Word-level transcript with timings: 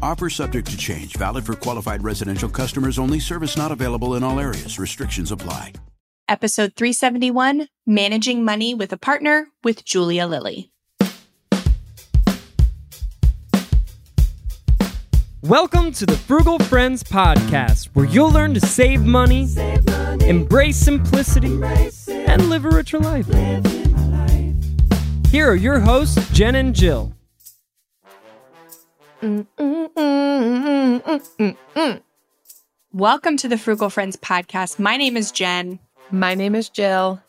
Offer 0.00 0.30
subject 0.30 0.70
to 0.70 0.76
change, 0.76 1.16
valid 1.16 1.44
for 1.44 1.54
qualified 1.54 2.04
residential 2.04 2.48
customers 2.48 2.98
only, 3.00 3.18
service 3.18 3.56
not 3.56 3.72
available 3.72 4.14
in 4.14 4.22
all 4.22 4.38
areas. 4.38 4.78
Restrictions 4.78 5.32
apply. 5.32 5.72
Episode 6.28 6.74
371 6.76 7.66
Managing 7.86 8.44
Money 8.44 8.74
with 8.74 8.92
a 8.92 8.96
Partner 8.96 9.48
with 9.64 9.84
Julia 9.84 10.26
Lilly. 10.26 10.70
Welcome 15.42 15.92
to 15.92 16.06
the 16.06 16.16
Frugal 16.16 16.58
Friends 16.60 17.02
Podcast, 17.02 17.86
where 17.94 18.04
you'll 18.06 18.30
learn 18.30 18.54
to 18.54 18.60
save 18.60 19.04
money, 19.04 19.46
Save 19.46 19.84
money, 19.86 20.28
embrace 20.28 20.76
simplicity, 20.76 21.46
embrace 21.46 22.08
and 22.08 22.48
live 22.50 22.64
a 22.66 22.70
richer 22.70 22.98
life. 22.98 23.26
life. 23.28 24.54
Here 25.30 25.50
are 25.50 25.56
your 25.56 25.80
hosts, 25.80 26.30
Jen 26.32 26.54
and 26.56 26.74
Jill. 26.74 27.12
Welcome 32.92 33.36
to 33.38 33.48
the 33.48 33.58
Frugal 33.58 33.90
Friends 33.90 34.16
Podcast. 34.16 34.78
My 34.78 34.96
name 34.96 35.16
is 35.16 35.32
Jen, 35.32 35.80
My 36.12 36.34
name 36.36 36.54
is 36.54 36.68
Jill. 36.68 37.20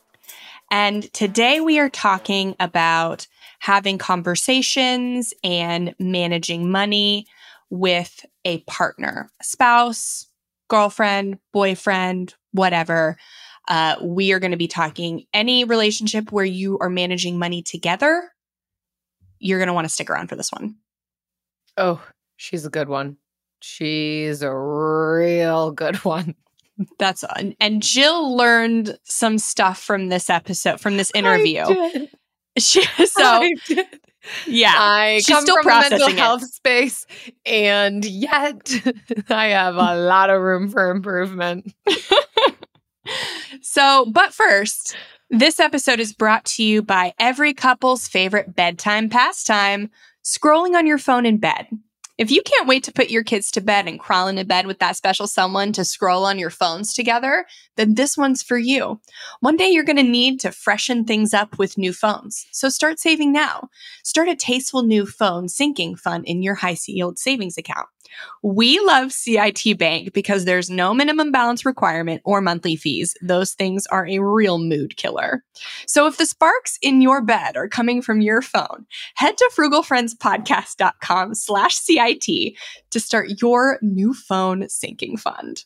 and 0.69 1.11
today 1.13 1.61
we 1.61 1.79
are 1.79 1.89
talking 1.89 2.55
about 2.59 3.25
having 3.57 3.97
conversations 3.97 5.33
and 5.43 5.95
managing 5.97 6.69
money 6.71 7.25
with 7.71 8.23
a 8.45 8.59
partner, 8.61 9.31
spouse, 9.41 10.27
girlfriend, 10.67 11.39
boyfriend, 11.53 12.35
whatever. 12.51 13.17
Uh, 13.67 13.95
we 14.03 14.31
are 14.31 14.39
going 14.39 14.51
to 14.51 14.57
be 14.57 14.67
talking 14.67 15.25
any 15.33 15.63
relationship 15.63 16.31
where 16.31 16.45
you 16.45 16.77
are 16.79 16.89
managing 16.89 17.39
money 17.39 17.63
together. 17.63 18.31
You're 19.39 19.57
going 19.59 19.67
to 19.67 19.73
want 19.73 19.85
to 19.85 19.93
stick 19.93 20.11
around 20.11 20.27
for 20.27 20.35
this 20.35 20.51
one. 20.51 20.75
Oh, 21.77 22.01
she's 22.37 22.65
a 22.65 22.69
good 22.69 22.89
one. 22.89 23.17
She's 23.61 24.41
a 24.41 24.55
real 24.55 25.71
good 25.71 25.95
one. 26.05 26.35
That's 26.97 27.25
and, 27.35 27.55
and 27.59 27.83
Jill 27.83 28.35
learned 28.37 28.97
some 29.03 29.37
stuff 29.37 29.79
from 29.81 30.07
this 30.07 30.29
episode, 30.29 30.79
from 30.79 30.95
this 30.95 31.11
interview. 31.13 31.65
She, 32.57 32.83
so 33.05 33.21
I 33.23 33.51
yeah, 34.47 34.75
I 34.77 35.17
she's 35.17 35.27
come 35.27 35.41
still 35.41 35.55
from 35.61 35.67
a 35.67 35.75
mental 35.81 35.97
processing 35.97 36.17
it. 36.17 36.21
health 36.21 36.43
space, 36.43 37.05
and 37.45 38.05
yet 38.05 38.71
I 39.29 39.47
have 39.47 39.75
a 39.75 39.95
lot 39.95 40.29
of 40.29 40.41
room 40.41 40.69
for 40.69 40.89
improvement. 40.89 41.73
So, 43.61 44.05
but 44.05 44.33
first, 44.33 44.95
this 45.29 45.59
episode 45.59 45.99
is 45.99 46.13
brought 46.13 46.45
to 46.45 46.63
you 46.63 46.81
by 46.81 47.13
every 47.19 47.53
couple's 47.53 48.07
favorite 48.07 48.55
bedtime 48.55 49.09
pastime 49.09 49.89
scrolling 50.29 50.75
on 50.75 50.85
your 50.85 50.97
phone 50.97 51.25
in 51.25 51.37
bed. 51.37 51.67
If 52.19 52.31
you 52.31 52.41
can't 52.41 52.67
wait 52.67 52.83
to 52.83 52.91
put 52.91 53.09
your 53.09 53.23
kids 53.23 53.49
to 53.51 53.61
bed 53.61 53.87
and 53.87 53.97
crawl 53.97 54.27
into 54.27 54.43
bed 54.43 54.67
with 54.67 54.79
that 54.79 54.97
special 54.97 55.25
someone 55.25 55.71
to 55.71 55.85
scroll 55.85 56.25
on 56.25 56.37
your 56.37 56.49
phones 56.49 56.93
together, 56.93 57.45
then 57.77 57.95
this 57.95 58.17
one's 58.17 58.43
for 58.43 58.57
you. 58.57 58.99
One 59.39 59.55
day 59.55 59.69
you're 59.69 59.85
going 59.85 59.95
to 59.95 60.03
need 60.03 60.41
to 60.41 60.51
freshen 60.51 61.05
things 61.05 61.33
up 61.33 61.57
with 61.57 61.77
new 61.77 61.93
phones. 61.93 62.45
So 62.51 62.67
start 62.67 62.99
saving 62.99 63.31
now. 63.31 63.69
Start 64.03 64.27
a 64.27 64.35
tasteful 64.35 64.83
new 64.83 65.05
phone 65.05 65.47
sinking 65.47 65.95
fund 65.95 66.25
in 66.25 66.43
your 66.43 66.55
high 66.55 66.75
yield 66.87 67.17
savings 67.17 67.57
account. 67.57 67.87
We 68.41 68.79
love 68.79 69.11
CIT 69.11 69.77
Bank 69.77 70.13
because 70.13 70.45
there's 70.45 70.69
no 70.69 70.93
minimum 70.93 71.31
balance 71.31 71.65
requirement 71.65 72.21
or 72.25 72.41
monthly 72.41 72.75
fees. 72.75 73.15
Those 73.21 73.53
things 73.53 73.85
are 73.87 74.07
a 74.07 74.19
real 74.19 74.59
mood 74.59 74.97
killer. 74.97 75.43
So 75.85 76.07
if 76.07 76.17
the 76.17 76.25
sparks 76.25 76.77
in 76.81 77.01
your 77.01 77.21
bed 77.21 77.57
are 77.57 77.67
coming 77.67 78.01
from 78.01 78.21
your 78.21 78.41
phone, 78.41 78.85
head 79.15 79.37
to 79.37 79.51
frugalfriendspodcast.com 79.55 81.35
slash 81.35 81.75
CIT 81.75 82.53
to 82.89 82.99
start 82.99 83.41
your 83.41 83.79
new 83.81 84.13
phone 84.13 84.67
sinking 84.69 85.17
fund. 85.17 85.63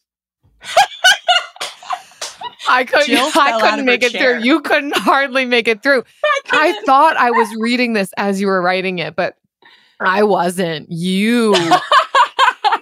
I 2.67 2.85
couldn't. 2.85 3.35
I 3.35 3.59
couldn't 3.59 3.85
make 3.85 4.03
it 4.03 4.11
chair. 4.11 4.35
through. 4.35 4.45
You 4.45 4.61
couldn't 4.61 4.95
hardly 4.95 5.45
make 5.45 5.67
it 5.67 5.83
through. 5.83 6.03
I 6.51 6.79
thought 6.85 7.17
I 7.17 7.31
was 7.31 7.53
reading 7.59 7.93
this 7.93 8.11
as 8.17 8.39
you 8.39 8.47
were 8.47 8.61
writing 8.61 8.99
it, 8.99 9.15
but 9.15 9.35
I 9.99 10.23
wasn't. 10.23 10.89
You. 10.89 11.55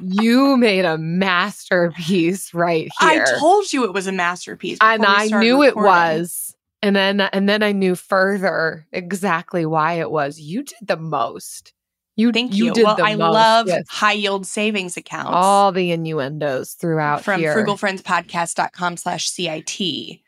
you 0.01 0.57
made 0.57 0.85
a 0.85 0.97
masterpiece 0.97 2.53
right 2.53 2.89
here. 2.99 3.25
I 3.25 3.39
told 3.39 3.71
you 3.71 3.85
it 3.85 3.93
was 3.93 4.07
a 4.07 4.11
masterpiece. 4.11 4.77
and 4.81 5.05
I 5.05 5.27
knew 5.27 5.63
it 5.63 5.75
was. 5.75 6.55
And 6.83 6.95
then 6.95 7.21
and 7.21 7.47
then 7.47 7.61
I 7.61 7.71
knew 7.71 7.95
further 7.95 8.87
exactly 8.91 9.65
why 9.65 9.93
it 9.93 10.09
was. 10.09 10.39
You 10.39 10.63
did 10.63 10.79
the 10.81 10.97
most. 10.97 11.73
You 12.15 12.31
Thank 12.31 12.53
you. 12.55 12.73
did 12.73 12.83
well, 12.83 12.97
I 13.01 13.15
most 13.15 13.33
love 13.33 13.65
with 13.67 13.87
high 13.87 14.13
yield 14.13 14.45
savings 14.45 14.97
accounts. 14.97 15.31
all 15.31 15.71
the 15.71 15.91
innuendos 15.91 16.73
throughout 16.73 17.23
from 17.23 17.39
here. 17.39 17.55
frugalfriendspodcast.com 17.55 18.97
slash 18.97 19.29
CIT. 19.29 20.19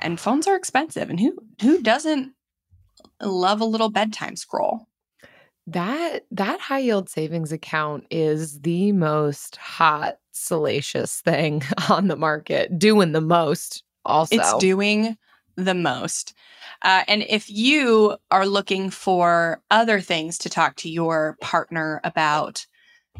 And 0.00 0.18
phones 0.18 0.46
are 0.46 0.56
expensive. 0.56 1.10
And 1.10 1.20
who 1.20 1.38
who 1.62 1.80
doesn't 1.80 2.32
love 3.22 3.60
a 3.60 3.64
little 3.64 3.90
bedtime 3.90 4.36
scroll? 4.36 4.87
That 5.72 6.24
that 6.30 6.60
high 6.60 6.78
yield 6.78 7.10
savings 7.10 7.52
account 7.52 8.06
is 8.10 8.60
the 8.60 8.92
most 8.92 9.56
hot, 9.56 10.16
salacious 10.32 11.20
thing 11.20 11.62
on 11.90 12.08
the 12.08 12.16
market, 12.16 12.78
doing 12.78 13.12
the 13.12 13.20
most. 13.20 13.82
Also, 14.06 14.36
It's 14.36 14.54
doing 14.54 15.18
the 15.56 15.74
most. 15.74 16.32
Uh, 16.82 17.02
and 17.06 17.22
if 17.28 17.50
you 17.50 18.16
are 18.30 18.46
looking 18.46 18.88
for 18.88 19.60
other 19.70 20.00
things 20.00 20.38
to 20.38 20.48
talk 20.48 20.76
to 20.76 20.88
your 20.88 21.36
partner 21.42 22.00
about 22.02 22.66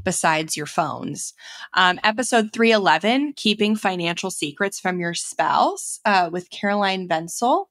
besides 0.03 0.57
your 0.57 0.65
phones, 0.65 1.35
um, 1.75 2.01
episode 2.03 2.51
311, 2.55 3.35
Keeping 3.37 3.77
Financial 3.77 4.31
Secrets 4.31 4.81
from 4.81 5.01
Your 5.01 5.13
Spouse 5.13 6.01
uh, 6.07 6.31
with 6.33 6.49
Caroline 6.49 7.09
Venzel. 7.09 7.67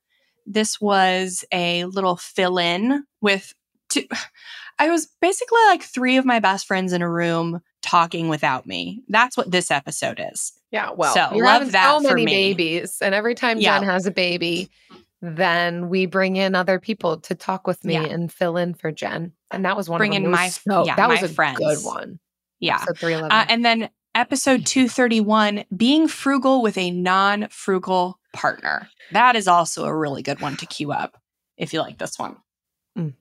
This 0.46 0.80
was 0.80 1.44
a 1.52 1.86
little 1.86 2.16
fill 2.18 2.60
in 2.60 3.06
with 3.22 3.56
two. 3.90 4.04
I 4.80 4.90
was 4.90 5.08
basically 5.22 5.60
like 5.68 5.84
three 5.84 6.18
of 6.18 6.26
my 6.26 6.40
best 6.40 6.68
friends 6.68 6.94
in 6.94 7.02
a 7.02 7.10
room 7.10 7.62
talking 7.82 8.28
without 8.30 8.66
me. 8.68 9.02
That's 9.08 9.36
what 9.38 9.50
this 9.52 9.72
episode 9.72 10.22
is. 10.34 10.54
yeah. 10.72 10.92
Well, 10.96 11.14
So, 11.14 11.34
you're 11.36 11.46
love 11.46 11.60
having 11.62 11.72
that 11.72 12.02
so 12.02 12.08
for 12.10 12.14
many 12.16 12.26
me. 12.26 12.54
babies, 12.54 12.98
and 13.02 13.16
every 13.16 13.34
time 13.36 13.60
Yeah. 13.60 13.80
Jen 13.80 13.88
has 13.88 14.06
a 14.06 14.12
baby, 14.12 14.70
then 15.22 15.90
we 15.90 16.06
bring 16.06 16.36
in 16.36 16.54
other 16.56 16.80
people 16.80 17.18
to 17.22 17.34
talk 17.36 17.66
with 17.66 17.84
me 17.84 17.94
Yeah. 17.94 18.04
and 18.04 18.32
fill 18.32 18.58
in 18.58 18.74
for 18.76 18.92
Jen. 18.92 19.32
And 19.52 19.66
that 19.66 19.76
was 19.78 19.90
one 19.90 19.98
Bring 19.98 20.14
in 20.14 20.30
my- 20.30 20.50
so- 20.50 20.86
yeah, 20.86 20.96
that 20.96 21.10
was 21.10 21.24
a 21.24 21.30
friends. 21.30 21.58
good 21.58 21.80
one. 21.84 22.20
Yeah. 22.60 22.78
So 22.84 22.94
three 22.94 23.14
eleven. 23.14 23.32
Uh, 23.32 23.46
and 23.50 23.64
then 23.66 23.90
episode 24.14 24.66
231 24.66 25.64
being 25.76 26.08
frugal 26.08 26.62
with 26.62 26.78
a 26.78 26.92
non 26.92 27.48
frugal 27.50 28.20
partner. 28.34 28.90
That 29.12 29.36
is 29.36 29.48
also 29.48 29.86
a 29.86 29.96
really 29.96 30.22
good 30.22 30.42
one 30.42 30.58
to 30.58 30.66
queue 30.66 30.92
up 30.92 31.18
if 31.56 31.74
you 31.74 31.80
like 31.82 31.98
this 31.98 32.20
one. 32.20 32.38
Mm. 32.98 33.14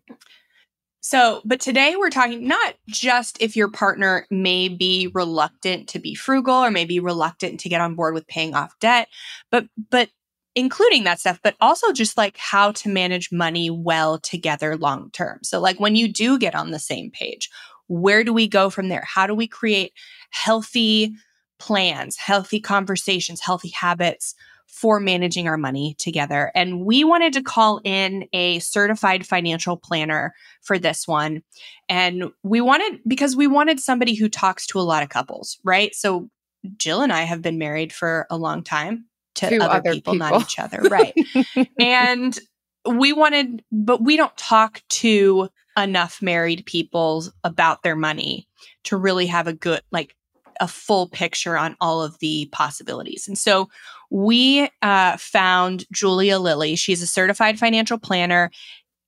So, 1.06 1.40
but 1.44 1.60
today 1.60 1.94
we're 1.96 2.10
talking 2.10 2.48
not 2.48 2.74
just 2.88 3.40
if 3.40 3.54
your 3.54 3.70
partner 3.70 4.26
may 4.28 4.68
be 4.68 5.08
reluctant 5.14 5.88
to 5.90 6.00
be 6.00 6.16
frugal 6.16 6.56
or 6.56 6.72
maybe 6.72 6.98
reluctant 6.98 7.60
to 7.60 7.68
get 7.68 7.80
on 7.80 7.94
board 7.94 8.12
with 8.12 8.26
paying 8.26 8.56
off 8.56 8.76
debt, 8.80 9.06
but 9.52 9.66
but 9.88 10.08
including 10.56 11.04
that 11.04 11.20
stuff, 11.20 11.38
but 11.44 11.54
also 11.60 11.92
just 11.92 12.16
like 12.16 12.36
how 12.36 12.72
to 12.72 12.88
manage 12.88 13.30
money 13.30 13.70
well 13.70 14.18
together 14.18 14.76
long 14.76 15.12
term. 15.12 15.38
So 15.44 15.60
like 15.60 15.78
when 15.78 15.94
you 15.94 16.12
do 16.12 16.40
get 16.40 16.56
on 16.56 16.72
the 16.72 16.80
same 16.80 17.12
page, 17.12 17.50
where 17.86 18.24
do 18.24 18.32
we 18.32 18.48
go 18.48 18.68
from 18.68 18.88
there? 18.88 19.04
How 19.06 19.28
do 19.28 19.34
we 19.36 19.46
create 19.46 19.92
healthy 20.30 21.14
plans, 21.60 22.16
healthy 22.16 22.58
conversations, 22.58 23.40
healthy 23.40 23.68
habits 23.68 24.34
for 24.76 25.00
managing 25.00 25.48
our 25.48 25.56
money 25.56 25.96
together. 25.98 26.52
And 26.54 26.84
we 26.84 27.02
wanted 27.02 27.32
to 27.32 27.42
call 27.42 27.80
in 27.82 28.28
a 28.34 28.58
certified 28.58 29.26
financial 29.26 29.78
planner 29.78 30.34
for 30.60 30.78
this 30.78 31.08
one. 31.08 31.42
And 31.88 32.24
we 32.42 32.60
wanted, 32.60 33.00
because 33.06 33.34
we 33.34 33.46
wanted 33.46 33.80
somebody 33.80 34.14
who 34.14 34.28
talks 34.28 34.66
to 34.66 34.78
a 34.78 34.82
lot 34.82 35.02
of 35.02 35.08
couples, 35.08 35.58
right? 35.64 35.94
So 35.94 36.28
Jill 36.76 37.00
and 37.00 37.10
I 37.10 37.22
have 37.22 37.40
been 37.40 37.56
married 37.56 37.90
for 37.90 38.26
a 38.28 38.36
long 38.36 38.62
time 38.62 39.06
to, 39.36 39.48
To 39.48 39.56
other, 39.60 39.76
other 39.76 39.92
people, 39.94 40.14
not 40.14 40.42
each 40.42 40.58
other, 40.58 40.82
right? 40.82 41.14
and 41.80 42.38
we 42.86 43.14
wanted, 43.14 43.64
but 43.72 44.02
we 44.02 44.18
don't 44.18 44.36
talk 44.36 44.82
to 44.88 45.48
enough 45.78 46.20
married 46.20 46.66
people 46.66 47.24
about 47.44 47.82
their 47.82 47.96
money 47.96 48.46
to 48.84 48.98
really 48.98 49.26
have 49.26 49.46
a 49.46 49.54
good, 49.54 49.80
like, 49.90 50.14
a 50.60 50.68
full 50.68 51.08
picture 51.08 51.56
on 51.56 51.76
all 51.80 52.02
of 52.02 52.18
the 52.18 52.48
possibilities. 52.52 53.26
And 53.28 53.36
so 53.38 53.68
we 54.10 54.68
uh, 54.82 55.16
found 55.16 55.84
Julia 55.92 56.38
Lilly. 56.38 56.76
She's 56.76 57.02
a 57.02 57.06
certified 57.06 57.58
financial 57.58 57.98
planner 57.98 58.50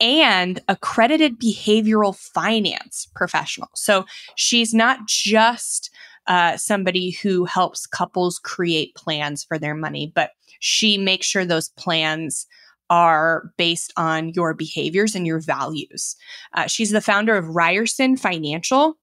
and 0.01 0.61
accredited 0.69 1.41
behavioral 1.41 2.17
finance 2.17 3.09
professional. 3.15 3.69
So 3.75 4.05
she's 4.37 4.73
not 4.73 5.07
just 5.07 5.91
uh, 6.27 6.57
somebody 6.57 7.11
who 7.11 7.47
helps 7.47 7.87
couples 7.87 8.39
create 8.39 8.95
plans 8.95 9.45
for 9.45 9.59
their 9.59 9.75
money, 9.75 10.13
but 10.15 10.33
she 10.61 10.99
makes 10.99 11.27
sure 11.27 11.45
those 11.45 11.71
plans 11.71 12.47
are 12.91 13.51
based 13.57 13.93
on 13.97 14.31
your 14.31 14.55
behaviors 14.55 15.15
and 15.15 15.27
your 15.27 15.41
values. 15.41 16.17
Uh, 16.55 16.67
she's 16.67 16.91
the 16.91 17.01
founder 17.01 17.37
of 17.37 17.55
Ryerson 17.55 18.17
Financial. 18.17 18.97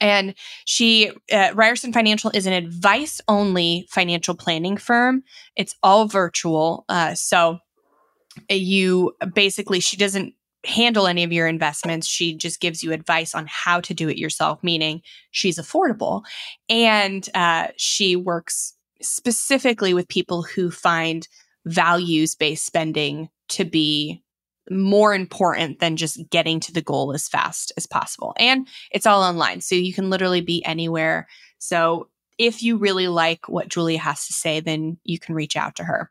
And 0.00 0.34
she, 0.64 1.12
uh, 1.32 1.50
Ryerson 1.54 1.92
Financial 1.92 2.30
is 2.34 2.46
an 2.46 2.52
advice 2.52 3.20
only 3.28 3.86
financial 3.90 4.34
planning 4.34 4.76
firm. 4.76 5.22
It's 5.54 5.76
all 5.82 6.08
virtual. 6.08 6.84
Uh, 6.88 7.14
so 7.14 7.58
you 8.50 9.14
basically, 9.32 9.80
she 9.80 9.96
doesn't 9.96 10.34
handle 10.64 11.06
any 11.06 11.22
of 11.22 11.32
your 11.32 11.46
investments. 11.46 12.06
She 12.06 12.36
just 12.36 12.60
gives 12.60 12.82
you 12.82 12.92
advice 12.92 13.34
on 13.34 13.46
how 13.48 13.80
to 13.80 13.94
do 13.94 14.08
it 14.08 14.18
yourself, 14.18 14.62
meaning 14.62 15.02
she's 15.30 15.58
affordable. 15.58 16.22
And 16.68 17.28
uh, 17.34 17.68
she 17.76 18.16
works 18.16 18.74
specifically 19.00 19.94
with 19.94 20.08
people 20.08 20.42
who 20.42 20.70
find 20.70 21.28
values 21.64 22.34
based 22.34 22.66
spending 22.66 23.28
to 23.48 23.64
be 23.64 24.22
more 24.70 25.14
important 25.14 25.78
than 25.78 25.96
just 25.96 26.28
getting 26.30 26.60
to 26.60 26.72
the 26.72 26.82
goal 26.82 27.12
as 27.12 27.28
fast 27.28 27.72
as 27.76 27.86
possible. 27.86 28.34
And 28.38 28.66
it's 28.90 29.06
all 29.06 29.22
online. 29.22 29.60
So 29.60 29.74
you 29.74 29.92
can 29.92 30.10
literally 30.10 30.40
be 30.40 30.64
anywhere. 30.64 31.28
So 31.58 32.08
if 32.38 32.62
you 32.62 32.76
really 32.76 33.08
like 33.08 33.48
what 33.48 33.68
Julia 33.68 33.98
has 33.98 34.26
to 34.26 34.32
say, 34.32 34.60
then 34.60 34.98
you 35.04 35.18
can 35.18 35.34
reach 35.34 35.56
out 35.56 35.76
to 35.76 35.84
her. 35.84 36.10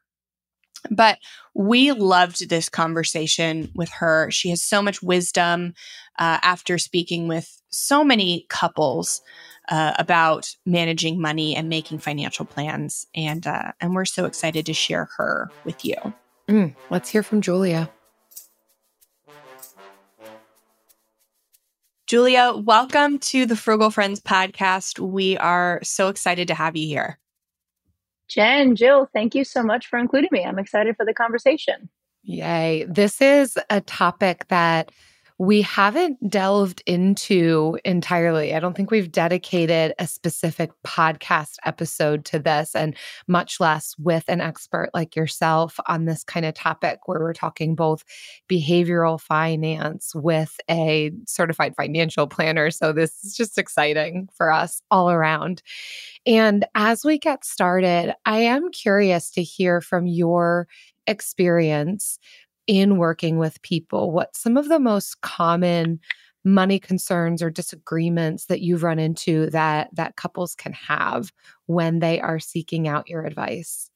But 0.92 1.18
we 1.54 1.92
loved 1.92 2.50
this 2.50 2.70
conversation 2.70 3.72
with 3.76 3.90
her. 3.90 4.30
She 4.32 4.50
has 4.50 4.62
so 4.62 4.82
much 4.82 5.02
wisdom 5.02 5.74
uh, 6.20 6.40
after 6.42 6.78
speaking 6.78 7.28
with 7.28 7.62
so 7.70 8.04
many 8.04 8.46
couples 8.50 9.22
uh, 9.70 9.94
about 9.98 10.56
managing 10.66 11.20
money 11.20 11.56
and 11.56 11.70
making 11.70 12.00
financial 12.00 12.46
plans, 12.46 13.08
and 13.16 13.46
uh, 13.48 13.72
and 13.82 13.96
we're 13.96 14.06
so 14.06 14.26
excited 14.26 14.66
to 14.68 14.74
share 14.74 15.10
her 15.18 15.50
with 15.64 15.84
you. 15.84 15.96
Mm, 16.48 16.76
let's 16.92 17.10
hear 17.10 17.24
from 17.24 17.42
Julia. 17.42 17.90
Julia, 22.08 22.54
welcome 22.56 23.18
to 23.18 23.48
the 23.48 23.56
Frugal 23.56 23.90
Friends 23.90 24.20
podcast. 24.20 25.00
We 25.00 25.40
are 25.40 25.80
so 25.82 26.08
excited 26.08 26.48
to 26.50 26.54
have 26.54 26.76
you 26.76 26.86
here. 26.86 27.18
Jen, 28.28 28.76
Jill, 28.76 29.10
thank 29.12 29.34
you 29.34 29.44
so 29.44 29.64
much 29.64 29.88
for 29.88 29.98
including 29.98 30.30
me. 30.32 30.44
I'm 30.44 30.60
excited 30.60 30.96
for 30.98 31.04
the 31.04 31.16
conversation. 31.16 31.90
Yay. 32.22 32.86
This 32.88 33.22
is 33.22 33.58
a 33.72 33.82
topic 33.82 34.48
that 34.50 34.92
we 35.38 35.62
haven't 35.62 36.30
delved 36.30 36.82
into 36.86 37.78
entirely. 37.84 38.54
I 38.54 38.60
don't 38.62 38.76
think 38.76 38.90
we've 38.90 39.12
dedicated 39.12 39.94
a 40.00 40.08
specific 40.08 40.72
podcast 40.86 41.56
episode 41.66 42.24
to 42.26 42.40
this, 42.40 42.74
and 42.74 42.96
much 43.28 43.60
less 43.60 43.96
with 43.98 44.24
an 44.30 44.40
expert 44.40 44.92
like 44.94 45.16
yourself 45.16 45.78
on 45.88 46.06
this 46.06 46.24
kind 46.24 46.46
of 46.46 46.54
topic 46.54 47.00
where 47.06 47.20
we're 47.20 47.34
talking 47.34 47.76
both 47.76 48.06
behavioral 48.50 49.20
finance 49.20 50.14
with 50.16 50.58
a 50.70 51.12
certified 51.28 51.76
financial 51.76 52.28
planner. 52.28 52.72
So, 52.72 52.94
this 52.94 53.24
is 53.26 53.36
just 53.36 53.58
exciting 53.58 54.30
for 54.34 54.52
us 54.52 54.82
all 54.90 55.12
around. 55.12 55.62
And 56.26 56.66
as 56.76 57.04
we 57.04 57.20
get 57.20 57.44
started, 57.44 58.14
I 58.26 58.38
am 58.40 58.72
curious 58.72 59.32
to 59.32 59.44
hear 59.44 59.82
from 59.82 60.08
your 60.08 60.68
experience 61.08 62.20
in 62.68 62.98
working 62.98 63.38
with 63.38 63.62
people 63.62 64.12
what 64.12 64.36
some 64.36 64.58
of 64.58 64.70
the 64.70 64.80
most 64.80 65.22
common 65.22 66.00
money 66.44 66.80
concerns 66.80 67.42
or 67.42 67.50
disagreements 67.50 68.46
that 68.46 68.62
you've 68.62 68.84
run 68.84 69.00
into 69.00 69.50
that 69.50 69.90
that 69.94 70.16
couples 70.16 70.56
can 70.56 70.74
have 70.74 71.32
when 71.66 72.00
they 72.00 72.20
are 72.22 72.40
seeking 72.40 72.88
out 72.88 73.10
your 73.10 73.26
advice 73.26 73.90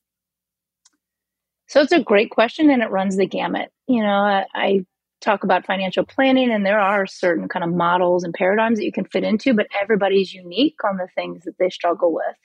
So 1.68 1.81
it's 1.81 1.92
a 1.92 2.01
great 2.01 2.31
question 2.31 2.69
and 2.71 2.81
it 2.81 2.89
runs 2.89 3.16
the 3.16 3.27
gamut. 3.27 3.71
You 3.88 4.01
know, 4.01 4.10
I, 4.10 4.45
I 4.56 4.86
talk 5.21 5.44
about 5.44 5.68
financial 5.68 6.04
planning 6.04 6.51
and 6.51 6.66
there 6.66 6.80
are 6.80 7.06
certain 7.06 7.48
kind 7.48 7.63
of 7.63 7.71
models 7.71 8.24
and 8.24 8.33
paradigms 8.33 8.80
that 8.80 8.86
you 8.86 8.92
can 8.92 9.06
fit 9.06 9.24
into, 9.24 9.54
but 9.54 9.68
everybody's 9.80 10.33
unique 10.33 10.77
on 10.83 10.98
the 10.98 11.07
things 11.13 11.44
that 11.44 11.57
they 11.60 11.69
struggle 11.69 12.12
with. 12.12 12.36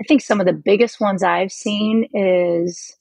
I 0.00 0.04
think 0.04 0.22
some 0.22 0.40
of 0.40 0.46
the 0.46 0.52
biggest 0.54 1.00
ones 1.00 1.22
I've 1.22 1.52
seen 1.52 2.08
is 2.14 2.96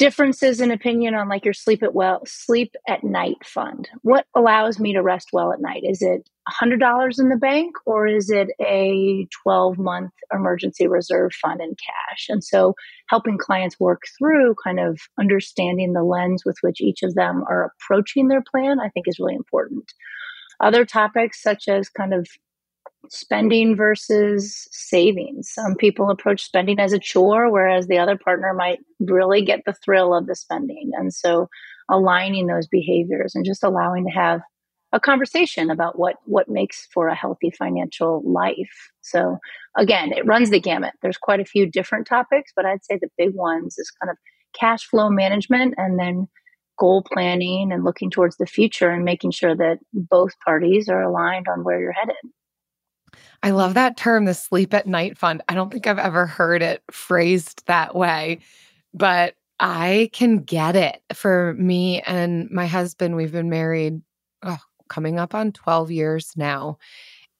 differences 0.00 0.62
in 0.62 0.70
opinion 0.70 1.14
on 1.14 1.28
like 1.28 1.44
your 1.44 1.52
sleep 1.52 1.82
at 1.82 1.94
well 1.94 2.22
sleep 2.24 2.74
at 2.88 3.04
night 3.04 3.36
fund. 3.44 3.86
What 4.00 4.24
allows 4.34 4.80
me 4.80 4.94
to 4.94 5.02
rest 5.02 5.28
well 5.30 5.52
at 5.52 5.60
night? 5.60 5.82
Is 5.84 6.00
it 6.00 6.26
$100 6.62 7.18
in 7.18 7.28
the 7.28 7.36
bank 7.36 7.74
or 7.84 8.06
is 8.06 8.30
it 8.30 8.48
a 8.62 9.28
12 9.42 9.76
month 9.76 10.12
emergency 10.32 10.88
reserve 10.88 11.34
fund 11.34 11.60
in 11.60 11.76
cash? 11.76 12.26
And 12.30 12.42
so 12.42 12.74
helping 13.10 13.36
clients 13.36 13.78
work 13.78 14.04
through 14.18 14.54
kind 14.64 14.80
of 14.80 14.98
understanding 15.18 15.92
the 15.92 16.02
lens 16.02 16.44
with 16.46 16.56
which 16.62 16.80
each 16.80 17.02
of 17.02 17.14
them 17.14 17.44
are 17.46 17.70
approaching 17.70 18.28
their 18.28 18.42
plan 18.50 18.80
i 18.80 18.88
think 18.88 19.06
is 19.06 19.18
really 19.18 19.34
important. 19.34 19.92
Other 20.60 20.86
topics 20.86 21.42
such 21.42 21.68
as 21.68 21.90
kind 21.90 22.14
of 22.14 22.26
spending 23.10 23.76
versus 23.76 24.68
savings. 24.70 25.50
Some 25.52 25.74
people 25.74 26.10
approach 26.10 26.42
spending 26.42 26.78
as 26.78 26.92
a 26.92 26.98
chore, 26.98 27.50
whereas 27.50 27.88
the 27.88 27.98
other 27.98 28.16
partner 28.16 28.54
might 28.54 28.78
really 29.00 29.44
get 29.44 29.64
the 29.66 29.74
thrill 29.84 30.14
of 30.14 30.26
the 30.26 30.36
spending. 30.36 30.92
And 30.94 31.12
so 31.12 31.48
aligning 31.90 32.46
those 32.46 32.68
behaviors 32.68 33.34
and 33.34 33.44
just 33.44 33.64
allowing 33.64 34.04
to 34.04 34.12
have 34.12 34.40
a 34.92 35.00
conversation 35.00 35.70
about 35.70 35.98
what 35.98 36.16
what 36.24 36.48
makes 36.48 36.86
for 36.92 37.08
a 37.08 37.14
healthy 37.14 37.50
financial 37.50 38.22
life. 38.24 38.90
So 39.02 39.38
again, 39.76 40.12
it 40.12 40.26
runs 40.26 40.50
the 40.50 40.60
gamut. 40.60 40.94
There's 41.02 41.18
quite 41.18 41.40
a 41.40 41.44
few 41.44 41.66
different 41.66 42.06
topics, 42.06 42.52
but 42.54 42.64
I'd 42.64 42.84
say 42.84 42.96
the 42.96 43.08
big 43.18 43.34
ones 43.34 43.76
is 43.76 43.90
kind 44.00 44.10
of 44.10 44.16
cash 44.52 44.84
flow 44.84 45.10
management 45.10 45.74
and 45.76 45.98
then 45.98 46.28
goal 46.78 47.02
planning 47.12 47.72
and 47.72 47.84
looking 47.84 48.10
towards 48.10 48.36
the 48.36 48.46
future 48.46 48.88
and 48.88 49.04
making 49.04 49.32
sure 49.32 49.54
that 49.54 49.78
both 49.92 50.32
parties 50.44 50.88
are 50.88 51.02
aligned 51.02 51.46
on 51.48 51.62
where 51.64 51.80
you're 51.80 51.92
headed. 51.92 52.16
I 53.42 53.50
love 53.50 53.74
that 53.74 53.96
term, 53.96 54.26
the 54.26 54.34
sleep 54.34 54.74
at 54.74 54.86
night 54.86 55.16
fund. 55.16 55.42
I 55.48 55.54
don't 55.54 55.72
think 55.72 55.86
I've 55.86 55.98
ever 55.98 56.26
heard 56.26 56.62
it 56.62 56.82
phrased 56.90 57.66
that 57.66 57.94
way, 57.94 58.40
but 58.92 59.34
I 59.58 60.10
can 60.12 60.38
get 60.38 60.76
it. 60.76 61.00
For 61.14 61.54
me 61.54 62.02
and 62.02 62.50
my 62.50 62.66
husband, 62.66 63.16
we've 63.16 63.32
been 63.32 63.50
married 63.50 64.00
oh, 64.42 64.58
coming 64.88 65.18
up 65.18 65.34
on 65.34 65.52
12 65.52 65.90
years 65.90 66.32
now. 66.36 66.78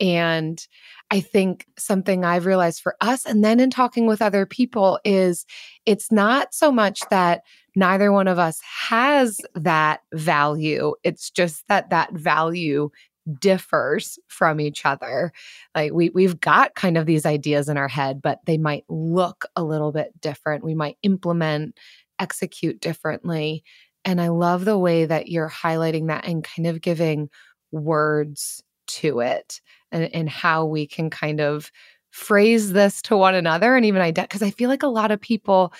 And 0.00 0.66
I 1.10 1.20
think 1.20 1.66
something 1.76 2.24
I've 2.24 2.46
realized 2.46 2.80
for 2.80 2.96
us, 3.02 3.26
and 3.26 3.44
then 3.44 3.60
in 3.60 3.68
talking 3.68 4.06
with 4.06 4.22
other 4.22 4.46
people, 4.46 4.98
is 5.04 5.44
it's 5.84 6.10
not 6.10 6.54
so 6.54 6.72
much 6.72 7.00
that 7.10 7.42
neither 7.76 8.10
one 8.10 8.26
of 8.26 8.38
us 8.38 8.60
has 8.62 9.40
that 9.54 10.00
value. 10.14 10.94
It's 11.04 11.30
just 11.30 11.68
that 11.68 11.90
that 11.90 12.12
value 12.12 12.90
differs 13.38 14.18
from 14.28 14.60
each 14.60 14.84
other. 14.84 15.32
Like 15.74 15.92
we 15.92 16.10
we've 16.10 16.40
got 16.40 16.74
kind 16.74 16.96
of 16.96 17.06
these 17.06 17.26
ideas 17.26 17.68
in 17.68 17.76
our 17.76 17.88
head, 17.88 18.22
but 18.22 18.40
they 18.46 18.58
might 18.58 18.84
look 18.88 19.44
a 19.56 19.62
little 19.62 19.92
bit 19.92 20.18
different. 20.20 20.64
We 20.64 20.74
might 20.74 20.96
implement, 21.02 21.78
execute 22.18 22.80
differently. 22.80 23.64
And 24.04 24.20
I 24.20 24.28
love 24.28 24.64
the 24.64 24.78
way 24.78 25.04
that 25.04 25.28
you're 25.28 25.50
highlighting 25.50 26.08
that 26.08 26.26
and 26.26 26.42
kind 26.42 26.66
of 26.66 26.80
giving 26.80 27.28
words 27.70 28.62
to 28.86 29.20
it 29.20 29.60
and, 29.92 30.12
and 30.14 30.28
how 30.28 30.64
we 30.64 30.86
can 30.86 31.10
kind 31.10 31.40
of 31.40 31.70
phrase 32.10 32.72
this 32.72 33.00
to 33.02 33.16
one 33.16 33.34
another 33.34 33.76
and 33.76 33.86
even 33.86 34.02
identify 34.02 34.26
because 34.26 34.42
I 34.42 34.50
feel 34.50 34.68
like 34.68 34.82
a 34.82 34.88
lot 34.88 35.12
of 35.12 35.20
people 35.20 35.72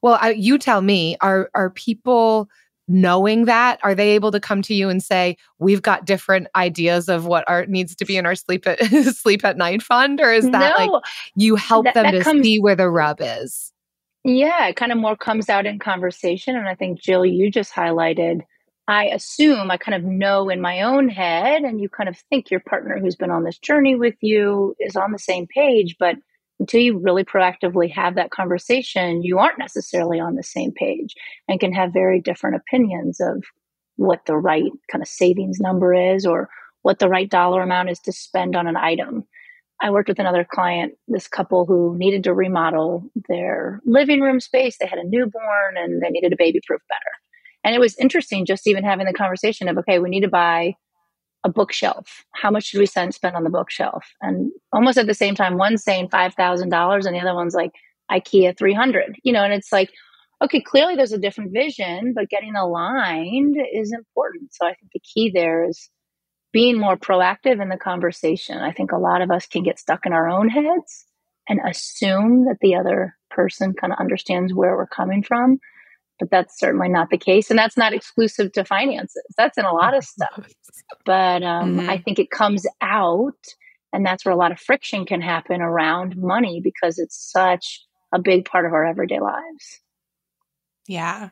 well 0.00 0.16
I, 0.20 0.30
you 0.30 0.58
tell 0.58 0.80
me 0.80 1.16
are 1.20 1.50
are 1.54 1.70
people 1.70 2.48
knowing 2.92 3.46
that 3.46 3.80
are 3.82 3.94
they 3.94 4.10
able 4.10 4.30
to 4.30 4.38
come 4.38 4.62
to 4.62 4.74
you 4.74 4.88
and 4.88 5.02
say 5.02 5.36
we've 5.58 5.82
got 5.82 6.04
different 6.04 6.46
ideas 6.54 7.08
of 7.08 7.26
what 7.26 7.44
art 7.48 7.68
needs 7.68 7.96
to 7.96 8.04
be 8.04 8.16
in 8.16 8.26
our 8.26 8.34
sleep 8.34 8.66
at 8.66 8.78
sleep 9.16 9.44
at 9.44 9.56
night 9.56 9.82
fund 9.82 10.20
or 10.20 10.32
is 10.32 10.48
that 10.50 10.74
no, 10.78 10.86
like 10.92 11.04
you 11.34 11.56
help 11.56 11.84
that- 11.86 11.94
them 11.94 12.04
that 12.04 12.10
to 12.12 12.20
comes- 12.22 12.42
see 12.44 12.60
where 12.60 12.76
the 12.76 12.88
rub 12.90 13.18
is 13.20 13.72
Yeah, 14.24 14.68
it 14.68 14.76
kind 14.76 14.92
of 14.92 14.98
more 14.98 15.16
comes 15.16 15.48
out 15.48 15.66
in 15.66 15.80
conversation. 15.80 16.54
And 16.54 16.68
I 16.68 16.76
think, 16.76 17.00
Jill, 17.00 17.26
you 17.26 17.50
just 17.50 17.72
highlighted 17.72 18.42
I 18.88 19.06
assume 19.06 19.70
I 19.70 19.76
kind 19.76 19.94
of 19.94 20.02
know 20.02 20.48
in 20.48 20.60
my 20.60 20.82
own 20.82 21.08
head, 21.08 21.62
and 21.62 21.80
you 21.80 21.88
kind 21.88 22.08
of 22.08 22.18
think 22.28 22.50
your 22.50 22.58
partner 22.60 22.98
who's 22.98 23.14
been 23.16 23.30
on 23.30 23.44
this 23.44 23.56
journey 23.58 23.94
with 23.94 24.16
you 24.20 24.74
is 24.80 24.96
on 24.96 25.12
the 25.12 25.18
same 25.20 25.46
page. 25.46 25.96
But 25.98 26.16
until 26.62 26.80
you 26.80 26.96
really 26.96 27.24
proactively 27.24 27.90
have 27.90 28.14
that 28.14 28.30
conversation, 28.30 29.24
you 29.24 29.36
aren't 29.36 29.58
necessarily 29.58 30.20
on 30.20 30.36
the 30.36 30.44
same 30.44 30.70
page 30.70 31.16
and 31.48 31.58
can 31.58 31.72
have 31.72 31.92
very 31.92 32.20
different 32.20 32.54
opinions 32.54 33.20
of 33.20 33.42
what 33.96 34.20
the 34.26 34.36
right 34.36 34.70
kind 34.88 35.02
of 35.02 35.08
savings 35.08 35.58
number 35.58 35.92
is 35.92 36.24
or 36.24 36.48
what 36.82 37.00
the 37.00 37.08
right 37.08 37.28
dollar 37.28 37.62
amount 37.62 37.90
is 37.90 37.98
to 37.98 38.12
spend 38.12 38.54
on 38.54 38.68
an 38.68 38.76
item. 38.76 39.24
I 39.80 39.90
worked 39.90 40.08
with 40.08 40.20
another 40.20 40.46
client, 40.48 40.94
this 41.08 41.26
couple 41.26 41.66
who 41.66 41.98
needed 41.98 42.22
to 42.24 42.32
remodel 42.32 43.10
their 43.28 43.80
living 43.84 44.20
room 44.20 44.38
space. 44.38 44.76
They 44.78 44.86
had 44.86 45.00
a 45.00 45.08
newborn 45.08 45.76
and 45.76 46.00
they 46.00 46.10
needed 46.10 46.32
a 46.32 46.36
baby 46.38 46.60
proof 46.64 46.80
better. 46.88 47.00
And 47.64 47.74
it 47.74 47.80
was 47.80 47.98
interesting 47.98 48.46
just 48.46 48.68
even 48.68 48.84
having 48.84 49.06
the 49.06 49.12
conversation 49.12 49.66
of, 49.66 49.78
okay, 49.78 49.98
we 49.98 50.10
need 50.10 50.20
to 50.20 50.28
buy 50.28 50.74
a 51.44 51.48
bookshelf. 51.48 52.24
How 52.32 52.50
much 52.50 52.66
should 52.66 52.80
we 52.80 52.86
spend 52.86 53.14
on 53.24 53.44
the 53.44 53.50
bookshelf? 53.50 54.04
And 54.20 54.52
almost 54.72 54.98
at 54.98 55.06
the 55.06 55.14
same 55.14 55.34
time, 55.34 55.58
one's 55.58 55.82
saying 55.82 56.08
$5,000 56.08 57.06
and 57.06 57.14
the 57.14 57.20
other 57.20 57.34
one's 57.34 57.54
like 57.54 57.72
IKEA 58.10 58.56
300, 58.56 59.16
you 59.22 59.32
know, 59.32 59.42
and 59.42 59.52
it's 59.52 59.72
like, 59.72 59.90
okay, 60.42 60.60
clearly 60.60 60.96
there's 60.96 61.12
a 61.12 61.18
different 61.18 61.52
vision, 61.52 62.12
but 62.14 62.28
getting 62.28 62.54
aligned 62.54 63.56
is 63.72 63.92
important. 63.92 64.52
So 64.52 64.66
I 64.66 64.74
think 64.74 64.92
the 64.92 65.00
key 65.00 65.30
there 65.32 65.68
is 65.68 65.88
being 66.52 66.78
more 66.78 66.96
proactive 66.96 67.62
in 67.62 67.68
the 67.68 67.78
conversation. 67.78 68.58
I 68.58 68.72
think 68.72 68.92
a 68.92 68.98
lot 68.98 69.22
of 69.22 69.30
us 69.30 69.46
can 69.46 69.62
get 69.62 69.78
stuck 69.78 70.04
in 70.04 70.12
our 70.12 70.28
own 70.28 70.48
heads 70.48 71.06
and 71.48 71.60
assume 71.68 72.44
that 72.46 72.58
the 72.60 72.74
other 72.74 73.16
person 73.30 73.72
kind 73.72 73.92
of 73.92 73.98
understands 73.98 74.52
where 74.52 74.76
we're 74.76 74.86
coming 74.86 75.22
from 75.22 75.58
but 76.22 76.30
that's 76.30 76.56
certainly 76.56 76.88
not 76.88 77.10
the 77.10 77.18
case. 77.18 77.50
And 77.50 77.58
that's 77.58 77.76
not 77.76 77.92
exclusive 77.92 78.52
to 78.52 78.64
finances. 78.64 79.24
That's 79.36 79.58
in 79.58 79.64
a 79.64 79.72
lot 79.72 79.92
of 79.92 80.04
stuff. 80.04 80.48
But 81.04 81.42
um, 81.42 81.78
mm-hmm. 81.78 81.90
I 81.90 81.98
think 81.98 82.18
it 82.18 82.30
comes 82.30 82.64
out, 82.80 83.34
and 83.92 84.06
that's 84.06 84.24
where 84.24 84.32
a 84.32 84.36
lot 84.36 84.52
of 84.52 84.60
friction 84.60 85.04
can 85.04 85.20
happen 85.20 85.60
around 85.60 86.16
money 86.16 86.60
because 86.60 86.98
it's 86.98 87.16
such 87.32 87.84
a 88.12 88.20
big 88.20 88.44
part 88.44 88.66
of 88.66 88.72
our 88.72 88.84
everyday 88.84 89.18
lives. 89.18 89.80
Yeah. 90.86 91.30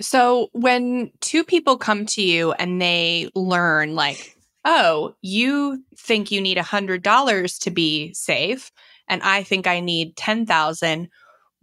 So 0.00 0.48
when 0.52 1.12
two 1.20 1.44
people 1.44 1.76
come 1.76 2.06
to 2.06 2.22
you 2.22 2.52
and 2.52 2.80
they 2.80 3.30
learn, 3.34 3.94
like, 3.94 4.36
oh, 4.64 5.14
you 5.20 5.84
think 5.96 6.32
you 6.32 6.40
need 6.40 6.58
a 6.58 6.62
hundred 6.62 7.02
dollars 7.02 7.58
to 7.60 7.70
be 7.70 8.12
safe, 8.14 8.72
and 9.08 9.22
I 9.22 9.42
think 9.42 9.66
I 9.66 9.80
need 9.80 10.16
ten 10.16 10.46
thousand 10.46 11.10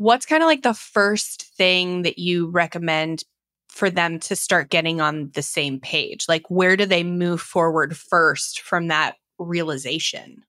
what's 0.04 0.26
kind 0.26 0.44
of 0.44 0.48
like 0.48 0.64
the 0.64 0.74
first 0.74 1.44
thing 1.56 2.02
that 2.02 2.20
you 2.20 2.50
recommend 2.50 3.24
for 3.70 3.90
them 3.90 4.20
to 4.20 4.36
start 4.36 4.70
getting 4.70 5.00
on 5.00 5.32
the 5.34 5.42
same 5.42 5.80
page? 5.80 6.26
Like, 6.28 6.44
where 6.50 6.76
do 6.76 6.86
they 6.86 7.04
move 7.04 7.40
forward 7.40 7.96
first 7.96 8.60
from 8.60 8.90
that 8.90 9.16
realization? 9.40 10.44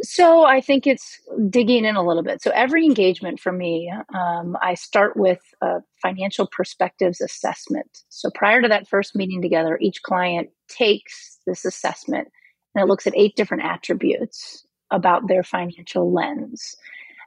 So 0.00 0.44
I 0.44 0.62
think 0.62 0.86
it's 0.86 1.20
digging 1.50 1.84
in 1.84 1.94
a 1.94 2.02
little 2.02 2.22
bit. 2.22 2.42
So 2.42 2.50
every 2.52 2.86
engagement 2.86 3.38
for 3.38 3.52
me, 3.52 3.92
um, 4.14 4.56
I 4.62 4.72
start 4.72 5.16
with 5.16 5.40
a 5.60 5.80
financial 6.00 6.48
perspectives 6.50 7.20
assessment. 7.20 7.98
So 8.08 8.30
prior 8.34 8.62
to 8.62 8.68
that 8.68 8.88
first 8.88 9.14
meeting 9.14 9.42
together, 9.42 9.78
each 9.80 10.02
client 10.02 10.48
takes 10.66 11.38
this 11.46 11.66
assessment 11.66 12.28
and 12.74 12.82
it 12.82 12.88
looks 12.88 13.06
at 13.06 13.12
eight 13.14 13.36
different 13.36 13.64
attributes 13.64 14.66
about 14.90 15.28
their 15.28 15.42
financial 15.42 16.12
lens. 16.12 16.74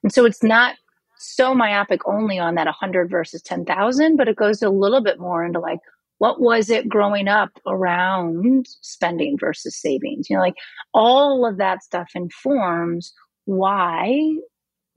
And 0.06 0.14
so 0.14 0.24
it's 0.24 0.44
not 0.44 0.76
so 1.18 1.56
myopic 1.56 2.08
only 2.08 2.38
on 2.38 2.54
that 2.54 2.68
100 2.68 3.10
versus 3.10 3.42
10,000, 3.42 4.18
but 4.18 4.28
it 4.28 4.36
goes 4.36 4.62
a 4.62 4.70
little 4.70 5.02
bit 5.02 5.20
more 5.20 5.44
into 5.44 5.60
like, 5.60 5.80
what 6.20 6.40
was 6.40 6.70
it 6.70 6.88
growing 6.88 7.28
up 7.28 7.50
around 7.66 8.68
spending 8.82 9.36
versus 9.40 9.76
savings? 9.76 10.30
You 10.30 10.36
know, 10.36 10.44
like 10.44 10.54
all 10.94 11.44
of 11.44 11.58
that 11.58 11.84
stuff 11.84 12.10
informs 12.14 13.14
why 13.46 14.36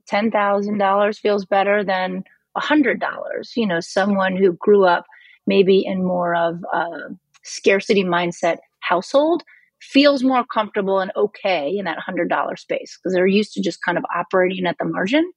$10,000 0.07 1.17
feels 1.17 1.43
better 1.43 1.83
than 1.83 2.23
$100. 2.55 2.99
You 3.55 3.65
know, 3.65 3.79
someone 3.79 4.37
who 4.37 4.53
grew 4.59 4.85
up 4.85 5.05
maybe 5.47 5.83
in 5.83 6.05
more 6.05 6.35
of 6.35 6.63
a 6.71 6.85
scarcity 7.43 8.03
mindset 8.03 8.57
household 8.81 9.41
feels 9.81 10.23
more 10.23 10.45
comfortable 10.45 10.99
and 10.99 11.11
okay 11.15 11.75
in 11.77 11.85
that 11.85 11.97
$100 11.97 12.59
space 12.59 12.97
because 12.97 13.13
they're 13.13 13.27
used 13.27 13.53
to 13.53 13.61
just 13.61 13.81
kind 13.81 13.97
of 13.97 14.05
operating 14.15 14.65
at 14.65 14.77
the 14.77 14.85
margin 14.85 15.29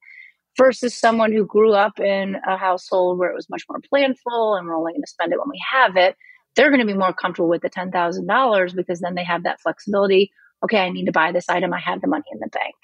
versus 0.57 0.99
someone 0.99 1.33
who 1.33 1.47
grew 1.47 1.73
up 1.73 1.99
in 1.99 2.37
a 2.47 2.57
household 2.57 3.19
where 3.19 3.31
it 3.31 3.37
was 3.37 3.49
much 3.49 3.65
more 3.69 3.81
planful 3.81 4.59
and 4.59 4.67
we're 4.67 4.77
only 4.77 4.93
going 4.93 5.03
to 5.03 5.11
spend 5.11 5.33
it 5.33 5.39
when 5.39 5.49
we 5.51 5.63
have 5.73 5.97
it. 5.97 6.17
They're 6.55 6.71
going 6.71 6.81
to 6.81 6.87
be 6.87 6.99
more 6.99 7.15
comfortable 7.15 7.49
with 7.49 7.63
the 7.63 7.71
$10,000 7.71 8.77
because 8.77 9.01
then 9.01 9.15
they 9.15 9.25
have 9.25 9.45
that 9.45 9.61
flexibility. 9.61 10.31
Okay, 10.63 10.79
I 10.79 10.91
need 10.91 11.07
to 11.07 11.13
buy 11.13 11.33
this 11.33 11.49
item. 11.49 11.73
I 11.73 11.81
have 11.81 12.01
the 12.01 12.09
money 12.09 12.25
in 12.31 12.41
the 12.41 12.49
bank. 12.49 12.75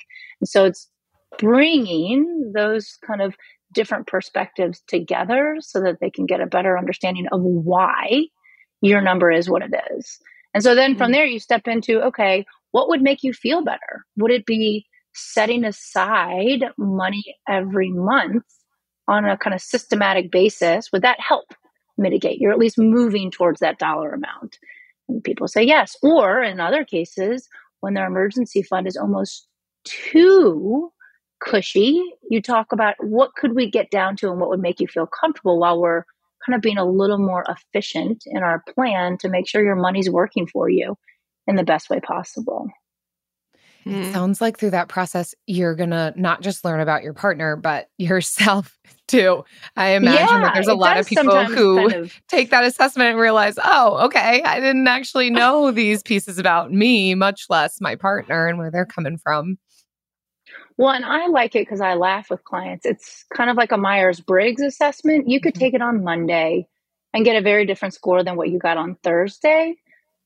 And 0.41 0.49
so 0.49 0.65
it's 0.65 0.89
bringing 1.39 2.53
those 2.55 2.99
kind 3.07 3.21
of 3.21 3.37
different 3.73 4.07
perspectives 4.07 4.83
together 4.89 5.57
so 5.61 5.81
that 5.83 6.01
they 6.01 6.11
can 6.11 6.25
get 6.25 6.41
a 6.41 6.47
better 6.47 6.79
understanding 6.79 7.27
of 7.33 7.43
why 7.43 8.23
your 8.81 9.03
number 9.03 9.31
is 9.31 9.51
what 9.51 9.63
it 9.63 9.75
is. 9.95 10.19
And 10.59 10.65
so 10.65 10.75
then 10.75 10.97
from 10.97 11.07
mm-hmm. 11.07 11.13
there, 11.13 11.25
you 11.25 11.39
step 11.39 11.69
into 11.69 12.03
okay, 12.03 12.45
what 12.73 12.89
would 12.89 13.01
make 13.01 13.23
you 13.23 13.33
feel 13.33 13.63
better? 13.63 14.05
Would 14.17 14.33
it 14.33 14.45
be 14.45 14.87
setting 15.15 15.65
aside 15.65 16.65
money 16.77 17.37
every 17.49 17.93
month 17.93 18.43
on 19.07 19.25
a 19.25 19.39
kind 19.39 19.55
of 19.55 19.61
systematic 19.61 20.33
basis? 20.33 20.91
Would 20.93 21.03
that 21.03 21.21
help 21.21 21.55
mitigate? 21.97 22.41
You're 22.41 22.51
at 22.51 22.59
least 22.59 22.77
moving 22.77 23.31
towards 23.31 23.61
that 23.61 23.79
dollar 23.79 24.11
amount. 24.11 24.59
And 25.09 25.23
people 25.23 25.47
say 25.47 25.63
yes. 25.63 25.97
Or 26.03 26.43
in 26.43 26.59
other 26.59 26.85
cases, 26.85 27.49
when 27.79 27.95
their 27.95 28.09
emergency 28.09 28.63
fund 28.63 28.89
is 28.89 28.97
almost 28.97 29.47
too 29.85 30.91
cushy, 31.41 32.03
you 32.29 32.43
talk 32.43 32.73
about 32.73 32.97
what 32.99 33.31
could 33.37 33.55
we 33.55 33.71
get 33.71 33.93
down 33.93 34.17
to 34.17 34.29
and 34.29 34.41
what 34.41 34.49
would 34.49 34.59
make 34.59 34.81
you 34.81 34.89
feel 34.89 35.07
comfortable 35.07 35.61
while 35.61 35.81
we're 35.81 36.03
kind 36.45 36.57
of 36.57 36.63
being 36.63 36.79
a 36.79 36.85
little 36.85 37.19
more 37.19 37.45
efficient 37.49 38.25
in 38.27 38.43
our 38.43 38.63
plan 38.75 39.19
to 39.19 39.29
make 39.29 39.49
sure 39.49 39.63
your 39.63 39.77
money's 39.77 40.11
working 40.11 40.47
for 40.47 40.69
you 40.69 40.97
in 41.47 41.57
the 41.57 41.65
best 41.65 41.91
way 41.91 42.01
possible. 42.01 42.69
It 43.89 43.91
mm-hmm. 43.91 44.13
sounds 44.13 44.41
like 44.43 44.59
through 44.59 44.73
that 44.73 44.89
process, 44.89 45.35
you're 45.47 45.75
going 45.75 45.91
to 45.91 46.13
not 46.15 46.43
just 46.43 46.63
learn 46.63 46.81
about 46.81 47.03
your 47.03 47.15
partner, 47.15 47.57
but 47.57 47.89
yourself 47.99 48.77
too. 49.07 49.45
I 49.77 49.91
imagine 49.91 50.27
yeah, 50.27 50.41
that 50.43 50.55
there's 50.55 50.69
a 50.69 50.75
lot 50.75 50.99
of 50.99 51.07
people 51.07 51.45
who 51.47 51.89
kind 51.89 51.93
of... 51.95 52.21
take 52.29 52.51
that 52.51 52.65
assessment 52.65 53.11
and 53.11 53.19
realize, 53.19 53.55
oh, 53.65 54.05
okay, 54.07 54.43
I 54.43 54.61
didn't 54.61 54.87
actually 54.89 55.31
know 55.31 55.71
these 55.71 56.03
pieces 56.03 56.39
about 56.39 56.71
me, 56.71 57.15
much 57.15 57.47
less 57.49 57.81
my 57.81 57.97
partner 57.97 58.47
and 58.47 58.59
where 58.59 58.71
they're 58.71 58.85
coming 58.85 59.17
from. 59.17 59.59
Well, 60.79 60.95
and 60.95 61.05
I 61.05 61.27
like 61.27 61.57
it 61.57 61.63
because 61.63 61.81
I 61.81 61.95
laugh 61.95 62.31
with 62.31 62.45
clients. 62.45 62.87
It's 62.87 63.25
kind 63.35 63.51
of 63.51 63.57
like 63.57 63.73
a 63.73 63.77
Myers 63.77 64.21
Briggs 64.21 64.63
assessment. 64.63 65.29
You 65.29 65.41
could 65.41 65.55
mm-hmm. 65.55 65.61
take 65.61 65.75
it 65.75 65.83
on 65.83 66.05
Monday 66.05 66.69
and 67.13 67.25
get 67.25 67.37
a 67.37 67.43
very 67.43 67.67
different 67.67 67.95
score 67.95 68.23
than 68.23 68.37
what 68.37 68.51
you 68.51 68.61
got 68.61 68.77
on 68.77 68.97
Thursday, 69.03 69.75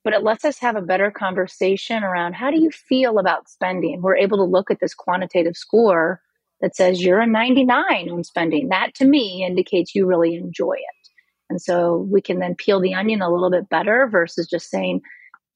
but 0.04 0.12
it 0.12 0.22
lets 0.22 0.44
us 0.44 0.58
have 0.58 0.76
a 0.76 0.82
better 0.82 1.10
conversation 1.10 2.04
around 2.04 2.34
how 2.34 2.50
do 2.50 2.60
you 2.60 2.70
feel 2.70 3.18
about 3.18 3.48
spending? 3.48 4.02
We're 4.02 4.16
able 4.16 4.36
to 4.38 4.44
look 4.44 4.70
at 4.70 4.78
this 4.78 4.94
quantitative 4.94 5.56
score 5.56 6.20
that 6.60 6.76
says 6.76 7.02
you're 7.02 7.20
a 7.20 7.26
99 7.26 8.10
on 8.10 8.22
spending. 8.22 8.68
That 8.68 8.94
to 8.96 9.06
me 9.06 9.44
indicates 9.46 9.94
you 9.94 10.06
really 10.06 10.34
enjoy 10.36 10.74
it. 10.74 11.08
And 11.48 11.62
so 11.62 12.06
we 12.10 12.20
can 12.20 12.40
then 12.40 12.56
peel 12.56 12.80
the 12.80 12.94
onion 12.94 13.22
a 13.22 13.32
little 13.32 13.50
bit 13.50 13.68
better 13.70 14.06
versus 14.06 14.48
just 14.48 14.68
saying, 14.68 15.00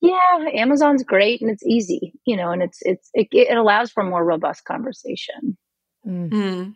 yeah, 0.07 0.51
Amazon's 0.55 1.03
great 1.03 1.41
and 1.41 1.51
it's 1.51 1.65
easy, 1.65 2.13
you 2.25 2.37
know, 2.37 2.51
and 2.51 2.63
it's 2.63 2.79
it's 2.83 3.11
it, 3.15 3.29
it 3.33 3.57
allows 3.57 3.91
for 3.91 4.03
more 4.03 4.25
robust 4.25 4.65
conversation. 4.65 5.57
Mm-hmm. 6.07 6.71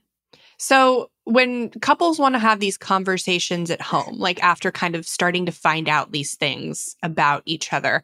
So 0.59 1.11
when 1.25 1.71
couples 1.71 2.19
want 2.19 2.35
to 2.35 2.39
have 2.39 2.61
these 2.61 2.77
conversations 2.77 3.71
at 3.71 3.81
home, 3.81 4.19
like 4.19 4.43
after 4.43 4.71
kind 4.71 4.95
of 4.95 5.07
starting 5.07 5.47
to 5.47 5.53
find 5.53 5.89
out 5.89 6.13
these 6.13 6.35
things 6.35 6.97
about 7.03 7.43
each 7.47 7.73
other, 7.73 8.03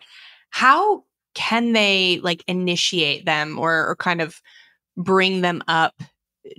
how 0.50 1.04
can 1.35 1.73
they 1.73 2.21
like 2.23 2.42
initiate 2.47 3.26
them 3.26 3.59
or, 3.59 3.88
or 3.88 3.97
kind 3.97 4.23
of 4.23 4.40
bring 4.97 5.42
them 5.42 5.62
up 5.68 6.00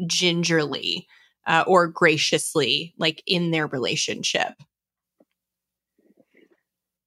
gingerly 0.06 1.08
uh, 1.48 1.64
or 1.66 1.88
graciously, 1.88 2.94
like 2.98 3.24
in 3.26 3.52
their 3.52 3.66
relationship? 3.66 4.54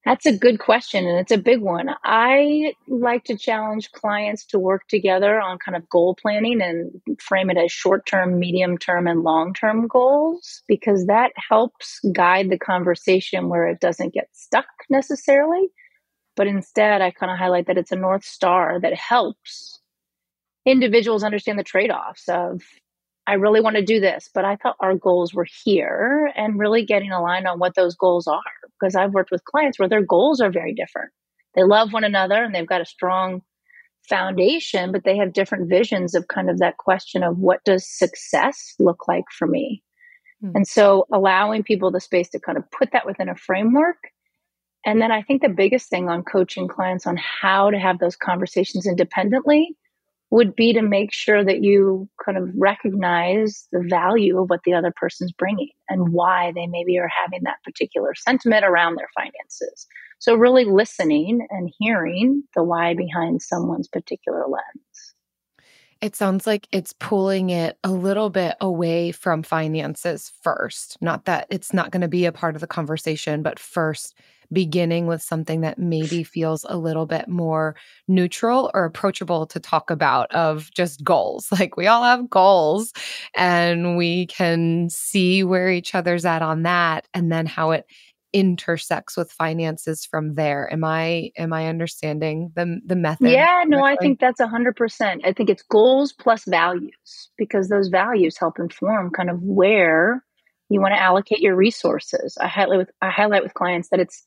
That's 0.07 0.25
a 0.25 0.37
good 0.37 0.59
question, 0.59 1.07
and 1.07 1.19
it's 1.19 1.31
a 1.31 1.37
big 1.37 1.61
one. 1.61 1.91
I 2.05 2.73
like 2.89 3.25
to 3.25 3.37
challenge 3.37 3.93
clients 3.93 4.47
to 4.47 4.59
work 4.59 4.89
together 4.89 5.39
on 5.39 5.59
kind 5.59 5.77
of 5.77 5.89
goal 5.91 6.17
planning 6.21 6.63
and 6.63 7.21
frame 7.21 7.51
it 7.51 7.59
as 7.59 7.71
short 7.71 8.07
term, 8.07 8.39
medium 8.39 8.79
term, 8.79 9.07
and 9.07 9.23
long 9.23 9.53
term 9.53 9.87
goals 9.87 10.63
because 10.67 11.07
that 11.07 11.33
helps 11.51 12.01
guide 12.15 12.49
the 12.49 12.59
conversation 12.59 13.51
where 13.51 13.69
it 13.69 13.81
doesn't 13.81 14.15
get 14.15 14.29
stuck 14.33 14.67
necessarily. 14.89 15.69
But 16.35 16.47
instead, 16.47 17.03
I 17.03 17.11
kind 17.11 17.31
of 17.31 17.39
highlight 17.39 17.67
that 17.67 17.77
it's 17.77 17.93
a 17.93 17.97
North 17.97 18.25
Star 18.25 18.81
that 18.81 18.95
helps 18.95 19.81
individuals 20.65 21.23
understand 21.25 21.59
the 21.59 21.65
trade 21.65 21.91
offs 21.91 22.27
of 22.27 22.63
I 23.31 23.35
really 23.35 23.61
want 23.61 23.77
to 23.77 23.85
do 23.85 24.01
this, 24.01 24.29
but 24.35 24.45
I 24.45 24.57
thought 24.57 24.75
our 24.81 24.97
goals 24.97 25.33
were 25.33 25.47
here 25.63 26.33
and 26.35 26.59
really 26.59 26.85
getting 26.85 27.13
aligned 27.13 27.47
on 27.47 27.61
what 27.61 27.77
those 27.77 27.95
goals 27.95 28.27
are. 28.27 28.41
Because 28.81 28.97
I've 28.97 29.13
worked 29.13 29.31
with 29.31 29.45
clients 29.45 29.79
where 29.79 29.89
their 29.89 30.03
goals 30.03 30.41
are 30.41 30.51
very 30.51 30.75
different. 30.75 31.13
They 31.55 31.63
love 31.63 31.93
one 31.93 32.03
another 32.03 32.43
and 32.43 32.53
they've 32.53 32.67
got 32.67 32.81
a 32.81 32.87
strong 32.87 33.43
foundation, 34.09 34.91
but 34.91 35.05
they 35.05 35.17
have 35.17 35.33
different 35.33 35.69
visions 35.69 36.17
of 36.17 36.27
kind 36.27 36.51
of 36.51 36.59
that 36.59 36.79
question 36.79 37.23
of 37.23 37.39
what 37.39 37.63
does 37.63 37.89
success 37.89 38.75
look 38.81 39.07
like 39.07 39.27
for 39.31 39.47
me? 39.47 39.85
Hmm. 40.41 40.57
And 40.57 40.67
so 40.67 41.07
allowing 41.13 41.63
people 41.63 41.93
the 41.93 42.01
space 42.01 42.31
to 42.31 42.41
kind 42.41 42.59
of 42.59 42.69
put 42.73 42.91
that 42.91 43.07
within 43.07 43.29
a 43.29 43.37
framework. 43.37 44.09
And 44.85 45.01
then 45.01 45.13
I 45.13 45.23
think 45.23 45.41
the 45.41 45.49
biggest 45.49 45.89
thing 45.89 46.09
on 46.09 46.25
coaching 46.25 46.67
clients 46.67 47.07
on 47.07 47.17
how 47.17 47.71
to 47.71 47.79
have 47.79 48.01
those 48.01 48.17
conversations 48.17 48.89
independently 48.89 49.77
would 50.31 50.55
be 50.55 50.73
to 50.73 50.83
make 50.83 51.13
sure 51.13 51.45
that 51.45 51.63
you 51.63 52.09
kind 52.25 52.39
of 52.39 52.49
recognize 52.57 53.67
the 53.73 53.85
value 53.89 54.41
of 54.41 54.49
what 54.49 54.61
the 54.65 54.73
other 54.73 54.93
person's 54.95 55.33
bringing 55.33 55.71
and 55.89 56.13
why 56.13 56.53
they 56.55 56.67
maybe 56.67 56.99
are 56.99 57.11
having 57.23 57.41
that 57.45 57.63
particular 57.65 58.15
sentiment 58.15 58.65
around 58.65 58.97
their 58.97 59.09
finances. 59.15 59.87
So, 60.21 60.35
really 60.35 60.65
listening 60.65 61.47
and 61.51 61.73
hearing 61.79 62.45
the 62.55 62.63
why 62.63 62.95
behind 62.95 63.43
someone's 63.43 63.89
particular 63.89 64.45
lens. 64.47 65.10
It 66.01 66.17
sounds 66.17 66.47
like 66.47 66.67
it's 66.73 66.95
pulling 66.95 67.51
it 67.51 67.77
a 67.85 67.91
little 67.93 68.31
bit 68.31 68.55
away 68.61 69.13
from 69.13 69.43
finances 69.43 70.33
first. 70.43 70.97
Not 71.03 71.27
that 71.27 71.47
it's 71.51 71.75
not 71.75 71.91
going 71.91 72.01
to 72.01 72.09
be 72.09 72.25
a 72.25 72.33
part 72.33 72.55
of 72.55 72.63
the 72.63 72.67
conversation, 72.67 73.43
but 73.43 73.59
first 73.59 74.15
beginning 74.53 75.07
with 75.07 75.23
something 75.23 75.61
that 75.61 75.79
maybe 75.79 76.25
feels 76.25 76.65
a 76.69 76.77
little 76.77 77.07
bit 77.07 77.29
more 77.29 77.77
neutral 78.09 78.71
or 78.75 78.85
approachable 78.85 79.47
to 79.47 79.61
talk 79.61 79.91
about 79.91 80.31
of 80.33 80.71
just 80.75 81.05
goals. 81.05 81.49
Like 81.61 81.77
we 81.77 81.87
all 81.87 82.03
have 82.03 82.31
goals 82.31 82.95
and 83.37 83.99
we 83.99 84.27
can 84.27 84.89
see 84.89 85.45
where 85.45 85.71
each 85.71 85.95
other's 85.95 86.25
at 86.25 86.41
on 86.41 86.63
that 86.63 87.07
and 87.13 87.31
then 87.31 87.45
how 87.45 87.73
it 87.73 87.85
intersects 88.33 89.17
with 89.17 89.33
finances 89.33 90.05
from 90.05 90.35
there. 90.35 90.73
Am 90.73 90.85
i 90.85 91.31
am 91.37 91.53
i 91.53 91.67
understanding 91.67 92.53
the 92.55 92.81
the 92.85 92.97
method? 92.97 93.31
Yeah 93.31 93.65
no 93.67 93.85
i 93.85 93.97
think 93.97 94.21
that's 94.21 94.41
a 94.41 94.47
100% 94.47 95.21
i 95.25 95.33
think 95.33 95.51
it's 95.51 95.63
goals 95.63 96.13
plus 96.13 96.45
values 96.45 97.31
because 97.37 97.69
those 97.69 97.89
values 97.89 98.37
help 98.39 98.59
inform 98.59 99.11
kind 99.11 99.31
of 99.31 99.43
where 99.43 100.25
you 100.69 100.81
want 100.81 100.93
to 100.95 101.03
allocate 101.03 101.41
your 101.41 101.57
resources. 101.57 102.39
I 102.41 102.49
highlight 102.49 102.79
with 102.79 102.91
i 103.03 103.11
highlight 103.11 103.43
with 103.43 103.55
clients 103.55 103.89
that 103.91 104.01
it's 104.01 104.25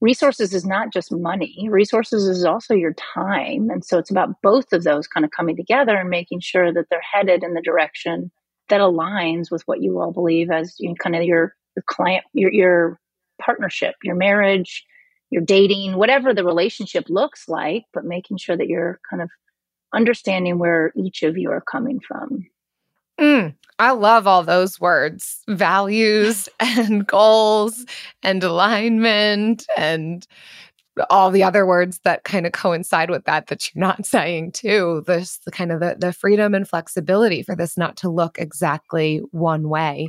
resources 0.00 0.54
is 0.54 0.64
not 0.64 0.92
just 0.92 1.12
money. 1.12 1.68
Resources 1.70 2.24
is 2.24 2.44
also 2.44 2.72
your 2.72 2.94
time 2.94 3.68
and 3.70 3.84
so 3.84 3.98
it's 3.98 4.10
about 4.10 4.40
both 4.42 4.72
of 4.72 4.84
those 4.84 5.06
kind 5.06 5.24
of 5.24 5.30
coming 5.32 5.56
together 5.56 5.96
and 5.96 6.08
making 6.08 6.40
sure 6.40 6.72
that 6.72 6.86
they're 6.90 7.00
headed 7.12 7.44
in 7.44 7.54
the 7.54 7.62
direction 7.62 8.30
that 8.68 8.80
aligns 8.80 9.50
with 9.50 9.62
what 9.66 9.82
you 9.82 9.98
all 9.98 10.12
believe 10.12 10.50
as 10.50 10.74
you 10.78 10.88
know, 10.88 10.94
kind 10.94 11.16
of 11.16 11.22
your, 11.22 11.54
your 11.76 11.84
client 11.86 12.24
your, 12.32 12.52
your 12.52 13.00
partnership 13.40 13.94
your 14.02 14.14
marriage 14.14 14.84
your 15.30 15.42
dating 15.42 15.96
whatever 15.96 16.32
the 16.32 16.44
relationship 16.44 17.04
looks 17.08 17.48
like 17.48 17.84
but 17.92 18.04
making 18.04 18.36
sure 18.36 18.56
that 18.56 18.68
you're 18.68 19.00
kind 19.10 19.22
of 19.22 19.28
understanding 19.94 20.58
where 20.58 20.92
each 20.96 21.22
of 21.22 21.36
you 21.36 21.50
are 21.50 21.62
coming 21.62 22.00
from. 22.00 22.46
Mm, 23.20 23.54
I 23.78 23.92
love 23.92 24.26
all 24.26 24.42
those 24.44 24.80
words 24.80 25.42
values 25.48 26.48
and 26.60 27.06
goals 27.06 27.84
and 28.22 28.42
alignment 28.44 29.66
and 29.76 30.26
all 31.10 31.30
the 31.30 31.42
other 31.42 31.66
words 31.66 32.00
that 32.04 32.24
kind 32.24 32.46
of 32.46 32.52
coincide 32.52 33.10
with 33.10 33.24
that 33.24 33.46
that 33.48 33.74
you're 33.74 33.80
not 33.80 34.06
saying 34.06 34.52
too 34.52 35.02
this 35.06 35.38
the 35.44 35.50
kind 35.50 35.72
of 35.72 35.80
the, 35.80 35.96
the 35.98 36.12
freedom 36.12 36.54
and 36.54 36.68
flexibility 36.68 37.42
for 37.42 37.54
this 37.54 37.76
not 37.76 37.96
to 37.98 38.08
look 38.08 38.38
exactly 38.38 39.18
one 39.30 39.68
way. 39.68 40.08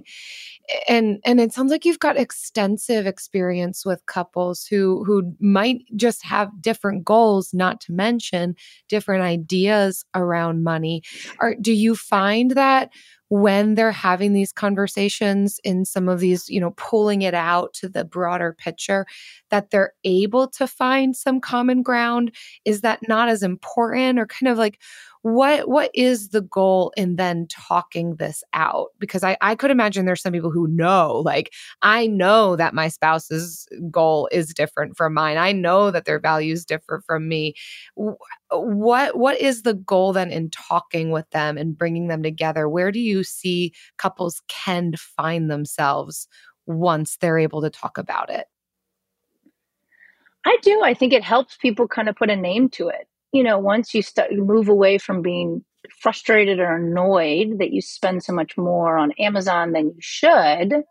And 0.88 1.20
and 1.26 1.40
it 1.40 1.54
sounds 1.54 1.72
like 1.72 1.86
you've 1.86 2.00
got 2.00 2.18
extensive 2.18 3.08
experience 3.08 3.86
with 3.86 4.06
couples 4.06 4.66
who 4.66 5.04
who 5.04 5.36
might 5.40 5.82
just 5.96 6.24
have 6.26 6.50
different 6.62 7.04
goals 7.04 7.54
not 7.54 7.82
to 7.82 7.94
mention 7.94 8.56
different 8.88 9.24
ideas 9.24 10.06
around 10.16 10.64
money. 10.64 11.02
Are 11.40 11.56
do 11.60 11.74
you 11.74 11.96
find 11.96 12.52
that 12.52 12.92
when 13.30 13.76
they're 13.76 13.92
having 13.92 14.34
these 14.34 14.52
conversations 14.52 15.60
in 15.64 15.86
some 15.86 16.10
of 16.10 16.20
these, 16.20 16.50
you 16.50 16.60
know, 16.60 16.72
pulling 16.78 17.22
it 17.22 17.34
out 17.34 17.74
to 17.76 17.88
the 17.90 18.04
broader 18.04 18.54
picture, 18.58 19.06
that 19.50 19.70
they're 19.72 19.94
able 20.04 20.48
to 20.50 20.68
find 20.68 21.16
some 21.16 21.40
common 21.40 21.82
ground? 21.84 22.32
Is 22.66 22.82
that 22.82 23.00
not 23.08 23.30
as 23.30 23.44
important 23.44 24.20
or 24.20 24.26
kind 24.26 24.50
of 24.52 24.58
like 24.58 24.80
what 25.22 25.68
what 25.68 25.92
is 25.94 26.30
the 26.30 26.42
goal 26.42 26.94
in 26.96 27.18
then 27.18 27.46
talking 27.48 28.16
this 28.16 28.42
out? 28.54 28.88
Because 29.00 29.24
i 29.24 29.36
i 29.42 29.54
could 29.54 29.72
imagine 29.72 30.06
there's 30.06 30.22
some 30.22 30.32
people 30.32 30.52
who 30.52 30.68
know 30.68 31.22
like 31.26 31.52
i 31.82 32.08
know 32.08 32.56
that 32.56 32.74
my 32.74 32.88
spouse's 32.88 33.68
goal 33.92 34.30
is 34.32 34.54
different 34.54 34.96
from 34.96 35.14
mine. 35.14 35.38
I 35.38 35.52
know 35.52 35.92
that 35.92 36.06
their 36.06 36.20
values 36.20 36.64
differ 36.66 37.04
from 37.06 37.28
me. 37.28 37.54
What 38.50 39.18
what 39.18 39.40
is 39.42 39.64
the 39.64 39.74
goal 39.74 40.14
then 40.14 40.32
in 40.32 40.50
talking 40.52 41.12
with 41.12 41.30
them 41.32 41.58
and 41.58 41.78
bringing 41.78 42.08
them 42.08 42.24
together? 42.24 42.70
Where 42.70 42.92
do 42.92 43.00
you 43.00 43.24
see 43.24 43.74
couples 43.98 44.42
can 44.48 44.94
find 44.96 45.52
themselves 45.52 46.28
once 46.66 47.18
they're 47.18 47.40
able 47.40 47.62
to 47.62 47.70
talk 47.70 47.98
about 47.98 48.30
it? 48.30 48.48
I 50.46 50.58
do. 50.62 50.82
I 50.82 50.94
think 50.94 51.12
it 51.12 51.24
helps 51.24 51.58
people 51.58 51.88
kind 51.88 52.08
of 52.08 52.16
put 52.16 52.30
a 52.30 52.36
name 52.36 52.70
to 52.70 52.88
it 52.88 53.10
you 53.34 53.44
know, 53.44 53.58
once 53.60 53.94
you 53.94 54.02
start 54.02 54.32
you 54.32 54.44
move 54.44 54.68
away 54.68 54.98
from 54.98 55.22
being 55.22 55.64
frustrated 56.02 56.60
or 56.60 56.76
annoyed 56.76 57.60
that 57.60 57.72
you 57.72 57.82
spend 57.82 58.24
so 58.24 58.34
much 58.34 58.58
more 58.58 58.98
on 58.98 59.12
Amazon 59.14 59.72
than 59.72 59.88
you 59.88 59.98
should, 60.00 60.84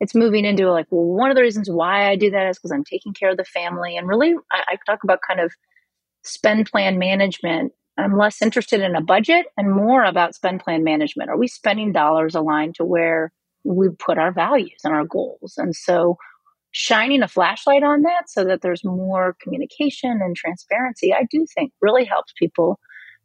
it's 0.00 0.14
moving 0.14 0.44
into 0.44 0.70
like, 0.70 0.86
well, 0.90 1.04
one 1.04 1.30
of 1.30 1.36
the 1.36 1.42
reasons 1.42 1.68
why 1.70 2.08
I 2.08 2.16
do 2.16 2.30
that 2.30 2.48
is 2.48 2.58
because 2.58 2.72
I'm 2.72 2.84
taking 2.84 3.12
care 3.12 3.30
of 3.30 3.36
the 3.36 3.44
family. 3.44 3.96
And 3.96 4.08
really, 4.08 4.34
I, 4.50 4.62
I 4.68 4.76
talk 4.86 5.04
about 5.04 5.20
kind 5.26 5.40
of 5.40 5.52
spend 6.24 6.70
plan 6.70 6.98
management. 6.98 7.72
I'm 7.98 8.16
less 8.16 8.40
interested 8.40 8.80
in 8.80 8.94
a 8.96 9.02
budget 9.02 9.46
and 9.56 9.70
more 9.70 10.04
about 10.04 10.34
spend 10.34 10.60
plan 10.60 10.84
management. 10.84 11.28
Are 11.28 11.36
we 11.36 11.48
spending 11.48 11.92
dollars 11.92 12.34
aligned 12.34 12.76
to 12.76 12.84
where 12.84 13.32
we 13.62 13.88
put 13.90 14.16
our 14.16 14.32
values 14.32 14.80
and 14.84 14.94
our 14.94 15.04
goals? 15.04 15.54
And 15.58 15.76
so 15.76 16.16
shining 16.72 17.22
a 17.22 17.28
flashlight 17.28 17.82
on 17.82 18.02
that 18.02 18.28
so 18.28 18.44
that 18.44 18.62
there's 18.62 18.84
more 18.84 19.36
communication 19.42 20.20
and 20.22 20.36
transparency, 20.36 21.12
I 21.12 21.26
do 21.30 21.46
think 21.54 21.72
really 21.80 22.04
helps 22.04 22.32
people 22.38 22.78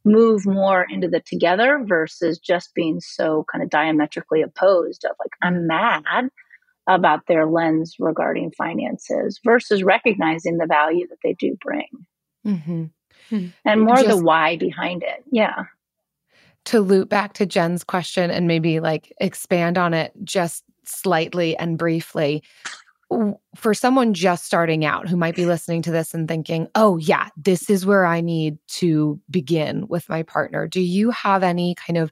move 0.04 0.46
more 0.46 0.86
into 0.90 1.08
the 1.08 1.20
together 1.20 1.80
versus 1.84 2.38
just 2.40 2.74
being 2.76 3.00
so 3.00 3.46
kind 3.52 3.64
of 3.64 3.70
diametrically 3.70 4.42
opposed 4.42 5.04
of 5.06 5.16
like, 5.20 5.32
I'm 5.42 5.68
mad 5.68 6.30
about 6.88 7.26
their 7.28 7.48
lens 7.48 7.96
regarding 8.00 8.52
finances 8.52 9.40
versus 9.44 9.84
recognizing 9.84 10.58
the 10.58 10.68
value 10.68 11.08
that 11.08 11.18
they 11.24 11.34
do 11.34 11.58
bring. 11.60 11.88
Mm-hmm. 12.46 13.48
And 13.66 13.82
more 13.82 13.96
just, 13.96 14.10
the 14.10 14.24
why 14.24 14.58
behind 14.58 15.02
it. 15.02 15.24
Yeah. 15.32 15.64
To 16.66 16.80
loop 16.80 17.10
back 17.10 17.34
to 17.34 17.48
Jen's 17.48 17.84
question 17.84 18.30
and 18.30 18.48
maybe 18.48 18.80
like 18.80 19.12
expand 19.20 19.80
on 19.80 19.96
it 19.96 20.14
just 20.24 20.64
slightly 20.84 21.58
and 21.58 21.78
briefly 21.80 22.44
for 23.56 23.74
someone 23.74 24.14
just 24.14 24.46
starting 24.46 24.84
out 24.84 25.08
who 25.08 25.16
might 25.16 25.36
be 25.36 25.46
listening 25.46 25.82
to 25.84 25.92
this 25.92 26.14
and 26.14 26.28
thinking, 26.28 26.68
oh, 26.76 26.98
yeah, 26.98 27.30
this 27.38 27.70
is 27.70 27.86
where 27.86 28.06
I 28.06 28.22
need 28.22 28.58
to 28.68 29.20
begin 29.30 29.88
with 29.88 30.10
my 30.10 30.24
partner, 30.24 30.68
do 30.68 30.82
you 30.82 31.12
have 31.12 31.44
any 31.44 31.76
kind 31.76 31.98
of 31.98 32.12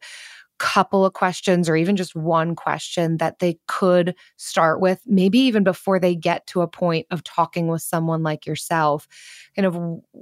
couple 0.60 1.06
of 1.06 1.14
questions 1.14 1.68
or 1.68 1.76
even 1.76 1.98
just 1.98 2.16
one 2.16 2.56
question 2.56 3.18
that 3.18 3.40
they 3.40 3.60
could 3.68 4.16
start 4.38 4.80
with, 4.80 5.02
maybe 5.06 5.40
even 5.40 5.64
before 5.64 6.00
they 6.00 6.16
get 6.16 6.48
to 6.48 6.62
a 6.62 6.68
point 6.68 7.06
of 7.12 7.24
talking 7.24 7.68
with 7.68 7.82
someone 7.82 8.24
like 8.24 8.46
yourself? 8.46 9.08
Kind 9.56 9.66
of 9.66 9.78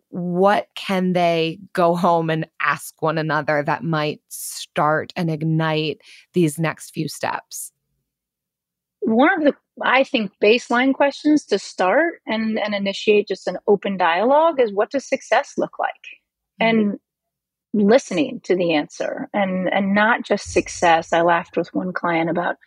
what 0.10 0.68
can 0.76 1.14
they 1.14 1.60
go 1.74 1.96
home 1.96 2.30
and 2.30 2.48
ask 2.60 3.02
one 3.02 3.18
another 3.18 3.62
that 3.64 3.84
might 3.84 4.22
start 4.30 5.14
and 5.16 5.30
ignite 5.30 6.02
these 6.34 6.58
next 6.58 6.92
few 6.92 7.08
steps? 7.08 7.72
One 9.02 9.30
of 9.38 9.44
the 9.44 9.54
I 9.84 10.04
think 10.04 10.32
baseline 10.42 10.94
questions 10.94 11.46
to 11.46 11.60
start 11.60 12.22
and, 12.26 12.60
and 12.60 12.74
initiate 12.74 13.28
just 13.28 13.48
an 13.48 13.58
open 13.68 13.98
dialogue 13.98 14.60
is 14.60 14.74
what 14.74 14.92
does 14.92 15.08
success 15.08 15.54
look 15.58 15.80
like? 15.80 15.92
Mm-hmm. 16.62 16.80
And 16.80 17.00
listening 17.74 18.42
to 18.42 18.56
the 18.56 18.74
answer 18.74 19.30
and 19.34 19.72
and 19.72 19.94
not 19.94 20.24
just 20.24 20.52
success. 20.52 21.14
I 21.14 21.22
laughed 21.22 21.56
with 21.56 21.74
one 21.74 21.94
client 21.94 22.30
about 22.30 22.58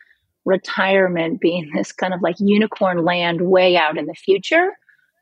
retirement 0.44 1.40
being 1.40 1.70
this 1.74 1.92
kind 1.92 2.14
of 2.14 2.22
like 2.22 2.36
unicorn 2.38 3.04
land 3.04 3.42
way 3.42 3.76
out 3.76 3.98
in 3.98 4.06
the 4.06 4.14
future, 4.14 4.70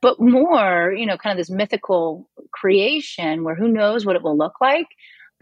but 0.00 0.20
more, 0.20 0.92
you 0.96 1.06
know, 1.06 1.16
kind 1.16 1.32
of 1.32 1.38
this 1.38 1.54
mythical 1.54 2.28
creation 2.52 3.44
where 3.44 3.54
who 3.54 3.68
knows 3.68 4.04
what 4.04 4.16
it 4.16 4.22
will 4.22 4.36
look 4.36 4.60
like 4.60 4.86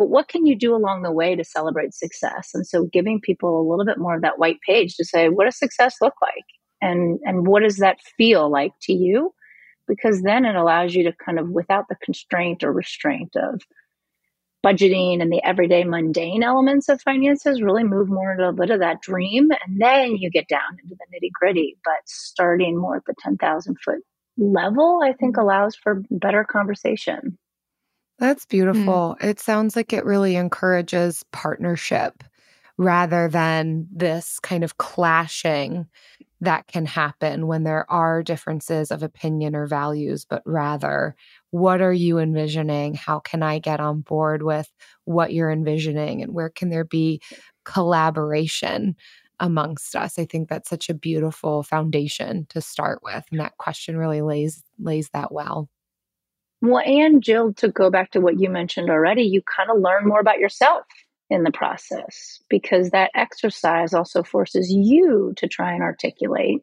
but 0.01 0.09
what 0.09 0.29
can 0.29 0.47
you 0.47 0.57
do 0.57 0.75
along 0.75 1.03
the 1.03 1.13
way 1.13 1.37
to 1.37 1.45
celebrate 1.45 1.93
success 1.93 2.51
and 2.55 2.67
so 2.67 2.87
giving 2.87 3.21
people 3.21 3.61
a 3.61 3.69
little 3.69 3.85
bit 3.85 3.99
more 3.99 4.17
of 4.17 4.23
that 4.23 4.39
white 4.39 4.59
page 4.67 4.97
to 4.97 5.05
say 5.05 5.29
what 5.29 5.45
does 5.45 5.59
success 5.59 5.97
look 6.01 6.15
like 6.23 6.47
and 6.81 7.21
and 7.25 7.47
what 7.47 7.63
does 7.63 7.77
that 7.77 7.99
feel 8.17 8.51
like 8.51 8.73
to 8.81 8.95
you 8.95 9.33
because 9.87 10.23
then 10.23 10.47
it 10.47 10.57
allows 10.57 10.95
you 10.95 11.05
to 11.05 11.13
kind 11.25 11.39
of 11.39 11.51
without 11.51 11.85
the 11.91 11.97
constraint 12.03 12.65
or 12.65 12.73
restraint 12.73 13.37
of 13.37 13.61
budgeting 14.65 15.21
and 15.21 15.33
the 15.33 15.43
everyday 15.45 15.85
mundane 15.85 16.43
elements 16.43 16.89
of 16.89 17.01
finances 17.03 17.63
really 17.63 17.85
move 17.85 18.09
more 18.09 18.33
into 18.33 18.49
a 18.49 18.53
bit 18.53 18.71
of 18.71 18.81
that 18.81 19.01
dream. 19.01 19.49
And 19.67 19.81
then 19.81 20.17
you 20.17 20.31
get 20.31 20.49
down 20.49 20.79
into 20.83 20.95
the 20.95 21.07
nitty 21.17 21.31
gritty. 21.33 21.77
But 21.85 22.07
starting 22.07 22.79
more 22.79 22.97
at 22.97 23.05
the 23.07 23.15
10,000 23.21 23.77
foot 23.83 24.01
level, 24.37 25.01
I 25.03 25.13
think 25.13 25.37
mm-hmm. 25.37 25.43
allows 25.43 25.77
for 25.77 26.03
better 26.11 26.45
conversation. 26.45 27.39
That's 28.21 28.47
mm. 28.47 28.51
beautiful. 28.51 29.17
It 29.21 29.41
sounds 29.41 29.77
like 29.77 29.93
it 29.95 30.05
really 30.07 30.37
encourages 30.37 31.25
partnership 31.33 32.25
rather 32.79 33.29
than 33.29 33.89
this 33.93 34.41
kind 34.41 34.65
of 34.65 34.79
clashing 34.79 35.87
that 36.43 36.67
can 36.67 36.87
happen 36.87 37.47
when 37.47 37.65
there 37.65 37.91
are 37.91 38.23
differences 38.23 38.91
of 38.91 39.03
opinion 39.03 39.57
or 39.57 39.67
values, 39.67 40.27
but 40.27 40.43
rather, 40.47 41.17
what 41.53 41.83
are 41.83 41.95
you 41.95 42.19
envisioning? 42.19 42.95
How 42.95 43.21
can 43.21 43.43
I 43.43 43.61
get 43.61 43.81
on 43.81 44.03
board 44.03 44.43
with 44.43 44.73
what 45.05 45.35
you're 45.35 45.51
envisioning? 45.53 46.23
And 46.23 46.35
where 46.35 46.51
can 46.51 46.71
there 46.71 46.85
be 46.85 47.23
collaboration 47.65 48.97
amongst 49.41 49.97
us? 49.97 50.19
I 50.19 50.27
think 50.27 50.49
that's 50.51 50.71
such 50.71 50.91
a 50.91 50.95
beautiful 50.95 51.63
foundation 51.63 52.47
to 52.51 52.63
start 52.63 53.01
with. 53.05 53.25
And 53.31 53.41
that 53.41 53.59
question 53.59 53.99
really 53.99 54.23
lays 54.23 54.65
lays 54.79 55.11
that 55.15 55.33
well. 55.33 55.69
Well, 56.63 56.83
and 56.85 57.23
Jill, 57.23 57.55
to 57.55 57.69
go 57.69 57.91
back 57.91 58.11
to 58.13 58.21
what 58.21 58.39
you 58.39 58.51
mentioned 58.51 58.91
already, 58.91 59.23
you 59.23 59.43
kind 59.43 59.71
of 59.71 59.81
learn 59.81 60.07
more 60.07 60.21
about 60.21 60.39
yourself 60.39 60.85
in 61.31 61.43
the 61.43 61.53
process 61.53 62.43
because 62.51 62.91
that 62.91 63.11
exercise 63.15 63.95
also 63.95 64.23
forces 64.23 64.71
you 64.71 65.33
to 65.37 65.47
try 65.47 65.73
and 65.73 65.83
articulate 65.83 66.63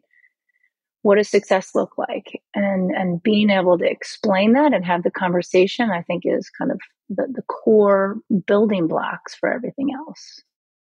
what 1.03 1.15
does 1.15 1.29
success 1.29 1.73
look 1.73 1.97
like 1.97 2.41
and 2.53 2.91
and 2.91 3.23
being 3.23 3.49
able 3.49 3.77
to 3.77 3.89
explain 3.89 4.51
that 4.51 4.73
and 4.73 4.83
have 4.83 5.03
the 5.03 5.11
conversation 5.11 5.89
i 5.89 6.01
think 6.01 6.23
is 6.25 6.49
kind 6.49 6.69
of 6.69 6.81
the, 7.07 7.25
the 7.33 7.43
core 7.43 8.17
building 8.45 8.87
blocks 8.87 9.33
for 9.33 9.49
everything 9.49 9.93
else 9.93 10.41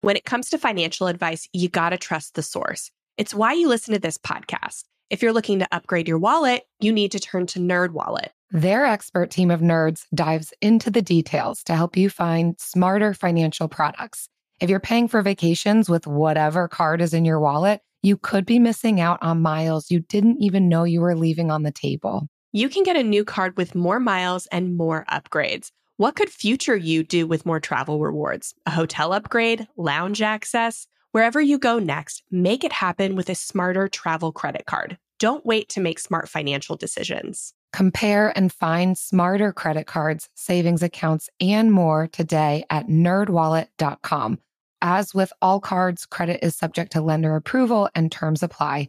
When 0.00 0.16
it 0.16 0.24
comes 0.24 0.50
to 0.50 0.58
financial 0.58 1.08
advice, 1.08 1.48
you 1.52 1.68
got 1.68 1.90
to 1.90 1.98
trust 1.98 2.34
the 2.34 2.42
source. 2.42 2.90
It's 3.16 3.34
why 3.34 3.52
you 3.54 3.68
listen 3.68 3.94
to 3.94 4.00
this 4.00 4.16
podcast. 4.16 4.84
If 5.10 5.22
you're 5.22 5.32
looking 5.32 5.58
to 5.58 5.68
upgrade 5.72 6.06
your 6.06 6.18
wallet, 6.18 6.64
you 6.80 6.92
need 6.92 7.12
to 7.12 7.18
turn 7.18 7.46
to 7.48 7.58
NerdWallet. 7.58 8.28
Their 8.50 8.86
expert 8.86 9.30
team 9.30 9.50
of 9.50 9.60
nerds 9.60 10.06
dives 10.14 10.54
into 10.62 10.90
the 10.90 11.02
details 11.02 11.62
to 11.64 11.76
help 11.76 11.98
you 11.98 12.08
find 12.08 12.58
smarter 12.58 13.12
financial 13.12 13.68
products. 13.68 14.30
If 14.58 14.70
you're 14.70 14.80
paying 14.80 15.06
for 15.06 15.20
vacations 15.20 15.90
with 15.90 16.06
whatever 16.06 16.66
card 16.66 17.02
is 17.02 17.12
in 17.12 17.26
your 17.26 17.40
wallet, 17.40 17.82
you 18.02 18.16
could 18.16 18.46
be 18.46 18.58
missing 18.58 19.02
out 19.02 19.18
on 19.22 19.42
miles 19.42 19.90
you 19.90 20.00
didn't 20.00 20.38
even 20.40 20.66
know 20.66 20.84
you 20.84 21.02
were 21.02 21.14
leaving 21.14 21.50
on 21.50 21.62
the 21.62 21.70
table. 21.70 22.26
You 22.52 22.70
can 22.70 22.84
get 22.84 22.96
a 22.96 23.02
new 23.02 23.22
card 23.22 23.54
with 23.58 23.74
more 23.74 24.00
miles 24.00 24.46
and 24.46 24.78
more 24.78 25.04
upgrades. 25.10 25.70
What 25.98 26.16
could 26.16 26.30
future 26.30 26.76
you 26.76 27.02
do 27.02 27.26
with 27.26 27.44
more 27.44 27.60
travel 27.60 28.00
rewards? 28.00 28.54
A 28.64 28.70
hotel 28.70 29.12
upgrade, 29.12 29.68
lounge 29.76 30.22
access? 30.22 30.86
Wherever 31.12 31.38
you 31.38 31.58
go 31.58 31.78
next, 31.78 32.22
make 32.30 32.64
it 32.64 32.72
happen 32.72 33.14
with 33.14 33.28
a 33.28 33.34
smarter 33.34 33.88
travel 33.88 34.32
credit 34.32 34.64
card. 34.64 34.96
Don't 35.18 35.44
wait 35.44 35.68
to 35.70 35.80
make 35.80 35.98
smart 35.98 36.30
financial 36.30 36.76
decisions. 36.76 37.52
Compare 37.72 38.36
and 38.36 38.52
find 38.52 38.96
smarter 38.96 39.52
credit 39.52 39.86
cards, 39.86 40.28
savings 40.34 40.82
accounts, 40.82 41.28
and 41.40 41.72
more 41.72 42.06
today 42.06 42.64
at 42.70 42.86
nerdwallet.com. 42.86 44.38
As 44.80 45.14
with 45.14 45.32
all 45.42 45.60
cards, 45.60 46.06
credit 46.06 46.44
is 46.44 46.56
subject 46.56 46.92
to 46.92 47.00
lender 47.00 47.34
approval 47.36 47.88
and 47.94 48.10
terms 48.12 48.42
apply. 48.42 48.88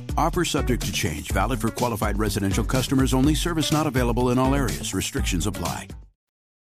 Offer 0.17 0.45
subject 0.45 0.85
to 0.85 0.91
change, 0.91 1.31
valid 1.31 1.59
for 1.61 1.69
qualified 1.69 2.17
residential 2.19 2.63
customers 2.63 3.13
only, 3.13 3.35
service 3.35 3.71
not 3.71 3.87
available 3.87 4.29
in 4.29 4.37
all 4.37 4.53
areas. 4.55 4.93
Restrictions 4.93 5.47
apply. 5.47 5.87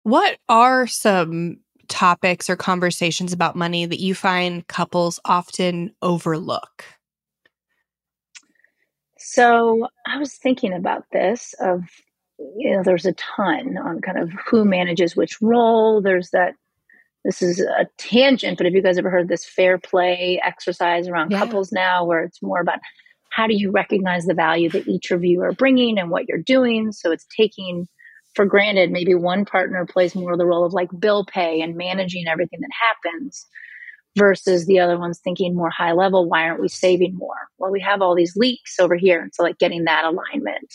What 0.04 0.38
are 0.50 0.88
some 0.88 1.58
topics 1.88 2.50
or 2.50 2.56
conversations 2.56 3.34
about 3.34 3.56
money 3.56 3.86
that 3.86 4.00
you 4.00 4.16
find 4.16 4.66
couples 4.68 5.20
often 5.26 5.94
overlook? 6.02 6.86
So 9.18 9.88
I 10.08 10.18
was 10.18 10.36
thinking 10.36 10.74
about 10.74 11.04
this 11.12 11.54
of 11.60 11.84
you 12.58 12.76
know 12.76 12.82
there's 12.84 13.06
a 13.06 13.14
ton 13.14 13.78
on 13.78 14.02
kind 14.02 14.18
of 14.18 14.32
who 14.48 14.66
manages 14.66 15.16
which 15.16 15.40
role. 15.42 16.02
There's 16.02 16.32
that 16.32 16.56
this 17.24 17.44
is 17.44 17.60
a 17.60 17.88
tangent, 18.00 18.58
but 18.58 18.66
have 18.66 18.74
you 18.74 18.82
guys 18.82 18.98
ever 18.98 19.12
heard 19.12 19.28
this 19.28 19.46
fair 19.46 19.78
play 19.78 20.42
exercise 20.44 21.08
around 21.08 21.30
Yeah. 21.30 21.38
couples 21.40 21.72
now 21.72 22.04
where 22.04 22.24
it's 22.24 22.42
more 22.42 22.60
about 22.60 22.80
how 23.32 23.48
do 23.48 23.56
you 23.56 23.72
recognize 23.72 24.26
the 24.26 24.34
value 24.34 24.70
that 24.70 24.88
each 24.88 25.10
of 25.12 25.24
you 25.24 25.42
are 25.42 25.54
bringing 25.54 25.98
and 25.98 26.10
what 26.10 26.28
you're 26.28 26.38
doing? 26.38 26.92
So 26.92 27.12
it's 27.12 27.26
taking 27.36 27.88
for 28.36 28.46
granted 28.46 28.92
maybe 28.92 29.16
one 29.16 29.46
partner 29.46 29.86
plays 29.86 30.16
more 30.16 30.34
of 30.34 30.38
the 30.38 30.46
role 30.46 30.66
of 30.66 30.74
like 30.74 30.90
bill 31.00 31.26
pay 31.26 31.62
and 31.62 31.76
managing 31.76 32.28
everything 32.28 32.60
that 32.62 32.70
happens 32.80 33.46
versus 34.18 34.66
the 34.66 34.80
other 34.80 34.98
one's 34.98 35.20
thinking 35.20 35.56
more 35.56 35.70
high 35.70 35.92
level 35.94 36.30
why 36.30 36.44
aren't 36.44 36.62
we 36.62 36.68
saving 36.68 37.16
more? 37.16 37.48
Well 37.58 37.72
we 37.72 37.82
have 37.82 38.02
all 38.02 38.16
these 38.16 38.36
leaks 38.36 38.80
over 38.80 38.96
here 38.96 39.22
and 39.22 39.34
so 39.34 39.44
like 39.44 39.58
getting 39.58 39.86
that 39.86 40.06
alignment. 40.06 40.74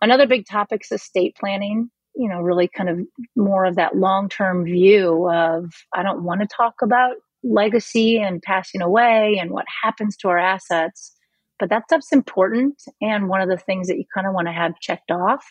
Another 0.00 0.26
big 0.26 0.46
topic 0.46 0.82
is 0.84 0.92
estate 0.92 1.36
planning 1.36 1.90
you 2.18 2.28
know 2.28 2.40
really 2.40 2.68
kind 2.68 2.88
of 2.88 2.98
more 3.36 3.64
of 3.64 3.76
that 3.76 3.96
long 3.96 4.28
term 4.28 4.64
view 4.64 5.30
of 5.30 5.72
i 5.94 6.02
don't 6.02 6.24
want 6.24 6.40
to 6.40 6.46
talk 6.46 6.74
about 6.82 7.16
legacy 7.44 8.18
and 8.18 8.42
passing 8.42 8.82
away 8.82 9.38
and 9.40 9.50
what 9.50 9.64
happens 9.82 10.16
to 10.16 10.28
our 10.28 10.38
assets 10.38 11.12
but 11.58 11.70
that 11.70 11.84
stuff's 11.84 12.12
important 12.12 12.82
and 13.00 13.28
one 13.28 13.40
of 13.40 13.48
the 13.48 13.56
things 13.56 13.88
that 13.88 13.98
you 13.98 14.04
kind 14.14 14.26
of 14.26 14.34
want 14.34 14.46
to 14.46 14.52
have 14.52 14.78
checked 14.80 15.10
off 15.10 15.44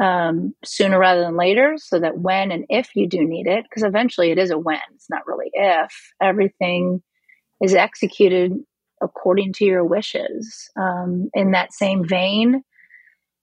um, 0.00 0.54
sooner 0.64 0.98
rather 0.98 1.22
than 1.22 1.36
later 1.36 1.74
so 1.76 1.98
that 1.98 2.18
when 2.18 2.52
and 2.52 2.64
if 2.68 2.94
you 2.94 3.08
do 3.08 3.24
need 3.24 3.46
it 3.46 3.64
because 3.64 3.82
eventually 3.82 4.30
it 4.30 4.38
is 4.38 4.50
a 4.50 4.58
when 4.58 4.78
it's 4.94 5.10
not 5.10 5.26
really 5.26 5.50
if 5.52 5.92
everything 6.20 7.02
is 7.62 7.74
executed 7.74 8.52
according 9.00 9.52
to 9.52 9.64
your 9.64 9.84
wishes. 9.84 10.68
Um, 10.76 11.30
in 11.34 11.52
that 11.52 11.72
same 11.72 12.06
vein 12.06 12.62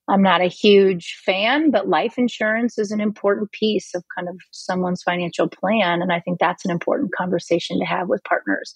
i'm 0.08 0.22
not 0.22 0.42
a 0.42 0.48
huge 0.48 1.20
fan 1.26 1.72
but 1.72 1.90
life 1.90 2.18
insurance 2.18 2.78
is 2.78 2.92
an 2.92 3.02
important 3.02 3.52
piece 3.52 3.94
of 3.96 4.04
kind 4.16 4.30
of 4.30 4.36
someone's 4.52 5.04
financial 5.04 5.48
plan 5.48 6.02
and 6.02 6.12
i 6.12 6.20
think 6.20 6.40
that's 6.40 6.66
an 6.66 6.72
important 6.72 7.12
conversation 7.16 7.80
to 7.80 7.86
have 7.86 8.08
with 8.08 8.24
partners 8.24 8.74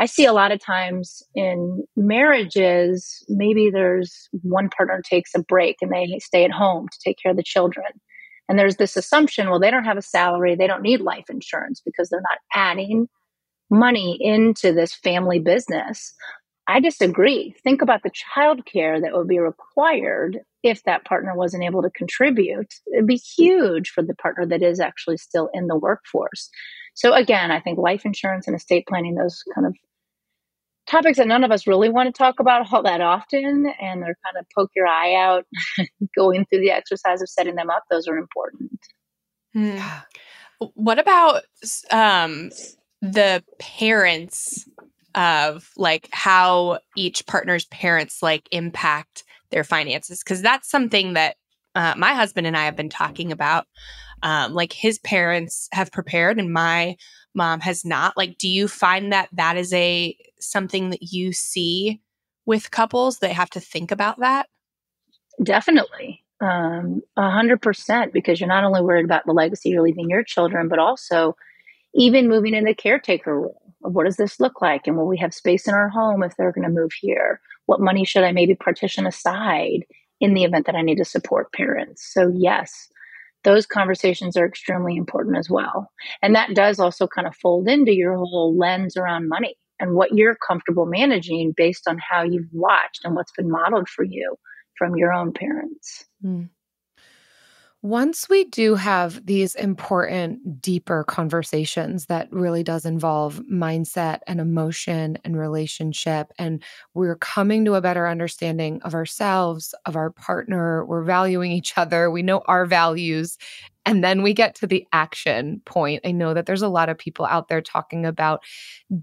I 0.00 0.06
see 0.06 0.24
a 0.24 0.32
lot 0.32 0.52
of 0.52 0.60
times 0.60 1.22
in 1.34 1.84
marriages, 1.96 3.24
maybe 3.28 3.70
there's 3.70 4.28
one 4.42 4.68
partner 4.68 5.00
takes 5.04 5.34
a 5.34 5.42
break 5.42 5.76
and 5.80 5.92
they 5.92 6.18
stay 6.18 6.44
at 6.44 6.50
home 6.50 6.88
to 6.88 6.98
take 7.04 7.18
care 7.22 7.30
of 7.30 7.36
the 7.36 7.42
children. 7.42 7.86
And 8.48 8.58
there's 8.58 8.76
this 8.76 8.96
assumption, 8.96 9.48
well, 9.48 9.60
they 9.60 9.70
don't 9.70 9.84
have 9.84 9.96
a 9.96 10.02
salary, 10.02 10.54
they 10.54 10.66
don't 10.66 10.82
need 10.82 11.00
life 11.00 11.30
insurance 11.30 11.80
because 11.84 12.08
they're 12.08 12.20
not 12.20 12.38
adding 12.52 13.08
money 13.70 14.18
into 14.20 14.72
this 14.72 14.94
family 14.94 15.38
business. 15.38 16.12
I 16.68 16.80
disagree. 16.80 17.54
Think 17.62 17.82
about 17.82 18.02
the 18.02 18.10
childcare 18.10 19.00
that 19.00 19.12
would 19.14 19.28
be 19.28 19.38
required 19.38 20.40
if 20.62 20.82
that 20.84 21.04
partner 21.04 21.34
wasn't 21.34 21.64
able 21.64 21.82
to 21.82 21.90
contribute. 21.90 22.72
It'd 22.92 23.06
be 23.06 23.16
huge 23.16 23.90
for 23.90 24.02
the 24.02 24.14
partner 24.14 24.46
that 24.46 24.62
is 24.62 24.80
actually 24.80 25.16
still 25.16 25.50
in 25.52 25.66
the 25.66 25.76
workforce. 25.76 26.50
So 26.94 27.12
again, 27.14 27.50
I 27.50 27.60
think 27.60 27.78
life 27.78 28.04
insurance 28.04 28.46
and 28.46 28.56
estate 28.56 28.86
planning, 28.86 29.14
those 29.14 29.42
kind 29.54 29.66
of 29.66 29.74
topics 30.86 31.18
that 31.18 31.26
none 31.26 31.44
of 31.44 31.50
us 31.50 31.66
really 31.66 31.88
want 31.88 32.12
to 32.12 32.18
talk 32.18 32.40
about 32.40 32.72
all 32.72 32.82
that 32.82 33.00
often, 33.00 33.72
and 33.80 34.02
they're 34.02 34.18
kind 34.24 34.36
of 34.38 34.46
poke 34.56 34.70
your 34.74 34.86
eye 34.86 35.14
out, 35.14 35.46
going 36.16 36.44
through 36.46 36.60
the 36.60 36.70
exercise 36.70 37.22
of 37.22 37.28
setting 37.28 37.54
them 37.54 37.70
up. 37.70 37.84
Those 37.90 38.06
are 38.08 38.16
important. 38.16 38.78
Hmm. 39.54 39.78
What 40.74 40.98
about 40.98 41.42
um, 41.90 42.50
the 43.00 43.42
parents 43.58 44.68
of 45.14 45.70
like 45.76 46.08
how 46.12 46.78
each 46.96 47.26
partner's 47.26 47.66
parents 47.66 48.22
like 48.22 48.48
impact 48.50 49.24
their 49.50 49.64
finances? 49.64 50.22
Because 50.22 50.42
that's 50.42 50.70
something 50.70 51.14
that 51.14 51.36
uh, 51.74 51.94
my 51.96 52.14
husband 52.14 52.46
and 52.46 52.56
I 52.56 52.64
have 52.64 52.76
been 52.76 52.88
talking 52.90 53.32
about. 53.32 53.66
Um, 54.22 54.54
like 54.54 54.72
his 54.72 55.00
parents 55.00 55.68
have 55.72 55.90
prepared, 55.90 56.38
and 56.38 56.52
my 56.52 56.96
mom 57.34 57.58
has 57.60 57.84
not. 57.84 58.16
Like, 58.16 58.38
do 58.38 58.48
you 58.48 58.68
find 58.68 59.12
that 59.12 59.28
that 59.32 59.56
is 59.56 59.72
a 59.72 60.16
something 60.38 60.90
that 60.90 61.02
you 61.02 61.32
see 61.32 62.00
with 62.46 62.70
couples 62.70 63.18
that 63.18 63.32
have 63.32 63.50
to 63.50 63.60
think 63.60 63.90
about 63.90 64.20
that? 64.20 64.48
Definitely. 65.42 66.22
Um, 66.40 67.02
A 67.16 67.30
hundred 67.30 67.62
percent, 67.62 68.12
because 68.12 68.40
you're 68.40 68.48
not 68.48 68.64
only 68.64 68.80
worried 68.80 69.04
about 69.04 69.26
the 69.26 69.32
legacy 69.32 69.70
you're 69.70 69.82
leaving 69.82 70.08
your 70.08 70.22
children, 70.22 70.68
but 70.68 70.78
also 70.78 71.36
even 71.94 72.28
moving 72.28 72.54
in 72.54 72.64
the 72.64 72.74
caretaker 72.74 73.40
role. 73.40 73.61
What 73.82 74.04
does 74.04 74.16
this 74.16 74.40
look 74.40 74.62
like? 74.62 74.86
And 74.86 74.96
will 74.96 75.06
we 75.06 75.18
have 75.18 75.34
space 75.34 75.68
in 75.68 75.74
our 75.74 75.88
home 75.88 76.22
if 76.22 76.36
they're 76.36 76.52
going 76.52 76.66
to 76.66 76.80
move 76.80 76.92
here? 77.00 77.40
What 77.66 77.80
money 77.80 78.04
should 78.04 78.24
i 78.24 78.32
maybe 78.32 78.54
partition 78.54 79.06
aside 79.06 79.84
in 80.20 80.34
the 80.34 80.44
event 80.44 80.66
that 80.66 80.74
i 80.74 80.82
need 80.82 80.98
to 80.98 81.04
support 81.04 81.52
parents? 81.52 82.08
So 82.12 82.32
yes 82.34 82.88
those 83.44 83.66
conversations 83.66 84.36
are 84.36 84.46
extremely 84.46 84.96
important 84.96 85.36
as 85.36 85.50
well. 85.50 85.90
And 86.22 86.34
that 86.34 86.54
does 86.54 86.78
also 86.78 87.06
kind 87.06 87.26
of 87.26 87.34
fold 87.36 87.68
into 87.68 87.92
your 87.92 88.16
whole 88.16 88.56
lens 88.56 88.96
around 88.96 89.28
money 89.28 89.56
and 89.80 89.94
what 89.94 90.14
you're 90.14 90.36
comfortable 90.46 90.86
managing 90.86 91.52
based 91.56 91.88
on 91.88 91.98
how 91.98 92.22
you've 92.22 92.48
watched 92.52 93.00
and 93.04 93.14
what's 93.14 93.32
been 93.36 93.50
modeled 93.50 93.88
for 93.88 94.04
you 94.04 94.36
from 94.78 94.96
your 94.96 95.12
own 95.12 95.32
parents. 95.32 96.04
Mm. 96.24 96.48
Once 97.84 98.28
we 98.28 98.44
do 98.44 98.76
have 98.76 99.26
these 99.26 99.56
important, 99.56 100.62
deeper 100.62 101.02
conversations 101.02 102.06
that 102.06 102.32
really 102.32 102.62
does 102.62 102.84
involve 102.84 103.42
mindset 103.52 104.20
and 104.28 104.40
emotion 104.40 105.18
and 105.24 105.36
relationship, 105.36 106.32
and 106.38 106.62
we're 106.94 107.16
coming 107.16 107.64
to 107.64 107.74
a 107.74 107.80
better 107.80 108.06
understanding 108.06 108.80
of 108.82 108.94
ourselves, 108.94 109.74
of 109.84 109.96
our 109.96 110.10
partner, 110.10 110.84
we're 110.84 111.02
valuing 111.02 111.50
each 111.50 111.76
other, 111.76 112.08
we 112.08 112.22
know 112.22 112.42
our 112.46 112.66
values, 112.66 113.36
and 113.84 114.04
then 114.04 114.22
we 114.22 114.32
get 114.32 114.54
to 114.54 114.66
the 114.68 114.86
action 114.92 115.60
point. 115.64 116.02
I 116.04 116.12
know 116.12 116.34
that 116.34 116.46
there's 116.46 116.62
a 116.62 116.68
lot 116.68 116.88
of 116.88 116.96
people 116.96 117.24
out 117.26 117.48
there 117.48 117.60
talking 117.60 118.06
about 118.06 118.44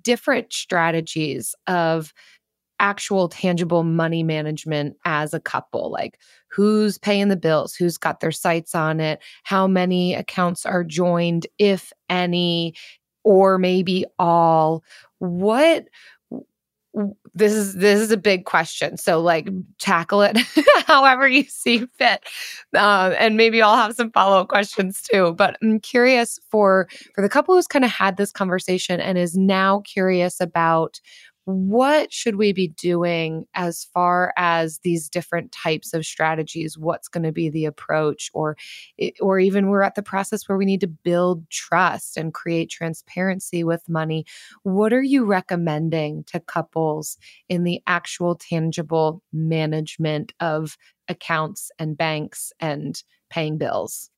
different 0.01 0.53
strategies 0.53 1.53
of 1.67 2.13
actual 2.79 3.27
tangible 3.27 3.83
money 3.83 4.23
management 4.23 4.95
as 5.05 5.33
a 5.33 5.39
couple 5.39 5.91
like 5.91 6.19
who's 6.47 6.97
paying 6.97 7.27
the 7.27 7.35
bills 7.35 7.75
who's 7.75 7.97
got 7.97 8.19
their 8.19 8.31
sights 8.31 8.73
on 8.73 8.99
it 8.99 9.19
how 9.43 9.67
many 9.67 10.13
accounts 10.13 10.65
are 10.65 10.83
joined 10.83 11.45
if 11.57 11.91
any 12.09 12.73
or 13.23 13.57
maybe 13.57 14.05
all. 14.17 14.83
What 15.19 15.87
this 17.35 17.53
is 17.53 17.75
this 17.75 17.99
is 17.99 18.09
a 18.11 18.17
big 18.17 18.45
question 18.45 18.97
so 18.97 19.21
like 19.21 19.47
tackle 19.77 20.23
it 20.23 20.35
however 20.87 21.27
you 21.27 21.43
see 21.43 21.85
fit. 21.99 22.19
Um, 22.75 23.13
and 23.17 23.37
maybe 23.37 23.61
i'll 23.61 23.75
have 23.75 23.93
some 23.93 24.11
follow-up 24.11 24.47
questions 24.47 25.03
too 25.03 25.33
but 25.33 25.55
i'm 25.61 25.79
curious 25.79 26.39
for 26.49 26.89
for 27.13 27.21
the 27.21 27.29
couple 27.29 27.53
who's 27.53 27.67
kind 27.67 27.85
of 27.85 27.91
had 27.91 28.17
this 28.17 28.31
conversation 28.31 28.99
and 28.99 29.19
is 29.19 29.37
now 29.37 29.81
curious 29.81 30.41
about 30.41 30.99
what 31.49 32.13
should 32.13 32.35
we 32.35 32.53
be 32.53 32.67
doing 32.67 33.45
as 33.55 33.87
far 33.91 34.33
as 34.37 34.79
these 34.83 35.09
different 35.09 35.51
types 35.51 35.95
of 35.95 36.05
strategies? 36.05 36.77
What's 36.77 37.07
going 37.07 37.23
to 37.23 37.31
be 37.31 37.49
the 37.49 37.65
approach? 37.65 38.29
Or 38.33 38.55
or 39.19 39.39
even 39.39 39.69
we're 39.69 39.81
at 39.81 39.95
the 39.95 40.03
process 40.03 40.47
where 40.47 40.57
we 40.57 40.65
need 40.65 40.81
to 40.81 40.87
build 40.87 41.49
trust 41.49 42.17
and 42.17 42.33
create 42.33 42.69
transparency 42.69 43.63
with 43.63 43.81
money. 43.89 44.25
What 44.61 44.93
are 44.93 45.01
you 45.01 45.25
recommending 45.25 46.23
to 46.25 46.39
couples 46.39 47.17
in 47.47 47.63
the 47.63 47.81
actual 47.87 48.35
tangible 48.35 49.23
management 49.33 50.33
of 50.39 50.77
accounts 51.07 51.71
and 51.79 51.97
banks 51.97 52.53
and 52.59 53.01
paying 53.31 53.57
bills 53.57 54.11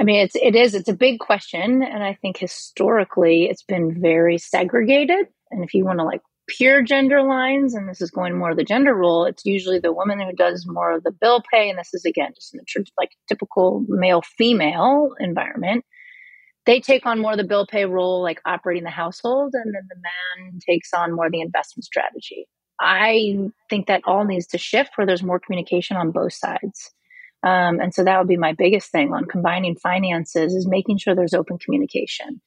I 0.00 0.02
mean, 0.02 0.20
it's 0.20 0.34
it 0.34 0.56
is 0.56 0.74
it's 0.74 0.88
a 0.88 0.94
big 0.94 1.20
question, 1.20 1.82
and 1.82 2.02
I 2.02 2.14
think 2.14 2.38
historically 2.38 3.50
it's 3.50 3.62
been 3.62 4.00
very 4.00 4.38
segregated. 4.38 5.26
And 5.50 5.62
if 5.62 5.74
you 5.74 5.84
want 5.84 5.98
to 5.98 6.04
like 6.04 6.22
pure 6.48 6.82
gender 6.82 7.22
lines, 7.22 7.74
and 7.74 7.86
this 7.86 8.00
is 8.00 8.10
going 8.10 8.38
more 8.38 8.50
of 8.50 8.56
the 8.56 8.64
gender 8.64 8.94
role, 8.94 9.26
it's 9.26 9.44
usually 9.44 9.78
the 9.78 9.92
woman 9.92 10.18
who 10.18 10.32
does 10.32 10.66
more 10.66 10.92
of 10.92 11.04
the 11.04 11.12
bill 11.12 11.42
pay, 11.52 11.68
and 11.68 11.78
this 11.78 11.92
is 11.92 12.06
again 12.06 12.32
just 12.34 12.54
in 12.54 12.58
the 12.58 12.64
tr- 12.66 12.90
like 12.98 13.10
typical 13.28 13.84
male 13.88 14.22
female 14.22 15.14
environment. 15.20 15.84
They 16.64 16.80
take 16.80 17.04
on 17.04 17.20
more 17.20 17.32
of 17.32 17.38
the 17.38 17.44
bill 17.44 17.66
pay 17.66 17.84
role, 17.84 18.22
like 18.22 18.40
operating 18.46 18.84
the 18.84 18.90
household, 18.90 19.52
and 19.52 19.74
then 19.74 19.86
the 19.90 19.96
man 19.96 20.60
takes 20.66 20.94
on 20.94 21.12
more 21.12 21.30
the 21.30 21.42
investment 21.42 21.84
strategy. 21.84 22.48
I 22.80 23.36
think 23.68 23.86
that 23.88 24.00
all 24.06 24.24
needs 24.24 24.46
to 24.48 24.58
shift 24.58 24.96
where 24.96 25.06
there's 25.06 25.22
more 25.22 25.40
communication 25.40 25.98
on 25.98 26.10
both 26.10 26.32
sides. 26.32 26.90
Um, 27.42 27.80
and 27.80 27.94
so 27.94 28.04
that 28.04 28.18
would 28.18 28.28
be 28.28 28.36
my 28.36 28.52
biggest 28.52 28.90
thing 28.90 29.12
on 29.12 29.24
combining 29.24 29.76
finances 29.76 30.54
is 30.54 30.68
making 30.68 30.98
sure 30.98 31.14
there's 31.14 31.34
open 31.34 31.58
communication. 31.58 32.40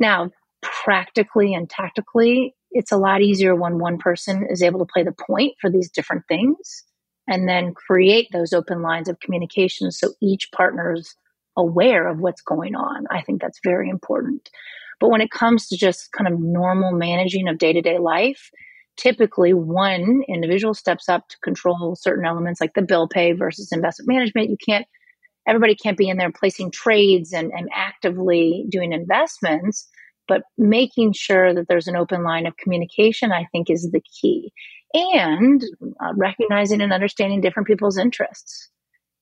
Now, 0.00 0.30
practically 0.60 1.54
and 1.54 1.70
tactically, 1.70 2.54
it's 2.72 2.90
a 2.90 2.96
lot 2.96 3.22
easier 3.22 3.54
when 3.54 3.78
one 3.78 3.98
person 3.98 4.46
is 4.50 4.62
able 4.62 4.80
to 4.80 4.92
play 4.92 5.04
the 5.04 5.12
point 5.12 5.54
for 5.60 5.70
these 5.70 5.90
different 5.90 6.24
things 6.28 6.84
and 7.28 7.48
then 7.48 7.72
create 7.74 8.28
those 8.32 8.52
open 8.52 8.82
lines 8.82 9.08
of 9.08 9.20
communication 9.20 9.90
so 9.90 10.12
each 10.20 10.50
partner 10.52 10.92
is 10.92 11.14
aware 11.56 12.08
of 12.08 12.18
what's 12.18 12.42
going 12.42 12.74
on. 12.74 13.06
I 13.10 13.22
think 13.22 13.40
that's 13.40 13.60
very 13.62 13.88
important. 13.88 14.50
But 15.00 15.10
when 15.10 15.20
it 15.20 15.30
comes 15.30 15.68
to 15.68 15.76
just 15.76 16.12
kind 16.12 16.32
of 16.32 16.40
normal 16.40 16.92
managing 16.92 17.48
of 17.48 17.58
day 17.58 17.72
to 17.72 17.80
day 17.80 17.98
life, 17.98 18.50
typically 18.96 19.52
one 19.52 20.22
individual 20.28 20.74
steps 20.74 21.08
up 21.08 21.28
to 21.28 21.38
control 21.42 21.96
certain 21.96 22.24
elements 22.24 22.60
like 22.60 22.74
the 22.74 22.82
bill 22.82 23.08
pay 23.08 23.32
versus 23.32 23.72
investment 23.72 24.08
management. 24.08 24.50
You 24.50 24.56
can't, 24.64 24.86
everybody 25.46 25.74
can't 25.74 25.98
be 25.98 26.08
in 26.08 26.16
there 26.16 26.32
placing 26.32 26.70
trades 26.70 27.32
and, 27.32 27.52
and 27.52 27.68
actively 27.74 28.66
doing 28.68 28.92
investments, 28.92 29.88
but 30.28 30.42
making 30.56 31.12
sure 31.12 31.52
that 31.54 31.68
there's 31.68 31.88
an 31.88 31.96
open 31.96 32.22
line 32.22 32.46
of 32.46 32.56
communication, 32.56 33.32
I 33.32 33.46
think, 33.52 33.70
is 33.70 33.90
the 33.90 34.02
key. 34.20 34.52
And 34.94 35.62
uh, 36.00 36.12
recognizing 36.14 36.80
and 36.80 36.92
understanding 36.92 37.40
different 37.40 37.66
people's 37.66 37.98
interests. 37.98 38.70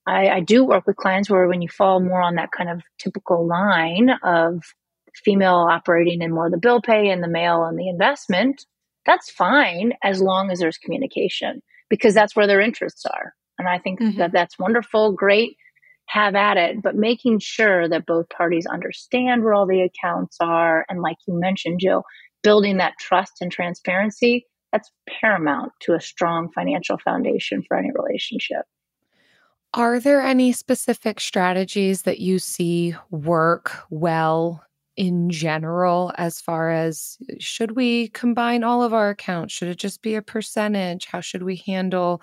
I, 0.06 0.28
I 0.28 0.40
do 0.40 0.64
work 0.64 0.86
with 0.86 0.96
clients 0.96 1.30
where 1.30 1.48
when 1.48 1.62
you 1.62 1.68
fall 1.68 2.00
more 2.00 2.20
on 2.20 2.34
that 2.34 2.50
kind 2.56 2.68
of 2.68 2.82
typical 2.98 3.46
line 3.46 4.10
of 4.22 4.62
female 5.14 5.66
operating 5.70 6.22
in 6.22 6.32
more 6.32 6.50
the 6.50 6.58
bill 6.58 6.80
pay 6.80 7.08
and 7.10 7.22
the 7.22 7.28
male 7.28 7.60
on 7.60 7.76
the 7.76 7.88
investment, 7.88 8.66
that's 9.06 9.30
fine 9.30 9.92
as 10.02 10.20
long 10.20 10.50
as 10.50 10.58
there's 10.58 10.78
communication 10.78 11.62
because 11.90 12.14
that's 12.14 12.34
where 12.36 12.46
their 12.46 12.60
interests 12.60 13.04
are. 13.06 13.34
And 13.58 13.68
I 13.68 13.78
think 13.78 14.00
Mhm. 14.00 14.16
that 14.16 14.32
that's 14.32 14.58
wonderful, 14.58 15.12
great, 15.12 15.56
have 16.06 16.34
at 16.34 16.56
it, 16.56 16.82
but 16.82 16.96
making 16.96 17.38
sure 17.40 17.88
that 17.88 18.06
both 18.06 18.28
parties 18.28 18.66
understand 18.66 19.44
where 19.44 19.54
all 19.54 19.66
the 19.66 19.82
accounts 19.82 20.36
are. 20.40 20.84
And 20.88 21.00
like 21.00 21.16
you 21.26 21.38
mentioned, 21.38 21.80
Jill, 21.80 22.04
building 22.42 22.78
that 22.78 22.94
trust 22.98 23.34
and 23.40 23.52
transparency, 23.52 24.46
that's 24.72 24.90
paramount 25.20 25.72
to 25.82 25.94
a 25.94 26.00
strong 26.00 26.50
financial 26.54 26.98
foundation 26.98 27.62
for 27.66 27.76
any 27.76 27.90
relationship. 27.94 28.64
Are 29.74 30.00
there 30.00 30.20
any 30.20 30.52
specific 30.52 31.18
strategies 31.20 32.02
that 32.02 32.18
you 32.18 32.38
see 32.38 32.94
work 33.10 33.84
well 33.90 34.64
in 34.96 35.30
general 35.30 36.12
as 36.16 36.40
far 36.40 36.70
as 36.70 37.16
uh, 37.30 37.34
should 37.38 37.72
we 37.76 38.08
combine 38.08 38.64
all 38.64 38.82
of 38.82 38.92
our 38.92 39.10
accounts? 39.10 39.54
Should 39.54 39.68
it 39.68 39.78
just 39.78 40.02
be 40.02 40.14
a 40.14 40.22
percentage? 40.22 41.06
How 41.06 41.20
should 41.20 41.42
we 41.42 41.56
handle 41.66 42.22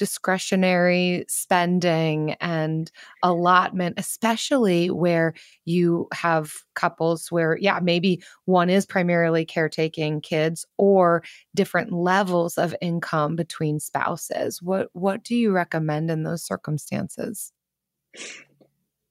discretionary 0.00 1.26
spending 1.28 2.32
and 2.40 2.90
allotment, 3.22 3.94
especially 3.98 4.90
where 4.90 5.34
you 5.66 6.08
have 6.14 6.54
couples 6.74 7.30
where, 7.30 7.58
yeah, 7.58 7.80
maybe 7.82 8.22
one 8.46 8.70
is 8.70 8.86
primarily 8.86 9.44
caretaking 9.44 10.22
kids 10.22 10.64
or 10.78 11.22
different 11.54 11.92
levels 11.92 12.56
of 12.56 12.74
income 12.80 13.36
between 13.36 13.78
spouses? 13.78 14.62
What 14.62 14.88
what 14.94 15.22
do 15.22 15.34
you 15.34 15.52
recommend 15.52 16.10
in 16.10 16.22
those 16.22 16.42
circumstances? 16.42 17.52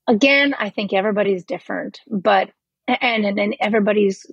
Again, 0.07 0.55
I 0.57 0.71
think 0.71 0.91
everybody's 0.91 1.45
different, 1.45 1.99
but 2.07 2.49
and 3.01 3.25
and, 3.25 3.55
everybody's 3.59 4.25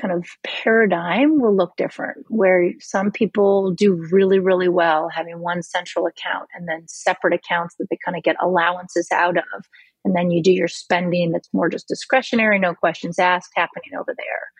kind 0.00 0.12
of 0.12 0.26
paradigm 0.42 1.40
will 1.40 1.54
look 1.54 1.76
different 1.76 2.24
where 2.28 2.72
some 2.80 3.10
people 3.10 3.70
do 3.72 3.92
really 4.10 4.38
really 4.38 4.68
well 4.68 5.08
having 5.08 5.38
one 5.38 5.62
central 5.62 6.06
account 6.06 6.48
and 6.54 6.68
then 6.68 6.82
separate 6.88 7.32
accounts 7.32 7.76
that 7.78 7.86
they 7.90 7.98
kind 8.04 8.16
of 8.16 8.22
get 8.22 8.36
allowances 8.42 9.08
out 9.12 9.36
of. 9.36 9.64
And 10.04 10.14
then 10.14 10.30
you 10.30 10.42
do 10.42 10.52
your 10.52 10.68
spending 10.68 11.32
that's 11.32 11.48
more 11.52 11.68
just 11.68 11.88
discretionary 11.88 12.58
no 12.58 12.74
questions 12.74 13.18
asked 13.18 13.52
happening 13.54 13.98
over 13.98 14.14
there. 14.16 14.50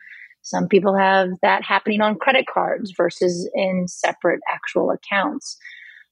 Some 0.43 0.69
people 0.69 0.97
have 0.97 1.31
that 1.43 1.63
happening 1.65 2.03
on 2.03 2.17
credit 2.19 2.47
cards 2.47 2.93
versus 2.97 3.51
in 3.55 3.89
separate 3.89 4.41
actual 4.49 4.91
accounts. 4.91 5.57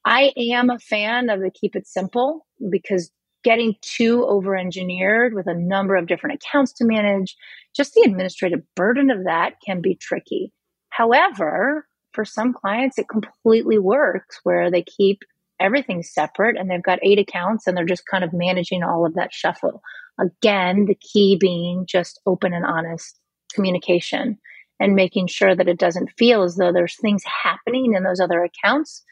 I 0.04 0.32
am 0.36 0.70
a 0.70 0.78
fan 0.78 1.28
of 1.28 1.40
the 1.40 1.50
keep 1.50 1.76
it 1.76 1.86
simple 1.86 2.46
because 2.70 3.10
getting 3.44 3.74
too 3.82 4.24
over 4.26 4.56
engineered 4.56 5.34
with 5.34 5.46
a 5.46 5.54
number 5.54 5.96
of 5.96 6.06
different 6.06 6.40
accounts 6.42 6.72
to 6.74 6.84
manage, 6.84 7.36
just 7.74 7.94
the 7.94 8.02
administrative 8.02 8.60
burden 8.74 9.10
of 9.10 9.24
that 9.24 9.54
can 9.64 9.80
be 9.80 9.94
tricky. 9.94 10.52
However, 10.90 11.86
for 12.12 12.24
some 12.24 12.52
clients, 12.52 12.98
it 12.98 13.08
completely 13.08 13.78
works 13.78 14.40
where 14.42 14.70
they 14.70 14.82
keep 14.82 15.20
everything 15.60 16.02
separate 16.02 16.56
and 16.58 16.70
they've 16.70 16.82
got 16.82 16.98
eight 17.02 17.18
accounts 17.18 17.66
and 17.66 17.76
they're 17.76 17.84
just 17.84 18.06
kind 18.06 18.24
of 18.24 18.32
managing 18.32 18.82
all 18.82 19.06
of 19.06 19.14
that 19.14 19.32
shuffle. 19.32 19.82
Again, 20.20 20.86
the 20.86 20.96
key 20.96 21.36
being 21.40 21.86
just 21.86 22.20
open 22.26 22.52
and 22.52 22.66
honest 22.66 23.18
communication 23.54 24.38
and 24.80 24.94
making 24.94 25.28
sure 25.28 25.54
that 25.54 25.68
it 25.68 25.78
doesn't 25.78 26.10
feel 26.18 26.42
as 26.42 26.56
though 26.56 26.72
there's 26.72 26.96
things 27.00 27.22
happening 27.42 27.94
in 27.94 28.02
those 28.02 28.20
other 28.20 28.42
accounts 28.42 29.04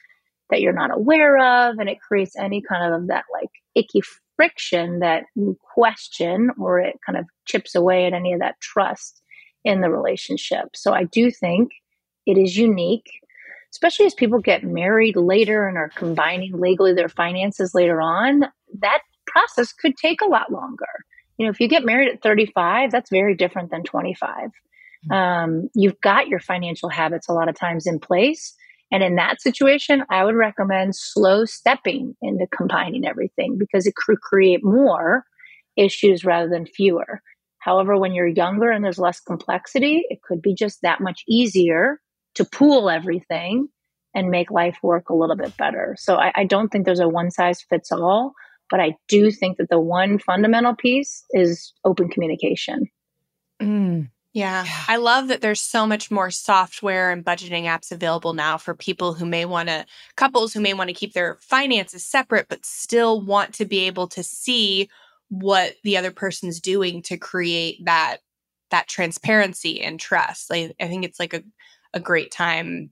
that 0.50 0.60
you're 0.60 0.72
not 0.72 0.94
aware 0.94 1.38
of 1.38 1.78
and 1.78 1.88
it 1.88 2.00
creates 2.00 2.36
any 2.36 2.62
kind 2.62 2.94
of 2.94 3.08
that 3.08 3.24
like 3.32 3.50
icky 3.74 4.02
friction 4.36 5.00
that 5.00 5.24
you 5.34 5.56
question 5.74 6.50
or 6.58 6.80
it 6.80 6.96
kind 7.04 7.18
of 7.18 7.26
chips 7.44 7.74
away 7.74 8.06
at 8.06 8.12
any 8.12 8.32
of 8.32 8.40
that 8.40 8.58
trust 8.60 9.22
in 9.64 9.80
the 9.80 9.90
relationship. 9.90 10.68
So 10.74 10.92
I 10.92 11.04
do 11.04 11.30
think 11.30 11.70
it 12.26 12.38
is 12.38 12.56
unique, 12.56 13.10
especially 13.72 14.06
as 14.06 14.14
people 14.14 14.40
get 14.40 14.64
married 14.64 15.16
later 15.16 15.68
and 15.68 15.76
are 15.76 15.90
combining 15.94 16.58
legally 16.58 16.94
their 16.94 17.08
finances 17.08 17.74
later 17.74 18.00
on. 18.00 18.44
That 18.80 19.00
process 19.26 19.72
could 19.72 19.96
take 19.96 20.20
a 20.22 20.28
lot 20.28 20.50
longer. 20.50 20.86
You 21.36 21.46
know, 21.46 21.50
if 21.50 21.60
you 21.60 21.68
get 21.68 21.84
married 21.84 22.08
at 22.08 22.22
35, 22.22 22.90
that's 22.90 23.10
very 23.10 23.34
different 23.34 23.70
than 23.70 23.82
25. 23.82 24.50
Um, 25.10 25.68
you've 25.74 26.00
got 26.00 26.28
your 26.28 26.40
financial 26.40 26.88
habits 26.88 27.28
a 27.28 27.32
lot 27.32 27.48
of 27.48 27.58
times 27.58 27.86
in 27.86 27.98
place. 27.98 28.54
And 28.92 29.02
in 29.02 29.14
that 29.16 29.40
situation, 29.40 30.04
I 30.10 30.24
would 30.24 30.34
recommend 30.34 30.96
slow 30.96 31.44
stepping 31.44 32.16
into 32.22 32.46
combining 32.48 33.06
everything 33.06 33.56
because 33.56 33.86
it 33.86 33.94
could 33.94 34.20
create 34.20 34.64
more 34.64 35.24
issues 35.76 36.24
rather 36.24 36.48
than 36.48 36.66
fewer. 36.66 37.22
However, 37.58 37.96
when 37.96 38.14
you're 38.14 38.26
younger 38.26 38.70
and 38.70 38.84
there's 38.84 38.98
less 38.98 39.20
complexity, 39.20 40.02
it 40.08 40.22
could 40.22 40.42
be 40.42 40.54
just 40.54 40.80
that 40.82 41.00
much 41.00 41.22
easier 41.28 42.00
to 42.34 42.44
pool 42.44 42.90
everything 42.90 43.68
and 44.14 44.30
make 44.30 44.50
life 44.50 44.78
work 44.82 45.08
a 45.08 45.14
little 45.14 45.36
bit 45.36 45.56
better. 45.56 45.94
So 45.98 46.16
I, 46.16 46.32
I 46.34 46.44
don't 46.44 46.68
think 46.68 46.84
there's 46.84 47.00
a 47.00 47.08
one 47.08 47.30
size 47.30 47.62
fits 47.62 47.92
all, 47.92 48.32
but 48.70 48.80
I 48.80 48.96
do 49.08 49.30
think 49.30 49.58
that 49.58 49.68
the 49.70 49.80
one 49.80 50.18
fundamental 50.18 50.74
piece 50.74 51.24
is 51.30 51.72
open 51.84 52.08
communication. 52.08 52.86
Mm. 53.62 54.08
Yeah. 54.32 54.64
I 54.86 54.96
love 54.96 55.28
that 55.28 55.40
there's 55.40 55.60
so 55.60 55.86
much 55.86 56.10
more 56.10 56.30
software 56.30 57.10
and 57.10 57.24
budgeting 57.24 57.64
apps 57.64 57.90
available 57.90 58.32
now 58.32 58.58
for 58.58 58.74
people 58.74 59.12
who 59.12 59.26
may 59.26 59.44
want 59.44 59.68
to, 59.68 59.84
couples 60.16 60.52
who 60.52 60.60
may 60.60 60.72
want 60.72 60.88
to 60.88 60.94
keep 60.94 61.14
their 61.14 61.38
finances 61.40 62.04
separate, 62.04 62.46
but 62.48 62.64
still 62.64 63.20
want 63.20 63.54
to 63.54 63.64
be 63.64 63.80
able 63.80 64.06
to 64.08 64.22
see 64.22 64.88
what 65.30 65.74
the 65.82 65.96
other 65.96 66.12
person's 66.12 66.60
doing 66.60 67.02
to 67.02 67.16
create 67.16 67.84
that 67.84 68.18
that 68.70 68.86
transparency 68.86 69.80
and 69.80 69.98
trust. 69.98 70.48
Like 70.48 70.76
I 70.80 70.86
think 70.86 71.04
it's 71.04 71.18
like 71.18 71.34
a, 71.34 71.42
a 71.92 71.98
great 71.98 72.30
time 72.30 72.90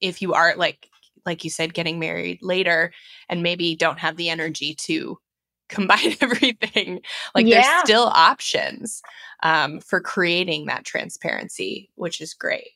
if 0.00 0.22
you 0.22 0.34
are 0.34 0.56
like 0.56 0.88
like 1.26 1.44
you 1.44 1.50
said, 1.50 1.74
getting 1.74 1.98
married 1.98 2.38
later 2.42 2.92
and 3.28 3.42
maybe 3.42 3.76
don't 3.76 3.98
have 3.98 4.16
the 4.16 4.30
energy 4.30 4.74
to 4.74 5.18
combine 5.70 6.16
everything. 6.20 7.00
Like 7.34 7.46
Yeah. 7.46 7.54
there's 7.62 7.80
still 7.80 8.04
options 8.14 9.02
um, 9.42 9.80
for 9.80 10.00
creating 10.00 10.66
that 10.66 10.84
transparency, 10.84 11.90
which 11.96 12.20
is 12.20 12.34
great. 12.34 12.70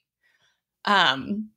Um, 0.86 1.50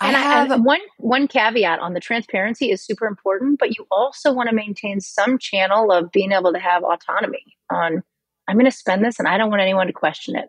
And, 0.00 0.16
I 0.16 0.20
have 0.20 0.50
and 0.52 0.64
one 0.64 0.80
one 0.98 1.28
caveat 1.28 1.80
on 1.80 1.94
the 1.94 2.00
transparency 2.00 2.70
is 2.70 2.82
super 2.84 3.06
important, 3.06 3.58
but 3.58 3.76
you 3.78 3.86
also 3.90 4.32
want 4.32 4.48
to 4.48 4.54
maintain 4.54 5.00
some 5.00 5.38
channel 5.38 5.92
of 5.92 6.10
being 6.12 6.32
able 6.32 6.52
to 6.52 6.58
have 6.60 6.84
autonomy 6.84 7.44
on 7.70 8.02
I'm 8.48 8.56
going 8.56 8.64
to 8.70 8.76
spend 8.76 9.04
this 9.04 9.18
and 9.18 9.28
I 9.28 9.36
don't 9.38 9.50
want 9.50 9.62
anyone 9.62 9.88
to 9.88 9.92
question 9.92 10.36
it. 10.36 10.48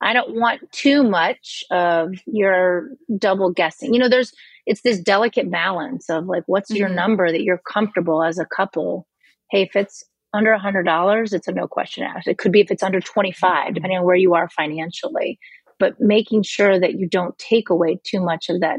I 0.00 0.12
don't 0.12 0.34
want 0.34 0.60
too 0.72 1.04
much 1.04 1.64
of 1.70 2.14
your 2.26 2.90
double 3.18 3.52
guessing. 3.52 3.94
You 3.94 4.00
know, 4.00 4.08
there's 4.08 4.32
it's 4.66 4.82
this 4.82 5.00
delicate 5.00 5.50
balance 5.50 6.10
of 6.10 6.26
like 6.26 6.44
what's 6.46 6.74
your 6.74 6.88
Mhm. 6.88 6.94
number 6.94 7.30
that 7.32 7.42
you're 7.42 7.58
comfortable 7.72 8.22
as 8.24 8.38
a 8.38 8.46
couple. 8.46 9.06
Hey, 9.52 9.62
if 9.62 9.76
it's 9.76 10.02
under 10.34 10.50
a 10.50 10.58
hundred 10.58 10.84
dollars, 10.84 11.32
it's 11.32 11.46
a 11.46 11.52
no 11.52 11.68
question 11.68 12.02
asked. 12.02 12.26
It 12.26 12.38
could 12.38 12.52
be 12.52 12.60
if 12.60 12.72
it's 12.72 12.82
under 12.82 13.00
twenty 13.00 13.32
five, 13.32 13.66
mm-hmm. 13.66 13.74
depending 13.74 13.98
on 13.98 14.04
where 14.04 14.16
you 14.16 14.34
are 14.34 14.48
financially 14.48 15.38
but 15.82 16.00
making 16.00 16.44
sure 16.44 16.78
that 16.78 16.94
you 16.94 17.08
don't 17.08 17.36
take 17.38 17.68
away 17.68 17.98
too 18.04 18.20
much 18.20 18.48
of 18.48 18.60
that 18.60 18.78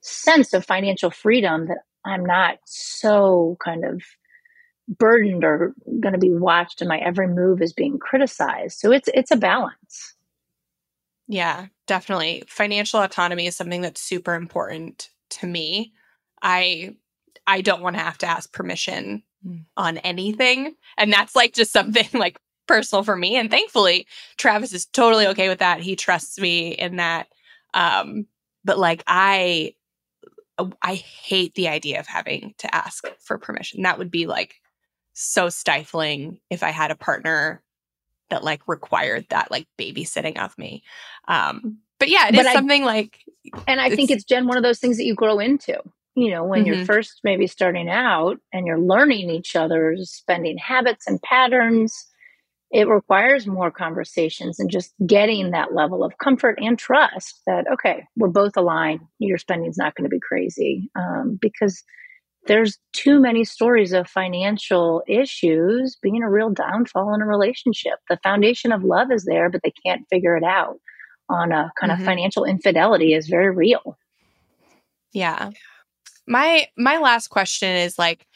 sense 0.00 0.52
of 0.52 0.66
financial 0.66 1.08
freedom 1.08 1.68
that 1.68 1.78
I'm 2.04 2.26
not 2.26 2.58
so 2.66 3.56
kind 3.64 3.84
of 3.84 4.02
burdened 4.88 5.44
or 5.44 5.72
going 6.00 6.14
to 6.14 6.18
be 6.18 6.34
watched 6.34 6.80
and 6.80 6.88
my 6.88 6.98
every 6.98 7.28
move 7.28 7.62
is 7.62 7.72
being 7.72 8.00
criticized. 8.00 8.80
So 8.80 8.90
it's 8.90 9.08
it's 9.14 9.30
a 9.30 9.36
balance. 9.36 10.14
Yeah, 11.28 11.66
definitely. 11.86 12.42
Financial 12.48 13.00
autonomy 13.00 13.46
is 13.46 13.56
something 13.56 13.80
that's 13.80 14.02
super 14.02 14.34
important 14.34 15.10
to 15.30 15.46
me. 15.46 15.92
I 16.42 16.96
I 17.46 17.60
don't 17.60 17.82
want 17.82 17.94
to 17.94 18.02
have 18.02 18.18
to 18.18 18.26
ask 18.26 18.52
permission 18.52 19.22
Mm. 19.46 19.64
on 19.76 19.98
anything, 19.98 20.74
and 20.98 21.12
that's 21.12 21.36
like 21.36 21.52
just 21.54 21.72
something 21.72 22.08
like 22.18 22.38
personal 22.66 23.04
for 23.04 23.14
me 23.14 23.36
and 23.36 23.48
thankfully 23.48 24.08
Travis 24.38 24.72
is 24.72 24.86
totally 24.86 25.24
okay 25.28 25.48
with 25.48 25.60
that. 25.60 25.80
He 25.80 25.94
trusts 25.94 26.40
me 26.40 26.70
in 26.70 26.96
that. 26.96 27.28
Um 27.74 28.26
but 28.64 28.76
like 28.76 29.04
I 29.06 29.74
I 30.82 30.94
hate 30.94 31.54
the 31.54 31.68
idea 31.68 32.00
of 32.00 32.06
having 32.08 32.54
to 32.58 32.74
ask 32.74 33.04
for 33.20 33.38
permission. 33.38 33.82
That 33.82 33.98
would 33.98 34.10
be 34.10 34.26
like 34.26 34.56
so 35.12 35.48
stifling 35.48 36.40
if 36.50 36.62
I 36.62 36.70
had 36.70 36.90
a 36.90 36.96
partner 36.96 37.62
that 38.30 38.42
like 38.42 38.62
required 38.66 39.26
that 39.30 39.50
like 39.52 39.68
babysitting 39.78 40.38
of 40.38 40.56
me. 40.58 40.82
Um, 41.28 41.78
but 42.00 42.08
yeah, 42.08 42.26
it 42.28 42.34
is 42.34 42.40
But 42.40 42.46
I- 42.46 42.52
something 42.54 42.84
like 42.84 43.20
And 43.68 43.80
I 43.80 43.94
think 43.94 44.10
it's 44.10 44.24
Jen 44.24 44.46
one 44.48 44.56
of 44.56 44.62
those 44.64 44.78
things 44.80 44.96
that 44.96 45.04
you 45.04 45.14
grow 45.14 45.38
into. 45.38 45.78
You 46.16 46.32
know, 46.32 46.44
when 46.44 46.66
you're 46.66 46.78
Mhm. 46.78 46.86
first 46.86 47.20
maybe 47.24 47.46
starting 47.48 47.90
out 47.90 48.38
and 48.52 48.66
you're 48.66 48.80
learning 48.80 49.30
each 49.30 49.56
other's 49.56 50.10
spending 50.10 50.58
habits 50.58 51.06
and 51.08 51.22
patterns, 51.22 52.06
it 52.72 52.88
requires 52.88 53.46
more 53.46 53.70
conversations 53.70 54.60
and 54.60 54.70
just 54.70 54.94
getting 55.06 55.52
that 55.52 55.74
level 55.74 56.04
of 56.04 56.18
comfort 56.18 56.58
and 56.60 56.78
trust 56.78 57.42
that 57.46 57.66
okay, 57.72 58.04
we're 58.16 58.28
both 58.28 58.56
aligned. 58.56 59.00
Your 59.20 59.38
spending's 59.38 59.78
not 59.78 59.94
going 59.96 60.04
to 60.04 60.14
be 60.14 60.20
crazy 60.20 60.90
um, 60.96 61.38
because 61.40 61.84
there's 62.48 62.78
too 62.92 63.20
many 63.20 63.44
stories 63.44 63.92
of 63.92 64.08
financial 64.08 65.02
issues 65.08 65.96
being 66.02 66.22
a 66.22 66.30
real 66.30 66.50
downfall 66.50 67.14
in 67.14 67.22
a 67.22 67.26
relationship. 67.26 67.94
The 68.10 68.18
foundation 68.22 68.72
of 68.72 68.84
love 68.84 69.12
is 69.12 69.24
there, 69.24 69.50
but 69.50 69.62
they 69.64 69.72
can't 69.84 70.06
figure 70.10 70.36
it 70.36 70.44
out. 70.44 70.76
On 71.30 71.52
a 71.52 71.72
kind 71.80 71.90
Mhm. 71.90 72.00
of 72.00 72.00
financial 72.00 72.44
infidelity 72.44 73.14
is 73.14 73.28
very 73.28 73.50
real. 73.50 73.98
yeah. 75.12 75.52
My 76.26 76.66
my 76.76 76.98
last 76.98 77.28
question 77.28 77.70
is 77.70 77.98
like 77.98 78.26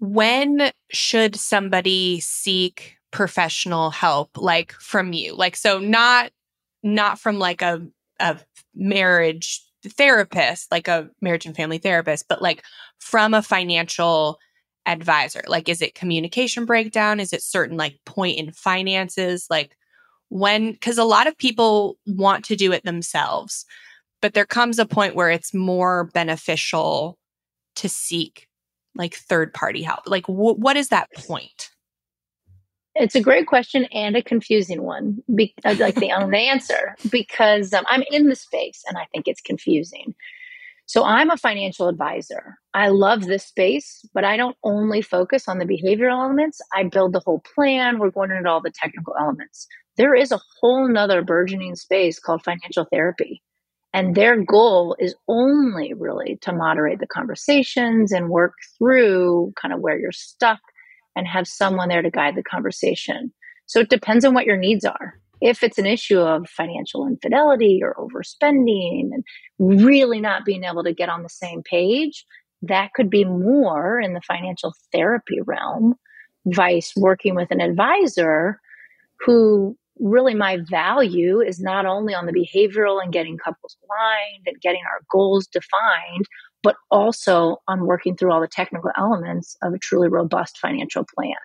when 0.00 0.70
should 0.90 1.36
somebody 1.36 2.20
seek 2.20 2.96
professional 3.10 3.90
help 3.90 4.30
like 4.36 4.72
from 4.72 5.12
you? 5.12 5.34
Like 5.34 5.56
so 5.56 5.78
not 5.78 6.30
not 6.82 7.18
from 7.18 7.38
like 7.38 7.62
a 7.62 7.86
a 8.20 8.38
marriage 8.74 9.62
therapist, 9.86 10.70
like 10.72 10.88
a 10.88 11.08
marriage 11.20 11.46
and 11.46 11.54
family 11.54 11.78
therapist, 11.78 12.26
but 12.28 12.42
like 12.42 12.64
from 12.98 13.34
a 13.34 13.42
financial 13.42 14.38
advisor. 14.86 15.42
Like 15.46 15.68
is 15.68 15.82
it 15.82 15.94
communication 15.94 16.64
breakdown? 16.64 17.20
Is 17.20 17.32
it 17.32 17.42
certain 17.42 17.76
like 17.76 17.98
point 18.04 18.38
in 18.38 18.52
finances? 18.52 19.46
Like 19.50 19.76
when 20.28 20.76
cuz 20.76 20.98
a 20.98 21.04
lot 21.04 21.26
of 21.26 21.38
people 21.38 21.98
want 22.06 22.44
to 22.46 22.56
do 22.56 22.72
it 22.72 22.84
themselves, 22.84 23.64
but 24.20 24.34
there 24.34 24.46
comes 24.46 24.78
a 24.78 24.86
point 24.86 25.14
where 25.14 25.30
it's 25.30 25.54
more 25.54 26.04
beneficial 26.12 27.18
to 27.78 27.88
seek 27.88 28.48
like 28.94 29.14
third 29.14 29.54
party 29.54 29.82
help. 29.82 30.00
Like 30.06 30.26
wh- 30.26 30.58
what 30.58 30.76
is 30.76 30.88
that 30.88 31.08
point? 31.14 31.70
It's 32.94 33.14
a 33.14 33.20
great 33.20 33.46
question 33.46 33.84
and 33.86 34.16
a 34.16 34.22
confusing 34.22 34.82
one. 34.82 35.22
Be- 35.34 35.54
I'd 35.64 35.78
like 35.78 35.94
the 35.94 36.12
only 36.16 36.46
answer 36.48 36.96
because 37.10 37.72
um, 37.72 37.84
I'm 37.88 38.02
in 38.10 38.28
the 38.28 38.34
space 38.34 38.82
and 38.88 38.98
I 38.98 39.06
think 39.12 39.28
it's 39.28 39.40
confusing. 39.40 40.14
So 40.86 41.04
I'm 41.04 41.30
a 41.30 41.36
financial 41.36 41.88
advisor. 41.88 42.56
I 42.72 42.88
love 42.88 43.26
this 43.26 43.44
space, 43.44 44.04
but 44.14 44.24
I 44.24 44.38
don't 44.38 44.56
only 44.64 45.02
focus 45.02 45.46
on 45.46 45.58
the 45.58 45.66
behavioral 45.66 46.12
elements. 46.24 46.60
I 46.74 46.84
build 46.84 47.12
the 47.12 47.20
whole 47.20 47.42
plan. 47.54 47.98
We're 47.98 48.10
going 48.10 48.30
into 48.30 48.48
all 48.48 48.62
the 48.62 48.72
technical 48.74 49.14
elements. 49.20 49.68
There 49.98 50.14
is 50.14 50.32
a 50.32 50.40
whole 50.60 50.88
nother 50.88 51.22
burgeoning 51.22 51.76
space 51.76 52.18
called 52.18 52.42
financial 52.42 52.86
therapy. 52.90 53.42
And 53.94 54.14
their 54.14 54.36
goal 54.36 54.96
is 54.98 55.14
only 55.28 55.94
really 55.94 56.38
to 56.42 56.52
moderate 56.52 57.00
the 57.00 57.06
conversations 57.06 58.12
and 58.12 58.28
work 58.28 58.54
through 58.76 59.52
kind 59.60 59.72
of 59.72 59.80
where 59.80 59.98
you're 59.98 60.12
stuck 60.12 60.60
and 61.16 61.26
have 61.26 61.48
someone 61.48 61.88
there 61.88 62.02
to 62.02 62.10
guide 62.10 62.36
the 62.36 62.42
conversation. 62.42 63.32
So 63.66 63.80
it 63.80 63.88
depends 63.88 64.24
on 64.24 64.34
what 64.34 64.46
your 64.46 64.56
needs 64.56 64.84
are. 64.84 65.14
If 65.40 65.62
it's 65.62 65.78
an 65.78 65.86
issue 65.86 66.18
of 66.18 66.48
financial 66.48 67.06
infidelity 67.06 67.80
or 67.82 67.94
overspending 67.94 69.10
and 69.12 69.24
really 69.58 70.20
not 70.20 70.44
being 70.44 70.64
able 70.64 70.84
to 70.84 70.92
get 70.92 71.08
on 71.08 71.22
the 71.22 71.28
same 71.28 71.62
page, 71.62 72.24
that 72.62 72.92
could 72.94 73.08
be 73.08 73.24
more 73.24 74.00
in 74.00 74.14
the 74.14 74.20
financial 74.20 74.74
therapy 74.92 75.40
realm, 75.44 75.94
vice 76.46 76.92
working 76.96 77.34
with 77.34 77.50
an 77.50 77.60
advisor 77.60 78.60
who 79.20 79.76
really 80.00 80.34
my 80.34 80.58
value 80.70 81.40
is 81.40 81.60
not 81.60 81.86
only 81.86 82.14
on 82.14 82.26
the 82.26 82.32
behavioral 82.32 83.02
and 83.02 83.12
getting 83.12 83.38
couples 83.38 83.76
aligned 83.82 84.46
and 84.46 84.60
getting 84.60 84.82
our 84.92 85.00
goals 85.10 85.46
defined, 85.46 86.26
but 86.62 86.76
also 86.90 87.58
on 87.68 87.86
working 87.86 88.16
through 88.16 88.32
all 88.32 88.40
the 88.40 88.48
technical 88.48 88.90
elements 88.96 89.56
of 89.62 89.72
a 89.72 89.78
truly 89.78 90.08
robust 90.08 90.58
financial 90.58 91.04
plan. 91.14 91.36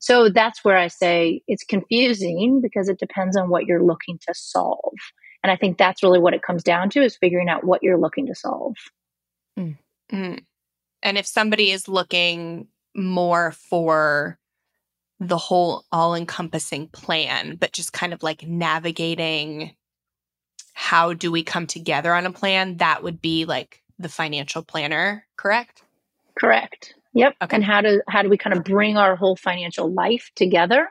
So 0.00 0.30
that's 0.30 0.64
where 0.64 0.78
I 0.78 0.88
say 0.88 1.42
it's 1.46 1.64
confusing 1.64 2.60
because 2.62 2.88
it 2.88 2.98
depends 2.98 3.36
on 3.36 3.50
what 3.50 3.66
you're 3.66 3.84
looking 3.84 4.18
to 4.26 4.34
solve. 4.34 4.94
And 5.42 5.50
I 5.50 5.56
think 5.56 5.78
that's 5.78 6.02
really 6.02 6.18
what 6.18 6.34
it 6.34 6.42
comes 6.42 6.62
down 6.62 6.90
to 6.90 7.02
is 7.02 7.16
figuring 7.16 7.48
out 7.48 7.64
what 7.64 7.82
you're 7.82 7.98
looking 7.98 8.26
to 8.26 8.34
solve. 8.34 8.76
Mm. 9.58 9.76
And 10.10 11.18
if 11.18 11.26
somebody 11.26 11.70
is 11.70 11.86
looking 11.86 12.68
more 12.94 13.52
for 13.52 14.38
the 15.20 15.38
whole 15.38 15.84
all 15.92 16.14
encompassing 16.14 16.88
plan, 16.88 17.56
but 17.56 17.72
just 17.72 17.92
kind 17.92 18.12
of 18.12 18.22
like 18.22 18.46
navigating 18.46 19.76
how 20.72 21.12
do 21.12 21.30
we 21.30 21.44
come 21.44 21.66
together 21.66 22.14
on 22.14 22.24
a 22.24 22.32
plan, 22.32 22.78
that 22.78 23.02
would 23.02 23.20
be 23.20 23.44
like 23.44 23.82
the 23.98 24.08
financial 24.08 24.62
planner, 24.62 25.26
correct? 25.36 25.82
Correct. 26.38 26.94
Yep. 27.12 27.36
Okay. 27.42 27.56
And 27.56 27.64
how 27.64 27.82
do 27.82 28.00
how 28.08 28.22
do 28.22 28.30
we 28.30 28.38
kind 28.38 28.56
of 28.56 28.64
bring 28.64 28.96
our 28.96 29.14
whole 29.14 29.36
financial 29.36 29.92
life 29.92 30.30
together? 30.36 30.88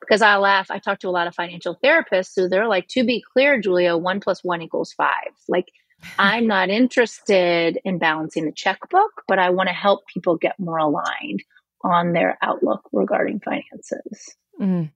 Because 0.00 0.20
I 0.20 0.36
laugh, 0.36 0.70
I 0.70 0.78
talk 0.78 0.98
to 1.00 1.08
a 1.08 1.10
lot 1.10 1.28
of 1.28 1.34
financial 1.34 1.78
therapists 1.84 2.32
who 2.34 2.48
they're 2.48 2.66
like, 2.66 2.88
to 2.88 3.04
be 3.04 3.22
clear, 3.32 3.60
Julia, 3.60 3.96
one 3.96 4.18
plus 4.18 4.42
one 4.42 4.62
equals 4.62 4.92
five. 4.92 5.30
Like 5.48 5.70
I'm 6.18 6.48
not 6.48 6.70
interested 6.70 7.78
in 7.84 7.98
balancing 7.98 8.46
the 8.46 8.52
checkbook, 8.52 9.22
but 9.28 9.38
I 9.38 9.50
want 9.50 9.68
to 9.68 9.74
help 9.74 10.06
people 10.08 10.36
get 10.36 10.58
more 10.58 10.78
aligned 10.78 11.44
on 11.82 12.12
their 12.12 12.38
outlook 12.42 12.82
regarding 12.92 13.40
finances. 13.40 14.36
Mm. 14.60 14.90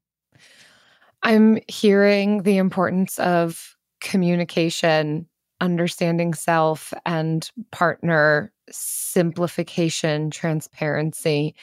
I'm 1.23 1.59
hearing 1.69 2.43
the 2.43 2.59
importance 2.59 3.19
of 3.19 3.77
communication, 4.01 5.27
understanding 5.61 6.35
self 6.35 6.93
and 7.07 7.51
partner, 7.71 8.53
simplification, 8.71 10.31
transparency. 10.31 11.55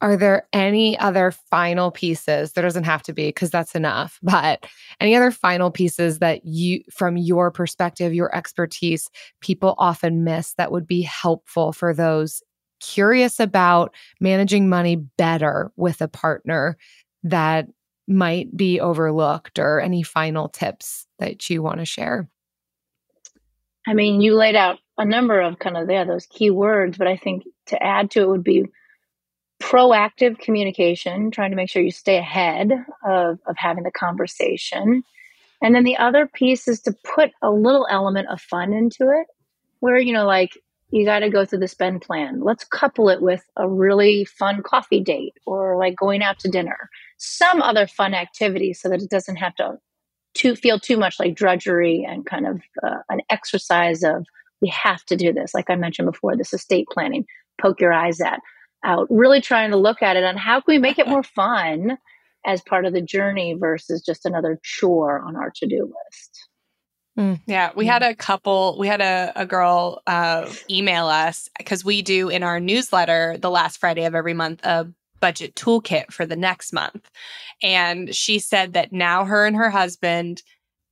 Are 0.00 0.16
there 0.16 0.46
any 0.52 0.98
other 0.98 1.32
final 1.32 1.90
pieces? 1.90 2.52
There 2.52 2.62
doesn't 2.62 2.84
have 2.84 3.02
to 3.04 3.12
be 3.12 3.28
because 3.28 3.50
that's 3.50 3.74
enough, 3.74 4.18
but 4.22 4.66
any 5.00 5.14
other 5.14 5.30
final 5.30 5.70
pieces 5.70 6.18
that 6.18 6.44
you, 6.44 6.82
from 6.90 7.16
your 7.16 7.50
perspective, 7.50 8.14
your 8.14 8.34
expertise, 8.34 9.08
people 9.40 9.74
often 9.78 10.24
miss 10.24 10.54
that 10.54 10.72
would 10.72 10.86
be 10.86 11.02
helpful 11.02 11.72
for 11.72 11.94
those 11.94 12.42
curious 12.80 13.40
about 13.40 13.94
managing 14.20 14.68
money 14.68 14.96
better 14.96 15.72
with 15.76 16.00
a 16.00 16.08
partner 16.08 16.76
that 17.24 17.68
might 18.06 18.56
be 18.56 18.80
overlooked 18.80 19.58
or 19.58 19.80
any 19.80 20.02
final 20.02 20.48
tips 20.48 21.06
that 21.18 21.50
you 21.50 21.62
want 21.62 21.78
to 21.78 21.84
share? 21.84 22.28
I 23.86 23.94
mean, 23.94 24.20
you 24.20 24.34
laid 24.34 24.56
out 24.56 24.78
a 24.96 25.04
number 25.04 25.40
of 25.40 25.58
kind 25.58 25.76
of 25.76 25.90
yeah, 25.90 26.04
those 26.04 26.26
key 26.26 26.50
words, 26.50 26.98
but 26.98 27.06
I 27.06 27.16
think 27.16 27.44
to 27.66 27.82
add 27.82 28.10
to 28.12 28.22
it 28.22 28.28
would 28.28 28.44
be 28.44 28.66
proactive 29.60 30.38
communication, 30.38 31.30
trying 31.30 31.50
to 31.50 31.56
make 31.56 31.70
sure 31.70 31.82
you 31.82 31.90
stay 31.90 32.16
ahead 32.16 32.72
of, 33.04 33.38
of 33.46 33.56
having 33.56 33.84
the 33.84 33.90
conversation. 33.90 35.02
And 35.62 35.74
then 35.74 35.84
the 35.84 35.96
other 35.96 36.26
piece 36.26 36.68
is 36.68 36.80
to 36.82 36.94
put 37.14 37.30
a 37.42 37.50
little 37.50 37.86
element 37.90 38.28
of 38.28 38.40
fun 38.40 38.72
into 38.72 39.10
it, 39.10 39.26
where, 39.80 39.98
you 39.98 40.12
know, 40.12 40.26
like 40.26 40.52
you 40.90 41.04
got 41.04 41.20
to 41.20 41.30
go 41.30 41.44
through 41.44 41.58
the 41.58 41.68
spend 41.68 42.00
plan. 42.02 42.40
Let's 42.42 42.64
couple 42.64 43.08
it 43.08 43.20
with 43.20 43.44
a 43.56 43.68
really 43.68 44.24
fun 44.24 44.62
coffee 44.62 45.00
date 45.00 45.34
or 45.46 45.78
like 45.78 45.96
going 45.96 46.22
out 46.22 46.38
to 46.40 46.48
dinner, 46.48 46.88
some 47.18 47.60
other 47.60 47.86
fun 47.86 48.14
activity 48.14 48.72
so 48.72 48.88
that 48.88 49.02
it 49.02 49.10
doesn't 49.10 49.36
have 49.36 49.54
to, 49.56 49.78
to 50.36 50.56
feel 50.56 50.80
too 50.80 50.96
much 50.96 51.20
like 51.20 51.34
drudgery 51.34 52.06
and 52.08 52.24
kind 52.24 52.46
of 52.46 52.60
uh, 52.82 52.98
an 53.10 53.20
exercise 53.28 54.02
of 54.02 54.24
we 54.60 54.68
have 54.68 55.04
to 55.06 55.16
do 55.16 55.32
this. 55.32 55.52
Like 55.54 55.68
I 55.68 55.76
mentioned 55.76 56.10
before, 56.10 56.36
this 56.36 56.54
estate 56.54 56.86
planning, 56.90 57.26
poke 57.60 57.80
your 57.80 57.92
eyes 57.92 58.20
at 58.20 58.40
out, 58.84 59.08
really 59.10 59.40
trying 59.40 59.70
to 59.70 59.76
look 59.76 60.02
at 60.02 60.16
it 60.16 60.24
on 60.24 60.36
how 60.36 60.60
can 60.60 60.74
we 60.74 60.78
make 60.78 60.98
it 60.98 61.08
more 61.08 61.22
fun 61.22 61.98
as 62.46 62.62
part 62.62 62.86
of 62.86 62.92
the 62.92 63.02
journey 63.02 63.54
versus 63.58 64.02
just 64.04 64.24
another 64.24 64.58
chore 64.62 65.20
on 65.20 65.36
our 65.36 65.52
to-do 65.54 65.84
list. 65.84 66.47
Yeah, 67.46 67.70
we 67.74 67.86
had 67.86 68.02
a 68.02 68.14
couple, 68.14 68.76
we 68.78 68.86
had 68.86 69.00
a, 69.00 69.32
a 69.34 69.44
girl 69.46 70.02
uh, 70.06 70.52
email 70.70 71.06
us 71.06 71.48
because 71.58 71.84
we 71.84 72.02
do 72.02 72.28
in 72.28 72.42
our 72.42 72.60
newsletter 72.60 73.36
the 73.38 73.50
last 73.50 73.78
Friday 73.78 74.04
of 74.04 74.14
every 74.14 74.34
month 74.34 74.64
a 74.64 74.86
budget 75.20 75.54
toolkit 75.56 76.12
for 76.12 76.24
the 76.26 76.36
next 76.36 76.72
month. 76.72 77.10
And 77.62 78.14
she 78.14 78.38
said 78.38 78.74
that 78.74 78.92
now 78.92 79.24
her 79.24 79.46
and 79.46 79.56
her 79.56 79.68
husband, 79.70 80.42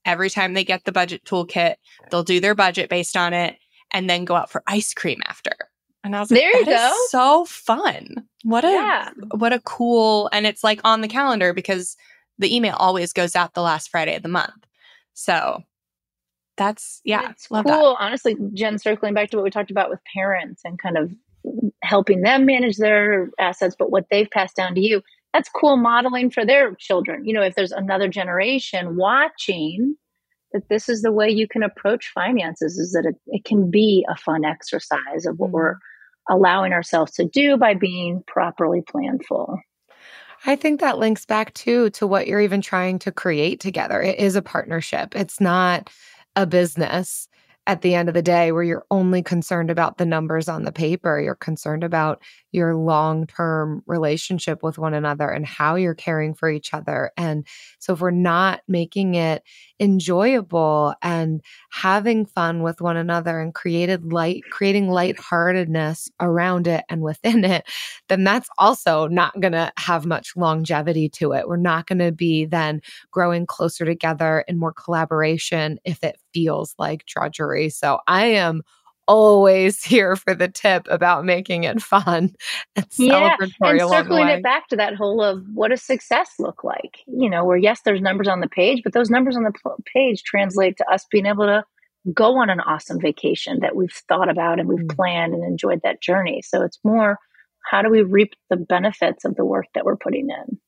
every 0.05 0.31
time 0.31 0.55
they 0.55 0.65
get 0.65 0.85
the 0.85 0.93
budget 0.93 1.25
toolkit, 1.25 1.77
they'll 2.11 2.25
do 2.25 2.41
their 2.41 2.55
budget 2.57 2.91
based 2.91 3.17
on 3.17 3.33
it 3.33 3.57
and 3.93 4.11
then 4.11 4.25
go 4.25 4.35
out 4.35 4.51
for 4.51 4.65
ice 4.67 4.93
cream 4.95 5.21
after. 5.27 5.53
And 6.03 6.17
I 6.17 6.21
was 6.21 6.31
like, 6.31 6.41
There 6.41 6.57
you 6.59 6.65
"That 6.65 6.73
is 6.73 6.81
go. 6.81 6.97
so 7.11 7.45
fun. 7.45 8.27
What 8.43 8.65
a 8.65 8.69
Yeah. 8.73 9.11
what 9.37 9.53
a 9.53 9.61
cool 9.61 10.29
and 10.33 10.47
it's 10.47 10.65
like 10.65 10.81
on 10.85 11.01
the 11.03 11.09
calendar 11.09 11.53
because 11.53 11.97
the 12.39 12.55
email 12.55 12.75
always 12.79 13.13
goes 13.13 13.35
out 13.37 13.55
the 13.55 13.63
last 13.63 13.91
Friday 13.91 14.15
of 14.17 14.23
the 14.23 14.29
month. 14.29 14.67
So 15.15 15.63
that's 16.57 17.01
yeah, 17.05 17.31
it's 17.31 17.51
love 17.51 17.65
cool. 17.65 17.97
that. 17.99 18.05
Honestly, 18.05 18.37
Jen, 18.55 18.79
circling 18.79 19.15
back 19.15 19.31
to 19.31 19.37
what 19.37 19.45
we 19.45 19.51
talked 19.51 19.71
about 19.71 19.91
with 19.91 20.01
parents 20.15 20.63
and 20.65 20.79
kind 20.79 20.97
of 20.97 21.13
helping 21.83 22.23
them 22.23 22.47
manage 22.47 22.77
their 22.77 23.31
assets, 23.39 23.77
but 23.79 23.91
what 23.91 24.07
they've 24.11 24.31
passed 24.31 24.57
down 24.57 24.75
to 24.75 24.81
you, 24.81 25.03
that's 25.33 25.49
cool 25.49 25.77
modeling 25.77 26.31
for 26.31 26.45
their 26.45 26.75
children. 26.75 27.25
You 27.25 27.35
know, 27.35 27.43
if 27.43 27.55
there's 27.55 27.73
another 27.73 28.09
generation 28.09 28.97
watching 28.97 29.97
that 30.53 30.69
this 30.69 30.89
is 30.89 31.03
the 31.03 31.13
way 31.13 31.29
you 31.29 31.47
can 31.47 31.63
approach 31.63 32.11
finances, 32.15 32.79
is 32.79 32.93
that 32.93 33.05
it, 33.07 33.17
it 33.29 33.45
can 33.45 33.71
be 33.71 34.07
a 34.09 34.17
fun 34.17 34.45
exercise 34.45 35.27
of 35.27 35.39
what 35.39 35.51
Mhm. 35.51 35.55
we're 35.55 35.75
allowing 36.29 36.73
ourselves 36.73 37.13
to 37.13 37.25
do 37.25 37.57
by 37.57 37.75
being 37.75 38.23
properly 38.27 38.83
planful. 38.83 39.59
I 40.45 40.57
think 40.57 40.81
that 40.81 40.99
links 40.99 41.25
back 41.25 41.55
too 41.55 41.91
to 41.91 42.07
what 42.07 42.27
you're 42.27 42.41
even 42.41 42.61
trying 42.61 42.99
to 43.01 43.13
create 43.13 43.61
together. 43.61 44.01
It 44.01 44.19
is 44.19 44.37
a 44.37 44.43
partnership. 44.43 45.15
It's 45.17 45.41
not 45.41 45.91
a 46.37 46.47
business 46.47 47.29
at 47.67 47.83
the 47.83 47.95
end 47.95 48.09
of 48.09 48.15
the 48.15 48.23
day 48.23 48.53
where 48.53 48.63
you're 48.63 48.87
only 48.91 49.23
concerned 49.23 49.71
about 49.71 49.99
the 49.99 50.07
numbers 50.07 50.49
on 50.49 50.63
the 50.63 50.73
paper. 50.73 51.21
You're 51.21 51.35
concerned 51.35 51.83
about 51.83 52.23
your 52.53 52.77
long-term 52.77 53.83
relationship 53.87 54.63
with 54.63 54.79
one 54.79 54.95
another 54.95 55.29
and 55.29 55.45
how 55.45 55.75
you're 55.75 55.95
caring 55.95 56.33
for 56.33 56.49
each 56.49 56.73
other. 56.73 57.11
And 57.17 57.47
so 57.81 57.93
if 57.93 58.01
we're 58.01 58.13
not 58.13 58.61
making 58.69 59.17
it 59.17 59.43
enjoyable 59.81 60.95
and 61.03 61.43
having 61.71 62.25
fun 62.25 62.63
with 62.63 62.81
one 62.81 62.97
another 62.97 63.41
and 63.41 63.53
created 63.53 64.13
light 64.13 64.43
creating 64.51 64.89
lightheartedness 64.89 66.09
around 66.21 66.67
it 66.69 66.85
and 66.89 67.03
within 67.03 67.45
it, 67.45 67.65
then 68.09 68.23
that's 68.23 68.49
also 68.59 69.09
not 69.09 69.39
going 69.41 69.53
to 69.53 69.73
have 69.77 70.07
much 70.07 70.33
longevity 70.37 71.09
to 71.09 71.33
it. 71.33 71.49
We're 71.49 71.57
not 71.57 71.87
going 71.87 71.99
to 71.99 72.13
be 72.13 72.45
then 72.47 72.81
growing 73.11 73.45
closer 73.45 73.85
together 73.85 74.45
and 74.47 74.59
more 74.59 74.73
collaboration 74.73 75.79
if 75.85 76.03
it 76.05 76.17
feels 76.37 76.75
like 76.79 77.07
drudgery. 77.07 77.71
So 77.71 77.99
I 78.07 78.27
am 78.27 78.63
always 79.09 79.83
here 79.85 80.17
for 80.17 80.35
the 80.35 80.49
tip 80.49 80.87
about 80.91 81.25
making 81.25 81.65
it 81.65 81.81
fun 81.81 82.35
and 82.77 82.87
Yeah, 82.99 83.37
celebratory 83.37 83.81
and 83.81 83.81
along 83.83 84.09
the 84.09 84.15
circling 84.15 84.29
it 84.29 84.43
back 84.43 84.69
to 84.69 84.77
that 84.77 84.95
whole 84.95 85.23
of 85.23 85.43
what 85.53 85.69
does 85.69 85.83
success 85.83 86.35
look 86.39 86.65
like? 86.65 87.01
You 87.07 87.29
know, 87.29 87.45
where 87.45 87.57
yes, 87.59 87.81
there's 87.85 88.01
numbers 88.01 88.29
on 88.29 88.41
the 88.41 88.49
page, 88.49 88.83
but 88.83 88.93
those 88.95 89.11
numbers 89.11 89.37
on 89.37 89.45
the 89.45 89.53
page 89.93 90.23
translate 90.23 90.77
to 90.79 90.91
us 90.91 91.07
being 91.11 91.27
able 91.27 91.47
to 91.47 91.65
go 92.15 92.39
on 92.39 92.51
an 92.51 92.61
awesome 92.61 93.01
vacation 93.01 93.61
that 93.61 93.77
we've 93.77 93.93
thought 94.09 94.31
about 94.31 94.59
and 94.61 94.69
we've 94.69 94.79
Mm. 94.79 94.97
planned 94.97 95.35
and 95.35 95.45
enjoyed 95.45 95.81
that 95.83 96.01
journey. 96.01 96.41
So 96.43 96.63
it's 96.63 96.79
more 96.85 97.19
how 97.71 97.83
do 97.83 97.91
we 97.91 98.03
reap 98.03 98.35
the 98.49 98.57
benefits 98.57 99.25
of 99.25 99.35
the 99.37 99.45
work 99.45 99.67
that 99.75 99.85
we're 99.85 99.97
putting 99.97 100.31
in? 100.31 100.59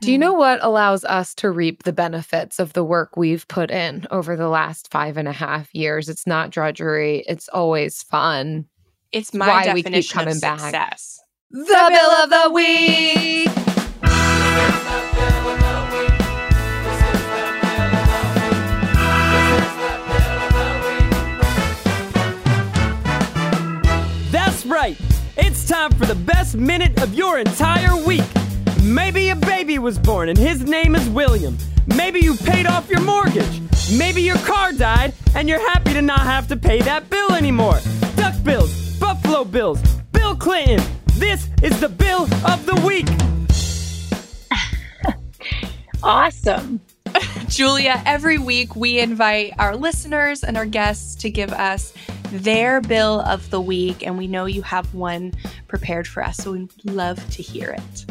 Do 0.00 0.12
you 0.12 0.18
know 0.18 0.32
hmm. 0.32 0.38
what 0.38 0.62
allows 0.62 1.04
us 1.04 1.34
to 1.36 1.50
reap 1.50 1.82
the 1.82 1.92
benefits 1.92 2.60
of 2.60 2.72
the 2.72 2.84
work 2.84 3.16
we've 3.16 3.48
put 3.48 3.70
in 3.70 4.06
over 4.12 4.36
the 4.36 4.48
last 4.48 4.90
five 4.92 5.16
and 5.16 5.26
a 5.26 5.32
half 5.32 5.74
years? 5.74 6.08
It's 6.08 6.26
not 6.26 6.50
drudgery, 6.50 7.24
it's 7.26 7.48
always 7.48 8.02
fun. 8.04 8.66
It's 9.10 9.34
my 9.34 9.48
why 9.48 9.74
we 9.74 9.82
keep 9.82 9.86
definition 9.86 10.18
coming 10.18 10.36
of 10.36 10.40
back. 10.40 10.60
success. 10.60 11.20
The 11.50 11.64
bill 11.64 12.10
of 12.10 12.30
the 12.30 12.50
week. 12.54 13.48
That's 24.30 24.64
right. 24.66 24.96
It's 25.36 25.66
time 25.66 25.90
for 25.92 26.06
the 26.06 26.14
best 26.14 26.54
minute 26.54 27.02
of 27.02 27.14
your 27.14 27.38
entire 27.38 27.96
week. 28.04 28.22
Maybe 28.88 29.28
a 29.28 29.36
baby 29.36 29.78
was 29.78 29.98
born 29.98 30.30
and 30.30 30.38
his 30.38 30.64
name 30.64 30.96
is 30.96 31.06
William. 31.10 31.58
Maybe 31.94 32.20
you 32.20 32.34
paid 32.34 32.66
off 32.66 32.88
your 32.88 33.02
mortgage. 33.02 33.60
Maybe 33.92 34.22
your 34.22 34.38
car 34.38 34.72
died 34.72 35.12
and 35.34 35.46
you're 35.46 35.60
happy 35.60 35.92
to 35.92 36.00
not 36.00 36.20
have 36.20 36.48
to 36.48 36.56
pay 36.56 36.80
that 36.80 37.10
bill 37.10 37.34
anymore. 37.34 37.78
Duck 38.16 38.42
bills, 38.42 38.98
Buffalo 38.98 39.44
bills, 39.44 39.82
Bill 40.12 40.34
Clinton. 40.34 40.80
This 41.16 41.50
is 41.62 41.78
the 41.80 41.90
bill 41.90 42.22
of 42.46 42.64
the 42.64 42.82
week. 42.86 43.06
Awesome. 46.02 46.80
Julia, 47.48 48.02
every 48.06 48.38
week 48.38 48.74
we 48.74 49.00
invite 49.00 49.52
our 49.58 49.76
listeners 49.76 50.42
and 50.42 50.56
our 50.56 50.64
guests 50.64 51.14
to 51.16 51.30
give 51.30 51.52
us 51.52 51.92
their 52.30 52.80
bill 52.80 53.20
of 53.20 53.50
the 53.50 53.60
week, 53.60 54.06
and 54.06 54.16
we 54.16 54.26
know 54.26 54.46
you 54.46 54.62
have 54.62 54.94
one 54.94 55.34
prepared 55.66 56.06
for 56.06 56.24
us, 56.24 56.38
so 56.38 56.52
we'd 56.52 56.70
love 56.84 57.18
to 57.32 57.42
hear 57.42 57.70
it. 57.70 58.06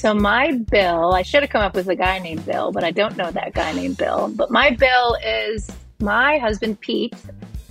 So 0.00 0.14
my 0.14 0.52
bill, 0.52 1.12
I 1.12 1.20
should 1.20 1.42
have 1.42 1.50
come 1.50 1.60
up 1.60 1.74
with 1.74 1.86
a 1.90 1.94
guy 1.94 2.20
named 2.20 2.46
Bill, 2.46 2.72
but 2.72 2.82
I 2.82 2.90
don't 2.90 3.18
know 3.18 3.30
that 3.30 3.52
guy 3.52 3.70
named 3.72 3.98
Bill. 3.98 4.32
But 4.34 4.50
my 4.50 4.70
bill 4.70 5.14
is 5.22 5.70
my 5.98 6.38
husband 6.38 6.80
Pete 6.80 7.14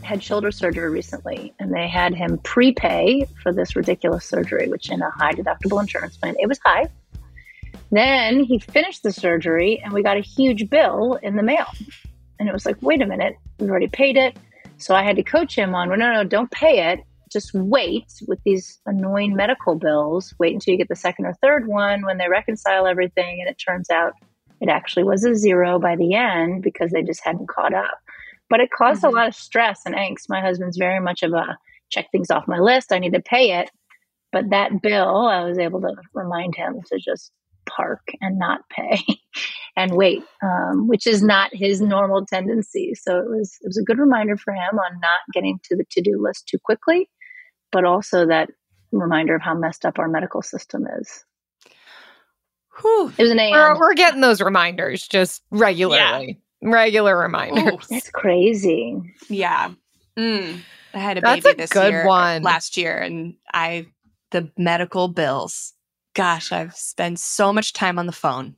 had 0.04 0.22
shoulder 0.22 0.52
surgery 0.52 0.92
recently, 0.92 1.56
and 1.60 1.74
they 1.74 1.88
had 1.88 2.14
him 2.14 2.38
prepay 2.44 3.26
for 3.42 3.52
this 3.52 3.76
ridiculous 3.76 4.26
surgery, 4.26 4.68
which 4.68 4.92
in 4.92 5.02
a 5.02 5.10
high 5.10 5.32
deductible 5.32 5.82
insurance 5.82 6.18
plan, 6.18 6.36
it 6.38 6.48
was 6.48 6.60
high. 6.64 6.86
Then 7.90 8.44
he 8.44 8.60
finished 8.60 9.02
the 9.02 9.12
surgery, 9.12 9.82
and 9.84 9.92
we 9.92 10.04
got 10.04 10.16
a 10.16 10.22
huge 10.22 10.70
bill 10.70 11.16
in 11.24 11.36
the 11.36 11.42
mail. 11.42 11.66
And 12.40 12.48
it 12.48 12.54
was 12.54 12.64
like, 12.64 12.78
wait 12.80 13.02
a 13.02 13.08
minute, 13.08 13.38
we've 13.58 13.72
already 13.72 13.88
paid 13.88 14.18
it. 14.18 14.38
So 14.78 14.94
I 14.94 15.02
had 15.02 15.16
to 15.16 15.24
coach 15.24 15.56
him 15.56 15.74
on, 15.74 15.90
well, 15.90 15.98
no, 15.98 16.14
no, 16.14 16.24
don't 16.24 16.52
pay 16.52 16.92
it. 16.92 17.00
Just 17.32 17.54
wait 17.54 18.06
with 18.28 18.40
these 18.44 18.80
annoying 18.86 19.36
medical 19.36 19.76
bills. 19.76 20.34
Wait 20.40 20.54
until 20.54 20.72
you 20.74 20.78
get 20.78 20.90
the 20.90 20.96
second 20.96 21.26
or 21.26 21.34
third 21.42 21.68
one 21.68 22.04
when 22.06 22.18
they 22.18 22.28
reconcile 22.30 22.88
everything. 22.88 23.40
And 23.42 23.50
it 23.50 23.56
turns 23.56 23.90
out 23.90 24.14
it 24.62 24.70
actually 24.70 25.04
was 25.04 25.24
a 25.26 25.36
zero 25.36 25.80
by 25.80 25.96
the 25.96 26.16
end 26.16 26.64
because 26.64 26.92
they 26.92 27.04
just 27.04 27.24
hadn't 27.24 27.48
caught 27.48 27.74
up. 27.74 27.98
But 28.50 28.60
it 28.62 28.72
caused 28.72 29.04
Mhm. 29.04 29.10
a 29.10 29.12
lot 29.12 29.28
of 29.28 29.36
stress 29.36 29.82
and 29.86 29.96
angst. 29.96 30.28
My 30.30 30.42
husband's 30.42 30.78
very 30.78 31.00
much 31.00 31.24
of 31.24 31.34
a 31.34 31.58
check 31.90 32.08
things 32.12 32.32
off 32.32 32.48
my 32.48 32.60
list. 32.60 32.92
I 32.92 33.00
need 33.00 33.14
to 33.14 33.22
pay 33.22 33.60
it. 33.60 33.70
But 34.32 34.50
that 34.52 34.82
bill, 34.82 35.28
I 35.28 35.44
was 35.44 35.58
able 35.58 35.82
to 35.82 35.96
remind 36.14 36.56
him 36.56 36.82
to 36.88 37.00
just 37.00 37.32
park 37.68 38.02
and 38.22 38.38
not 38.40 38.62
pay 38.70 39.00
and 39.76 39.92
wait, 39.96 40.24
um, 40.44 40.88
which 40.88 41.06
is 41.08 41.22
not 41.24 41.52
his 41.54 41.82
normal 41.82 42.26
tendency. 42.26 42.94
So 42.96 43.20
it 43.20 43.30
was 43.30 43.58
it 43.62 43.68
was 43.68 43.78
a 43.78 43.84
good 43.84 44.00
reminder 44.00 44.38
for 44.38 44.54
him 44.54 44.78
on 44.80 45.00
not 45.00 45.20
getting 45.34 45.60
to 45.66 45.76
the 45.76 45.84
to 45.92 46.02
do 46.02 46.22
list 46.22 46.48
too 46.48 46.58
quickly, 46.64 47.10
but 47.72 47.86
also 47.86 48.28
that 48.28 48.50
reminder 48.92 49.36
of 49.36 49.42
how 49.42 49.54
messed 49.54 49.86
up 49.86 50.00
our 50.00 50.08
medical 50.08 50.42
system 50.42 50.88
is. 51.00 51.24
Whew. 52.82 53.12
It 53.18 53.22
was 53.24 53.32
an 53.32 53.38
We're, 53.38 53.80
we're 53.80 53.94
getting 53.94 54.22
those 54.22 54.42
reminders 54.42 55.08
just 55.08 55.44
regularly. 55.52 56.40
Regular 56.62 57.18
reminders. 57.18 57.88
It's 57.92 58.10
crazy. 58.10 59.02
Yeah. 59.30 59.72
Mm. 60.18 60.60
I 60.94 60.98
had 61.00 61.18
a 61.18 61.22
That's 61.22 61.44
baby 61.44 61.54
a 61.54 61.58
this 61.58 61.70
good 61.70 61.92
year, 61.92 62.08
one. 62.08 62.42
last 62.42 62.78
year, 62.78 62.98
and 62.98 63.36
I 63.54 63.88
the 64.32 64.52
medical 64.58 65.08
bills. 65.08 65.74
Gosh, 66.16 66.52
I've 66.52 66.76
spent 66.76 67.20
so 67.20 67.54
much 67.54 67.74
time 67.74 68.00
on 68.00 68.06
the 68.06 68.12
phone. 68.12 68.56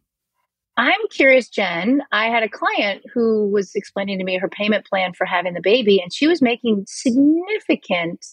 I'm 0.78 1.02
curious, 1.12 1.50
Jen. 1.50 2.02
I 2.12 2.28
had 2.28 2.44
a 2.44 2.50
client 2.50 3.04
who 3.14 3.50
was 3.50 3.76
explaining 3.76 4.18
to 4.20 4.24
me 4.24 4.38
her 4.38 4.48
payment 4.50 4.86
plan 4.86 5.14
for 5.14 5.26
having 5.26 5.54
the 5.54 5.62
baby, 5.62 6.00
and 6.02 6.12
she 6.14 6.28
was 6.28 6.42
making 6.42 6.86
significant 6.88 8.26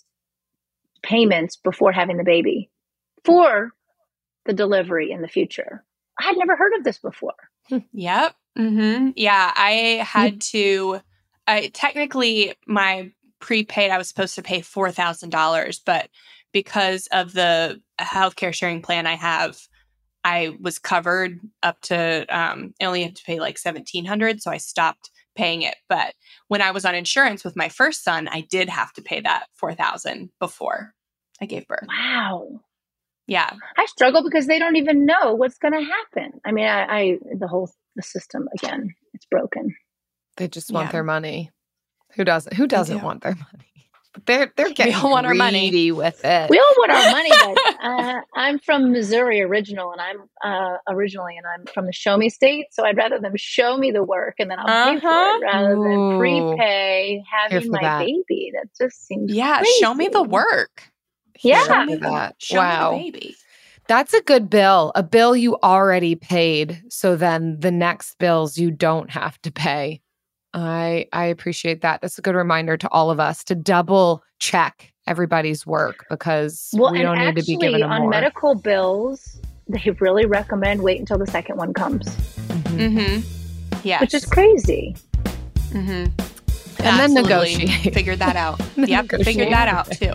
payments 1.03 1.57
before 1.57 1.92
having 1.92 2.16
the 2.16 2.24
baby 2.24 2.70
for 3.24 3.72
the 4.46 4.53
delivery 4.53 5.11
in 5.11 5.22
the 5.22 5.28
future. 5.28 5.84
I 6.18 6.24
had 6.24 6.36
never 6.36 6.57
heard 6.57 6.72
of 6.76 6.84
this 6.84 6.99
before. 6.99 7.34
Yep. 7.92 8.34
hmm 8.57 9.11
Yeah, 9.14 9.53
I 9.55 10.03
had 10.05 10.40
to. 10.53 11.01
I 11.46 11.68
technically 11.74 12.55
my 12.66 13.12
prepaid. 13.40 13.90
I 13.90 13.99
was 13.99 14.09
supposed 14.09 14.34
to 14.36 14.42
pay 14.42 14.61
four 14.62 14.90
thousand 14.90 15.30
dollars, 15.30 15.80
but 15.84 16.09
because 16.53 17.09
of 17.12 17.34
the 17.34 17.80
healthcare 18.01 18.55
sharing 18.55 18.80
plan 18.80 19.07
I 19.07 19.16
have, 19.16 19.59
I 20.24 20.57
was 20.61 20.78
covered 20.78 21.40
up 21.62 21.80
to. 21.82 22.26
Um, 22.28 22.74
I 22.80 22.86
only 22.86 23.03
had 23.03 23.16
to 23.16 23.24
pay 23.24 23.38
like 23.38 23.59
seventeen 23.59 24.05
hundred, 24.07 24.40
so 24.42 24.51
I 24.51 24.57
stopped 24.57 25.11
paying 25.39 25.62
it. 25.62 25.76
But 25.89 26.12
when 26.49 26.61
I 26.61 26.72
was 26.72 26.84
on 26.84 26.95
insurance 26.95 27.45
with 27.45 27.57
my 27.57 27.68
first 27.68 28.05
son, 28.05 28.28
I 28.28 28.43
did 28.51 28.68
have 28.68 28.93
to 28.95 29.03
pay 29.03 29.20
that 29.20 29.47
four 29.55 29.72
thousand 29.72 30.30
before 30.41 30.93
I 31.41 31.47
gave 31.47 31.66
birth. 31.68 31.86
Wow. 31.89 32.61
Yeah, 33.28 33.51
I 33.76 33.84
struggle 33.86 34.22
because 34.24 34.47
they 34.47 34.59
don't 34.59 34.76
even 34.76 35.05
know 35.07 35.34
what's 35.34 35.59
going 35.59 35.74
to 35.74 35.84
happen. 35.84 36.41
I 36.47 36.51
mean, 36.53 36.64
I, 36.66 36.84
I 36.99 37.18
the 37.39 37.47
whole 37.47 37.70
the 37.95 38.03
system 38.03 38.49
again, 38.55 38.95
it's 39.14 39.26
broken. 39.26 39.74
They 40.39 40.49
just 40.49 40.72
want 40.72 40.89
Yeah. 40.89 40.93
their 40.93 41.05
money. 41.05 41.51
Who 42.14 42.24
doesn't? 42.24 42.55
Who 42.55 42.66
doesn't 42.66 42.99
do. 42.99 43.05
want 43.05 43.22
their 43.22 43.34
money? 43.34 43.68
But 44.19 44.27
they're 44.27 44.53
they're 44.57 44.71
getting 44.75 44.95
all 44.95 45.11
want 45.11 45.27
our 45.27 45.35
money. 45.35 45.71
greedy 45.71 45.93
with 45.93 46.25
it. 46.25 46.51
We 46.51 46.59
all 46.59 46.75
want 46.79 46.91
our 46.93 47.11
money, 47.11 47.31
but 47.31 47.75
uh, 47.85 48.21
I'm 48.35 48.59
from 48.59 48.93
Missouri 48.93 49.41
original, 49.43 49.93
and 49.93 50.01
I'm 50.01 50.19
uh, 50.45 50.77
originally, 50.89 51.37
and 51.37 51.47
I'm 51.47 51.66
from 51.73 51.87
the 51.87 51.93
Show 51.93 52.16
Me 52.16 52.29
State. 52.29 52.66
So 52.73 52.85
I'd 52.85 52.97
rather 52.97 53.19
them 53.21 53.33
show 53.37 53.77
me 53.77 53.91
the 53.91 54.03
work, 54.03 54.35
and 54.39 54.51
then 54.51 54.59
I'll 54.61 54.95
pay 54.95 55.01
for 55.01 55.07
Uh-huh. 55.09 55.39
it 55.41 55.45
rather 55.45 55.75
Ooh. 55.77 55.83
than 56.11 56.19
prepay 56.19 57.23
having 57.31 57.71
my 57.71 57.81
that. 57.83 57.99
baby. 58.01 58.53
That 58.55 58.69
just 58.79 59.07
seems 59.07 59.33
yeah. 59.33 59.62
Show 59.81 59.95
me 59.95 60.09
the 60.09 60.21
crazy. 60.21 60.29
work. 60.31 60.83
Yeah. 61.41 61.64
Show 61.66 61.85
me 61.85 61.95
the, 61.95 62.01
that. 62.01 62.35
show 62.39 62.57
Wow. 62.59 62.93
me 62.93 63.11
the 63.11 63.19
baby. 63.21 63.37
That's 63.87 64.12
a 64.12 64.21
good 64.21 64.51
bill. 64.51 64.93
A 64.95 65.03
bill 65.03 65.35
you 65.35 65.57
already 65.62 66.14
paid. 66.14 66.83
So 66.91 67.16
then 67.16 67.59
the 67.61 67.71
next 67.71 68.19
bills 68.19 68.59
you 68.59 68.71
don't 68.71 69.09
have 69.11 69.41
to 69.43 69.51
pay. 69.51 70.03
I 70.59 71.07
I 71.13 71.25
appreciate 71.27 71.81
that. 71.83 72.01
That's 72.01 72.19
a 72.19 72.23
good 72.23 72.35
reminder 72.35 72.77
to 72.77 72.89
all 72.91 73.11
of 73.11 73.21
us 73.21 73.45
to 73.45 73.55
double 73.55 74.23
check 74.39 74.93
everybody's 75.07 75.67
work 75.67 76.07
because 76.11 76.71
Well, 76.75 76.93
we 76.93 77.03
don't 77.03 77.19
need 77.19 77.27
to 77.27 77.33
be 77.35 77.41
actually, 77.41 77.57
giving 77.57 77.81
them 77.81 77.91
on 77.91 78.01
more. 78.03 78.11
medical 78.11 78.55
bills, 78.55 79.39
they 79.69 79.91
really 80.01 80.27
recommend 80.27 80.83
wait 80.83 81.01
until 81.01 81.19
the 81.19 81.27
second 81.27 81.57
one 81.57 81.73
comes, 81.73 82.07
Mhm. 82.07 82.79
Mm-hmm. 83.23 83.79
Yeah. 83.85 84.01
which 84.01 84.15
is 84.15 84.25
crazy. 84.27 84.97
Mm-hmm. 85.71 86.07
And 86.85 86.99
then 87.01 87.15
negotiate. 87.15 87.93
Figured 87.95 88.19
that 88.21 88.37
out. 88.37 88.61
Then 88.77 88.89
yep. 88.89 89.09
Figured 89.11 89.49
that 89.53 89.69
out 89.69 89.91
too. 89.93 90.13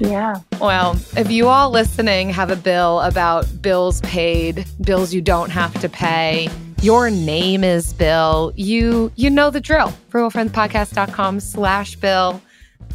Yeah. 0.00 0.36
Well, 0.60 0.96
if 1.16 1.30
you 1.30 1.48
all 1.48 1.70
listening 1.70 2.28
have 2.30 2.50
a 2.50 2.56
bill 2.56 3.00
about 3.00 3.46
bills 3.62 4.00
paid, 4.02 4.66
bills 4.82 5.14
you 5.14 5.20
don't 5.22 5.50
have 5.50 5.72
to 5.80 5.88
pay, 5.88 6.48
your 6.82 7.10
name 7.10 7.62
is 7.62 7.92
Bill, 7.92 8.52
you 8.56 9.12
you 9.14 9.30
know 9.30 9.50
the 9.50 9.60
drill. 9.60 9.94
FrugalFriendsPodcast.com 10.10 11.38
slash 11.38 11.96
Bill. 11.96 12.42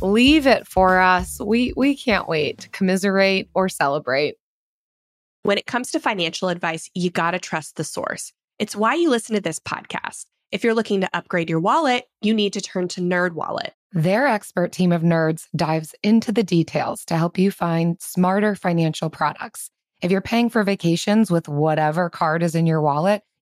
Leave 0.01 0.45
it 0.45 0.67
for 0.67 0.99
us. 0.99 1.39
We 1.39 1.73
we 1.77 1.95
can't 1.95 2.27
wait 2.27 2.59
to 2.59 2.69
commiserate 2.69 3.49
or 3.53 3.69
celebrate. 3.69 4.35
When 5.43 5.57
it 5.57 5.65
comes 5.65 5.91
to 5.91 5.99
financial 6.01 6.49
advice, 6.49 6.89
you 6.93 7.09
got 7.09 7.31
to 7.31 7.39
trust 7.39 7.77
the 7.77 7.85
source. 7.85 8.33
It's 8.59 8.75
why 8.75 8.95
you 8.95 9.09
listen 9.09 9.35
to 9.35 9.41
this 9.41 9.59
podcast. 9.59 10.25
If 10.51 10.63
you're 10.63 10.73
looking 10.73 11.01
to 11.01 11.09
upgrade 11.13 11.49
your 11.49 11.61
wallet, 11.61 12.05
you 12.21 12.33
need 12.33 12.53
to 12.53 12.61
turn 12.61 12.89
to 12.89 13.01
Nerd 13.01 13.33
Wallet. 13.33 13.73
Their 13.93 14.27
expert 14.27 14.73
team 14.73 14.91
of 14.91 15.01
nerds 15.01 15.47
dives 15.55 15.95
into 16.03 16.33
the 16.33 16.43
details 16.43 17.05
to 17.05 17.15
help 17.15 17.37
you 17.37 17.51
find 17.51 18.01
smarter 18.01 18.55
financial 18.55 19.09
products. 19.09 19.71
If 20.01 20.11
you're 20.11 20.21
paying 20.21 20.49
for 20.49 20.63
vacations 20.63 21.31
with 21.31 21.47
whatever 21.47 22.09
card 22.09 22.43
is 22.43 22.53
in 22.53 22.67
your 22.67 22.81
wallet, 22.81 23.23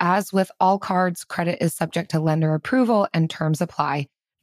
As 0.00 0.32
with 0.32 0.50
all 0.60 0.78
cards, 0.78 1.24
credit 1.24 1.62
is 1.64 1.74
subject 1.74 2.10
to 2.10 2.20
lender 2.20 2.54
approval 2.54 3.08
and 3.14 3.30
terms 3.30 3.60
apply. 3.60 4.06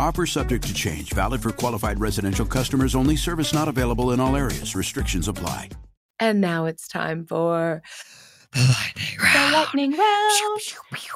Offer 0.00 0.24
subject 0.24 0.66
to 0.66 0.72
change, 0.72 1.12
valid 1.12 1.42
for 1.42 1.52
qualified 1.52 2.00
residential 2.00 2.46
customers 2.46 2.94
only, 2.94 3.16
service 3.16 3.52
not 3.52 3.68
available 3.68 4.12
in 4.12 4.18
all 4.18 4.34
areas. 4.34 4.74
Restrictions 4.74 5.28
apply. 5.28 5.68
And 6.18 6.40
now 6.40 6.64
it's 6.64 6.88
time 6.88 7.26
for 7.26 7.82
the 8.52 8.60
lightning 8.60 9.18
round. 9.22 9.52
The 9.52 9.56
lightning 9.58 9.92
round. 9.92 10.60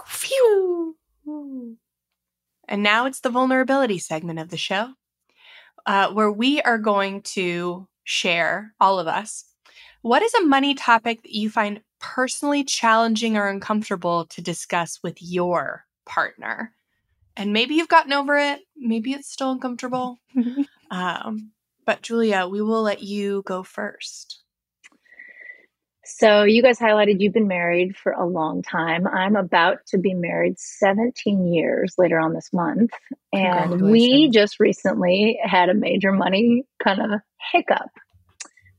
Phew. 0.07 0.97
And 2.69 2.83
now 2.83 3.07
it's 3.07 3.21
the 3.21 3.31
vulnerability 3.31 3.99
segment 3.99 4.39
of 4.39 4.51
the 4.51 4.59
show, 4.59 4.91
uh, 5.87 6.13
where 6.13 6.31
we 6.31 6.61
are 6.61 6.77
going 6.77 7.23
to 7.23 7.89
share, 8.05 8.75
all 8.79 8.99
of 8.99 9.07
us, 9.07 9.47
what 10.03 10.23
is 10.23 10.35
a 10.35 10.45
money 10.45 10.75
topic 10.75 11.23
that 11.23 11.33
you 11.33 11.49
find 11.49 11.81
personally 12.01 12.65
challenging 12.65 13.39
or 13.39 13.49
uncomfortable 13.49 14.27
to 14.27 14.43
discuss 14.43 15.01
with 15.03 15.23
your 15.23 15.87
partner? 16.05 16.75
And 17.37 17.53
maybe 17.53 17.75
you've 17.75 17.89
gotten 17.89 18.13
over 18.13 18.37
it, 18.37 18.61
maybe 18.77 19.13
it's 19.13 19.31
still 19.31 19.51
uncomfortable. 19.51 20.19
um, 20.91 21.51
but 21.85 22.03
Julia, 22.03 22.47
we 22.47 22.63
will 22.63 22.83
let 22.83 23.03
you 23.03 23.43
go 23.45 23.63
first. 23.63 24.41
So, 26.07 26.43
you 26.43 26.63
guys 26.63 26.79
highlighted 26.79 27.17
you've 27.21 27.33
been 27.33 27.49
married 27.49 27.97
for 27.97 28.13
a 28.13 28.27
long 28.27 28.61
time. 28.61 29.07
I'm 29.07 29.37
about 29.37 29.79
to 29.89 29.99
be 29.99 30.13
married 30.13 30.59
17 30.59 31.53
years 31.53 31.95
later 31.97 32.21
on 32.21 32.35
this 32.35 32.51
month. 32.53 32.91
And 33.33 33.81
we 33.81 34.29
just 34.29 34.61
recently 34.61 35.39
had 35.43 35.71
a 35.71 35.75
major 35.75 36.13
money 36.13 36.65
kind 36.83 37.01
of 37.01 37.21
hiccup 37.53 37.89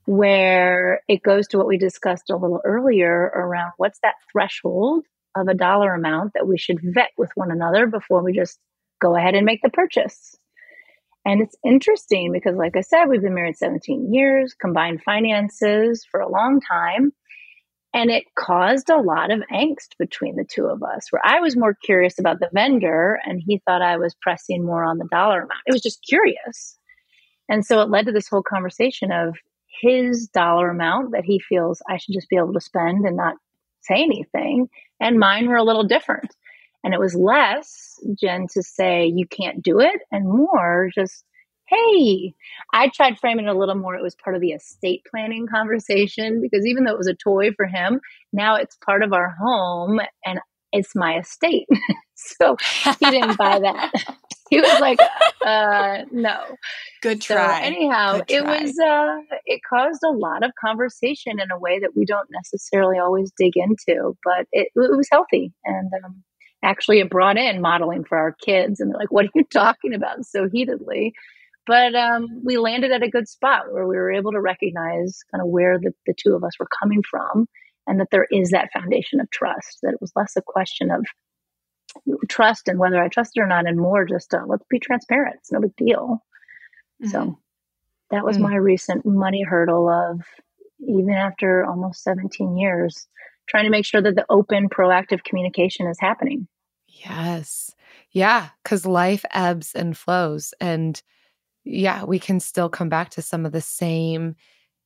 where 0.05 1.01
it 1.07 1.23
goes 1.23 1.47
to 1.47 1.57
what 1.57 1.67
we 1.67 1.79
discussed 1.79 2.29
a 2.29 2.35
little 2.35 2.61
earlier 2.63 3.31
around 3.35 3.71
what's 3.77 3.99
that 4.03 4.15
threshold 4.31 5.03
of 5.35 5.47
a 5.47 5.53
dollar 5.53 5.93
amount 5.93 6.33
that 6.33 6.47
we 6.47 6.57
should 6.57 6.79
vet 6.81 7.11
with 7.17 7.31
one 7.35 7.51
another 7.51 7.87
before 7.87 8.23
we 8.23 8.33
just 8.33 8.59
go 9.01 9.15
ahead 9.15 9.35
and 9.35 9.45
make 9.45 9.61
the 9.61 9.69
purchase. 9.69 10.35
And 11.25 11.41
it's 11.41 11.55
interesting 11.65 12.31
because, 12.31 12.55
like 12.55 12.77
I 12.77 12.81
said, 12.81 13.05
we've 13.05 13.21
been 13.21 13.33
married 13.33 13.57
17 13.57 14.13
years, 14.13 14.53
combined 14.53 15.01
finances 15.03 16.05
for 16.09 16.19
a 16.19 16.29
long 16.29 16.61
time. 16.61 17.11
And 17.93 18.11
it 18.11 18.25
caused 18.37 18.89
a 18.89 19.01
lot 19.01 19.31
of 19.31 19.39
angst 19.51 19.97
between 19.97 20.35
the 20.35 20.43
two 20.43 20.65
of 20.65 20.83
us, 20.83 21.07
where 21.09 21.25
I 21.25 21.39
was 21.39 21.55
more 21.55 21.73
curious 21.73 22.19
about 22.19 22.39
the 22.39 22.49
vendor 22.53 23.19
and 23.25 23.41
he 23.43 23.61
thought 23.65 23.81
I 23.81 23.97
was 23.97 24.15
pressing 24.21 24.65
more 24.65 24.83
on 24.83 24.97
the 24.97 25.07
dollar 25.09 25.37
amount. 25.37 25.61
It 25.65 25.71
was 25.71 25.81
just 25.81 26.05
curious. 26.07 26.77
And 27.47 27.65
so 27.65 27.81
it 27.81 27.89
led 27.89 28.05
to 28.05 28.11
this 28.11 28.27
whole 28.27 28.43
conversation 28.43 29.11
of 29.11 29.37
his 29.81 30.27
dollar 30.27 30.69
amount 30.69 31.11
that 31.13 31.23
he 31.25 31.39
feels 31.39 31.81
I 31.89 31.97
should 31.97 32.13
just 32.13 32.29
be 32.29 32.37
able 32.37 32.53
to 32.53 32.61
spend 32.61 33.05
and 33.05 33.17
not 33.17 33.35
say 33.85 34.03
anything. 34.03 34.67
And 34.99 35.19
mine 35.19 35.47
were 35.47 35.57
a 35.57 35.63
little 35.63 35.83
different. 35.85 36.33
And 36.83 36.93
it 36.93 36.99
was 36.99 37.15
less, 37.15 37.99
Jen, 38.19 38.47
to 38.53 38.61
say 38.61 39.11
you 39.13 39.25
can't 39.27 39.63
do 39.63 39.79
it, 39.79 40.01
and 40.11 40.27
more 40.29 40.89
just, 40.93 41.25
hey, 41.67 42.35
I 42.73 42.89
tried 42.93 43.17
framing 43.17 43.47
it 43.47 43.55
a 43.55 43.57
little 43.57 43.73
more. 43.75 43.95
It 43.95 44.03
was 44.03 44.15
part 44.15 44.35
of 44.35 44.41
the 44.41 44.51
estate 44.51 45.01
planning 45.09 45.47
conversation 45.47 46.41
because 46.41 46.63
even 46.65 46.83
though 46.83 46.91
it 46.91 46.97
was 46.97 47.07
a 47.07 47.15
toy 47.15 47.51
for 47.57 47.65
him, 47.65 47.99
now 48.31 48.55
it's 48.55 48.77
part 48.85 49.01
of 49.01 49.13
our 49.13 49.35
home 49.41 49.99
and 50.25 50.39
it's 50.71 50.93
my 50.95 51.17
estate. 51.17 51.67
so 52.15 52.55
he 52.99 53.09
didn't 53.09 53.37
buy 53.37 53.59
that. 53.59 53.91
he 54.49 54.61
was 54.61 54.79
like, 54.79 54.99
uh, 55.45 56.03
no. 56.11 56.55
Good 57.01 57.23
So 57.23 57.35
try. 57.35 57.61
anyhow, 57.61 58.19
Good 58.19 58.25
it 58.29 58.43
was 58.43 58.77
uh, 58.79 59.17
it 59.45 59.61
caused 59.67 60.01
a 60.05 60.11
lot 60.11 60.43
of 60.43 60.51
conversation 60.63 61.39
in 61.39 61.51
a 61.51 61.59
way 61.59 61.79
that 61.79 61.95
we 61.95 62.05
don't 62.05 62.29
necessarily 62.31 62.99
always 62.99 63.31
dig 63.37 63.53
into, 63.55 64.15
but 64.23 64.47
it, 64.51 64.69
it 64.75 64.97
was 64.97 65.07
healthy 65.11 65.51
and 65.65 65.89
um, 66.03 66.23
actually 66.65 66.99
it 66.99 67.09
brought 67.09 67.37
in 67.37 67.61
modeling 67.61 68.03
for 68.03 68.17
our 68.17 68.35
kids, 68.43 68.79
and 68.79 68.91
they're 68.91 68.99
like, 68.99 69.11
"What 69.11 69.25
are 69.25 69.31
you 69.35 69.43
talking 69.53 69.93
about?" 69.93 70.25
so 70.25 70.49
heatedly. 70.51 71.13
But 71.67 71.95
um, 71.95 72.27
we 72.43 72.57
landed 72.57 72.91
at 72.91 73.01
a 73.01 73.09
good 73.09 73.27
spot 73.27 73.71
where 73.71 73.87
we 73.87 73.95
were 73.95 74.11
able 74.11 74.31
to 74.33 74.41
recognize 74.41 75.17
kind 75.31 75.41
of 75.41 75.47
where 75.47 75.79
the, 75.79 75.93
the 76.05 76.13
two 76.15 76.35
of 76.35 76.43
us 76.43 76.53
were 76.59 76.67
coming 76.81 77.01
from, 77.09 77.47
and 77.87 77.99
that 77.99 78.09
there 78.11 78.27
is 78.31 78.49
that 78.51 78.69
foundation 78.73 79.19
of 79.19 79.29
trust. 79.31 79.79
That 79.81 79.93
it 79.93 80.01
was 80.01 80.11
less 80.15 80.33
a 80.35 80.41
question 80.45 80.91
of 80.91 81.05
trust 82.29 82.67
and 82.67 82.79
whether 82.79 83.01
I 83.01 83.07
trust 83.07 83.33
it 83.35 83.41
or 83.41 83.47
not, 83.47 83.67
and 83.67 83.77
more 83.77 84.05
just 84.05 84.33
uh, 84.33 84.43
let's 84.47 84.65
be 84.69 84.79
transparent. 84.79 85.35
It's 85.39 85.51
no 85.51 85.59
big 85.61 85.75
deal. 85.75 86.23
Mhm. 87.03 87.09
So 87.11 87.39
that 88.11 88.25
was 88.25 88.37
Mm. 88.37 88.41
my 88.41 88.55
recent 88.55 89.05
money 89.05 89.43
hurdle 89.43 89.89
of 89.89 90.21
even 90.79 91.11
after 91.11 91.65
almost 91.65 92.03
17 92.03 92.57
years, 92.57 93.07
trying 93.47 93.63
to 93.65 93.69
make 93.69 93.85
sure 93.85 94.01
that 94.01 94.15
the 94.15 94.25
open, 94.29 94.69
proactive 94.69 95.23
communication 95.23 95.87
is 95.87 95.99
happening. 95.99 96.47
Yes. 96.87 97.75
Yeah. 98.11 98.49
Cause 98.63 98.85
life 98.85 99.25
ebbs 99.33 99.73
and 99.75 99.97
flows. 99.97 100.53
And 100.61 101.01
yeah, 101.63 102.03
we 102.03 102.19
can 102.19 102.39
still 102.39 102.69
come 102.69 102.89
back 102.89 103.09
to 103.11 103.21
some 103.21 103.45
of 103.45 103.51
the 103.51 103.61
same 103.61 104.35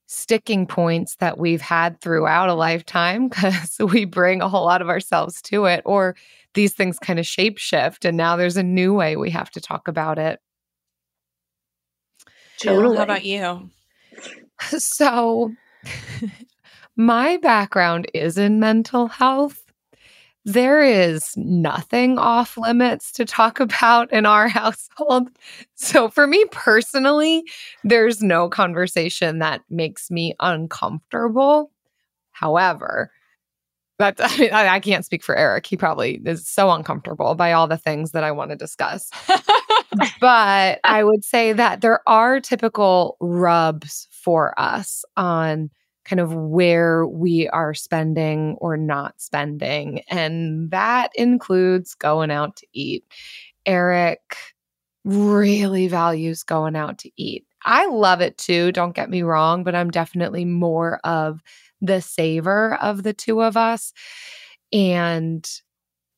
sticking 0.08 0.66
points 0.66 1.18
that 1.18 1.38
we've 1.38 1.62
had 1.62 2.02
throughout 2.02 2.50
a 2.50 2.54
lifetime 2.56 3.28
because 3.30 3.78
we 3.94 4.06
bring 4.06 4.42
a 4.42 4.50
whole 4.50 4.66
lot 4.66 4.82
of 4.82 4.90
ourselves 4.90 5.42
to 5.44 5.66
it, 5.66 5.82
or 5.86 6.16
these 6.54 6.74
things 6.74 7.00
kind 7.00 7.20
of 7.20 7.28
shape 7.28 7.58
shift. 7.58 8.06
And 8.06 8.18
now 8.18 8.36
there's 8.36 8.58
a 8.58 8.64
new 8.64 8.94
way 8.94 9.16
we 9.16 9.30
have 9.32 9.52
to 9.52 9.62
talk 9.62 9.88
about 9.88 10.18
it. 10.18 10.40
Jill, 12.58 12.76
Totally. 12.76 12.98
how 12.98 13.04
about 13.04 13.26
you? 13.26 13.70
So, 14.62 15.54
my 16.98 17.38
background 17.38 18.12
is 18.14 18.38
in 18.38 18.60
mental 18.60 19.08
health. 19.08 19.64
There 20.44 20.82
is 20.82 21.34
nothing 21.38 22.18
off 22.18 22.58
limits 22.58 23.14
to 23.14 23.24
talk 23.26 23.60
about 23.62 24.12
in 24.12 24.26
our 24.26 24.50
household. 24.50 25.30
So, 25.76 26.10
for 26.10 26.28
me 26.28 26.44
personally, 26.52 27.44
there's 27.86 28.22
no 28.22 28.50
conversation 28.50 29.40
that 29.40 29.62
makes 29.70 30.12
me 30.12 30.36
uncomfortable. 30.42 31.72
However, 32.32 33.12
that 34.00 34.16
I, 34.20 34.38
mean, 34.38 34.52
I 34.52 34.68
I 34.76 34.80
can't 34.80 35.06
speak 35.06 35.24
for 35.24 35.36
Eric. 35.36 35.66
He 35.66 35.78
probably 35.78 36.22
is 36.26 36.48
so 36.48 36.72
uncomfortable 36.72 37.36
by 37.36 37.52
all 37.52 37.68
the 37.68 37.78
things 37.78 38.12
that 38.12 38.24
I 38.24 38.32
want 38.32 38.52
to 38.52 38.58
discuss 38.58 39.10
but 40.22 40.80
I 40.84 41.04
would 41.04 41.24
say 41.24 41.54
that 41.54 41.82
there 41.82 42.02
are 42.08 42.40
typical 42.40 43.18
rubs 43.20 44.08
for 44.12 44.60
us 44.60 45.04
on 45.18 45.70
kind 46.06 46.20
of 46.20 46.34
where 46.34 47.06
we 47.06 47.48
are 47.50 47.74
spending 47.74 48.56
or 48.60 48.78
not 48.78 49.20
spending. 49.22 50.02
And 50.10 50.72
that 50.72 51.12
includes 51.16 51.94
going 51.94 52.32
out 52.32 52.56
to 52.58 52.68
eat. 52.74 53.06
Eric 53.66 54.36
really 55.06 55.88
values 55.88 56.44
going 56.44 56.76
out 56.76 56.98
to 57.00 57.12
eat. 57.16 57.46
I 57.66 57.88
love 57.88 58.22
it 58.22 58.38
too, 58.38 58.72
don't 58.72 58.96
get 58.96 59.10
me 59.10 59.22
wrong, 59.22 59.64
but 59.64 59.76
I'm 59.76 59.92
definitely 59.92 60.46
more 60.46 61.00
of 61.04 61.42
the 61.82 62.02
saver 62.02 62.76
of 62.76 63.04
the 63.04 63.14
two 63.14 63.42
of 63.42 63.58
us. 63.58 63.94
And 64.74 65.50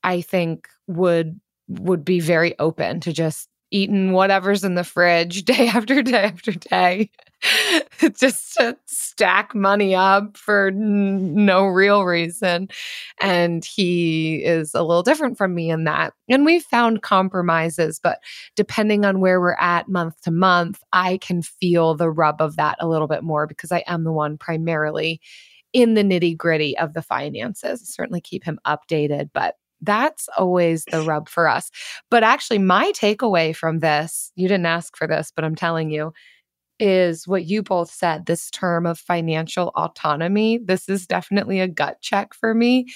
I 0.04 0.22
think 0.22 0.70
would 0.88 1.40
would 1.70 2.06
be 2.06 2.20
very 2.22 2.58
open 2.60 3.02
to 3.02 3.14
just 3.14 3.50
eating 3.72 4.12
whatever's 4.12 4.64
in 4.64 4.76
the 4.76 4.84
fridge 4.84 5.44
day 5.46 5.68
after 5.68 6.02
day 6.02 6.24
after 6.24 6.52
day 6.52 7.10
just 8.14 8.54
to 8.56 8.78
stack 8.86 9.56
money 9.56 9.96
up 9.96 10.38
for 10.38 10.68
n- 10.68 11.46
no 11.46 11.66
real 11.66 12.04
reason. 12.04 12.68
And 13.20 13.66
he 13.66 14.44
is 14.44 14.74
a 14.74 14.84
little 14.84 15.04
different 15.04 15.38
from 15.38 15.56
me 15.56 15.72
in 15.72 15.86
that. 15.86 16.14
And 16.30 16.46
we've 16.46 16.64
found 16.64 17.02
compromises 17.02 18.00
but 18.02 18.20
depending 18.56 19.06
on 19.06 19.20
where 19.20 19.40
we're 19.40 19.56
at 19.60 19.88
month 19.88 20.22
to 20.22 20.32
month 20.32 20.82
i 20.94 21.18
can 21.18 21.42
feel 21.42 21.96
the 21.96 22.10
rub 22.10 22.42
of 22.42 22.56
that 22.56 22.78
a 22.80 22.88
little 22.88 23.08
bit 23.08 23.24
more 23.24 23.48
because 23.48 23.72
i 23.72 23.84
am 23.88 24.04
the 24.04 24.12
one 24.12 24.38
primarily 24.38 25.20
in 25.74 25.94
the 25.94 26.04
nitty 26.04 26.36
gritty 26.36 26.78
of 26.78 26.94
the 26.94 27.02
finances. 27.02 27.88
Certainly 27.88 28.22
keep 28.22 28.44
him 28.44 28.60
updated 28.66 29.30
but 29.34 29.56
that's 29.82 30.28
always 30.38 30.86
the 30.92 31.02
rub 31.04 31.30
for 31.30 31.48
us. 31.48 31.72
But 32.10 32.24
actually, 32.24 32.60
my 32.60 32.92
takeaway 32.94 33.56
from 33.56 33.80
this, 33.80 34.32
you 34.36 34.48
didn't 34.48 34.66
ask 34.68 34.96
for 34.96 35.08
this, 35.08 35.32
but 35.36 35.46
I'm 35.46 35.56
telling 35.56 35.90
you, 35.90 36.14
is 36.80 37.28
what 37.28 37.46
you 37.46 37.64
both 37.64 37.92
said 37.92 38.26
this 38.26 38.50
term 38.52 38.86
of 38.86 39.00
financial 39.00 39.72
autonomy. 39.76 40.58
This 40.58 40.90
is 40.90 41.08
definitely 41.08 41.60
a 41.60 41.68
gut 41.68 42.02
check 42.02 42.34
for 42.34 42.56
me 42.56 42.88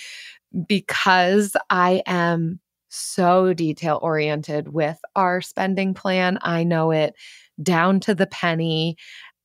because 0.67 1.55
I 1.69 2.01
am 2.05 2.59
so 2.89 3.53
detail 3.53 3.99
oriented 4.01 4.69
with 4.69 4.99
our 5.15 5.41
spending 5.41 5.93
plan. 5.93 6.39
I 6.41 6.63
know 6.63 6.91
it 6.91 7.13
down 7.61 7.99
to 8.01 8.15
the 8.15 8.27
penny. 8.27 8.97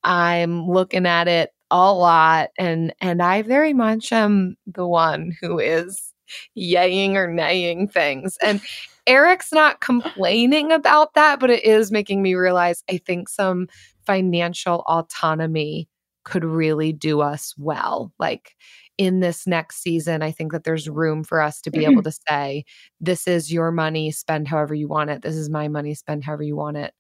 I'm 0.05 0.67
looking 0.69 1.07
at 1.07 1.29
it 1.29 1.51
a 1.71 1.93
lot 1.93 2.51
and 2.59 2.93
and 3.01 3.23
I 3.23 3.43
very 3.43 3.73
much 3.73 4.13
am 4.13 4.57
the 4.67 4.87
one 4.87 5.37
who 5.41 5.59
is 5.59 6.10
yaying 6.57 7.15
or 7.15 7.29
naying 7.29 7.91
things. 7.91 8.37
And 8.43 8.61
Eric's 9.07 9.53
not 9.53 9.81
complaining 9.81 10.73
about 10.73 11.15
that, 11.15 11.41
but 11.41 11.51
it 11.51 11.65
is 11.65 11.91
making 11.91 12.23
me 12.23 12.35
realize 12.35 12.83
I 12.91 12.99
think 12.99 13.29
some 13.29 13.69
financial 14.07 14.85
autonomy 14.87 15.89
could 16.25 16.45
really 16.45 16.93
do 16.93 17.21
us 17.21 17.55
well. 17.59 18.13
Like 18.19 18.55
in 18.99 19.21
this 19.21 19.47
next 19.47 19.83
season, 19.83 20.23
I 20.23 20.31
think 20.31 20.53
that 20.53 20.65
there's 20.65 20.89
room 20.89 21.25
for 21.25 21.41
us 21.41 21.61
to 21.63 21.71
be 21.71 21.85
able 21.85 22.03
mm-hmm. 22.03 22.11
to 22.11 22.19
say, 22.29 22.65
this 23.01 23.27
is 23.27 23.53
your 23.53 23.73
money, 23.73 24.11
spend 24.11 24.47
however 24.49 24.75
you 24.75 24.89
want 24.89 25.11
it. 25.11 25.23
This 25.23 25.37
is 25.37 25.49
my 25.49 25.69
money, 25.69 25.95
spend 25.95 26.25
however 26.25 26.43
you 26.43 26.57
want 26.57 26.77
it. 26.77 26.93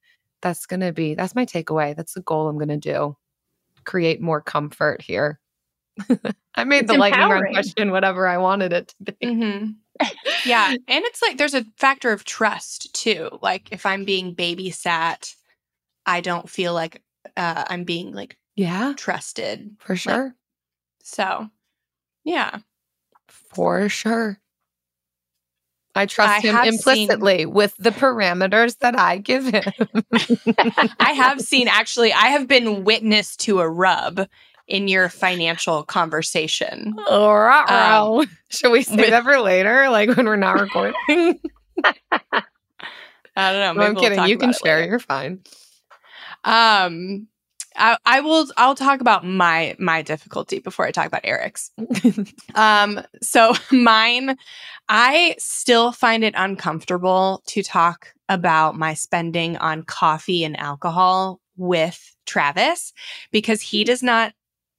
That's 0.42 0.66
going 0.66 0.80
to 0.80 0.92
be, 0.92 1.14
that's 1.14 1.34
my 1.34 1.44
takeaway. 1.44 1.94
That's 1.94 2.14
the 2.14 2.22
goal 2.22 2.48
I'm 2.48 2.56
going 2.56 2.68
to 2.68 2.76
do. 2.76 3.16
Create 3.84 4.20
more 4.20 4.40
comfort 4.40 5.02
here. 5.02 5.39
I 6.54 6.64
made 6.64 6.84
It's 6.84 6.92
the 6.92 6.98
lightning 6.98 7.28
round 7.28 7.46
question 7.52 7.90
whatever 7.90 8.26
I 8.26 8.38
wanted 8.38 8.72
it 8.72 8.94
to 9.06 9.12
be. 9.12 9.26
hmm 9.26 9.66
Yeah. 10.46 10.70
And 10.70 11.04
it's 11.04 11.22
like 11.22 11.36
there's 11.36 11.54
a 11.54 11.64
factor 11.76 12.12
of 12.12 12.24
trust 12.24 12.94
too. 12.94 13.28
Like 13.42 13.68
if 13.72 13.84
I'm 13.86 14.04
being 14.04 14.34
babysat, 14.34 15.34
I 16.06 16.20
don't 16.20 16.48
feel 16.48 16.72
like 16.74 17.02
uh, 17.36 17.64
I'm 17.68 17.84
being 17.84 18.12
like 18.12 18.36
Yeah, 18.56 18.94
trusted. 18.96 19.76
for 19.78 19.96
sure. 19.96 20.34
So, 21.02 21.48
yeah. 22.24 22.58
For 23.28 23.88
sure. 23.88 24.38
I 25.94 26.06
trust 26.06 26.30
I 26.30 26.38
him 26.40 26.54
have 26.54 26.74
seen- 26.74 27.10
implicitly 27.10 27.46
with 27.46 27.74
the 27.78 27.90
parameters 27.90 28.78
that 28.78 28.98
I 28.98 29.18
give 29.18 29.44
him. 29.46 29.64
I 31.00 31.12
have 31.12 31.40
seen 31.40 31.66
actually, 31.68 32.12
I 32.12 32.28
have 32.28 32.46
been 32.46 32.84
witness 32.84 33.36
to 33.38 33.60
a 33.60 33.68
rub 33.68 34.26
in 34.70 34.88
your 34.88 35.08
financial 35.08 35.82
conversation. 35.82 36.94
Oh, 37.08 38.20
Um, 38.22 38.30
Should 38.50 38.70
we 38.72 38.82
save 38.82 38.98
with- 38.98 39.10
that 39.10 39.24
for 39.24 39.40
later? 39.40 39.90
Like 39.90 40.16
when 40.16 40.26
we're 40.26 40.36
not 40.36 40.60
recording? 40.60 40.94
I 43.36 43.52
don't 43.52 43.60
know. 43.60 43.72
No, 43.72 43.86
I'm 43.88 43.94
we'll 43.94 44.02
kidding. 44.02 44.24
You 44.26 44.38
can 44.38 44.52
share. 44.52 44.76
later. 44.78 44.88
You're 44.90 44.98
fine. 44.98 45.40
Um, 46.44 47.26
I, 47.76 47.96
I 48.04 48.20
will. 48.20 48.46
I'll 48.56 48.74
talk 48.74 49.00
about 49.00 49.24
my 49.24 49.76
my 49.78 50.02
difficulty 50.02 50.58
before 50.58 50.86
I 50.86 50.90
talk 50.90 51.06
about 51.06 51.20
Eric's. 51.24 51.70
um, 52.54 53.00
so 53.22 53.52
mine, 53.70 54.36
I 54.88 55.36
still 55.38 55.92
find 55.92 56.24
it 56.24 56.34
uncomfortable 56.36 57.42
to 57.46 57.62
talk 57.62 58.12
about 58.28 58.76
my 58.76 58.94
spending 58.94 59.56
on 59.58 59.82
coffee 59.84 60.44
and 60.44 60.58
alcohol 60.58 61.40
with 61.56 62.14
Travis 62.26 62.92
because 63.30 63.60
he 63.62 63.84
does 63.84 64.02
not 64.02 64.32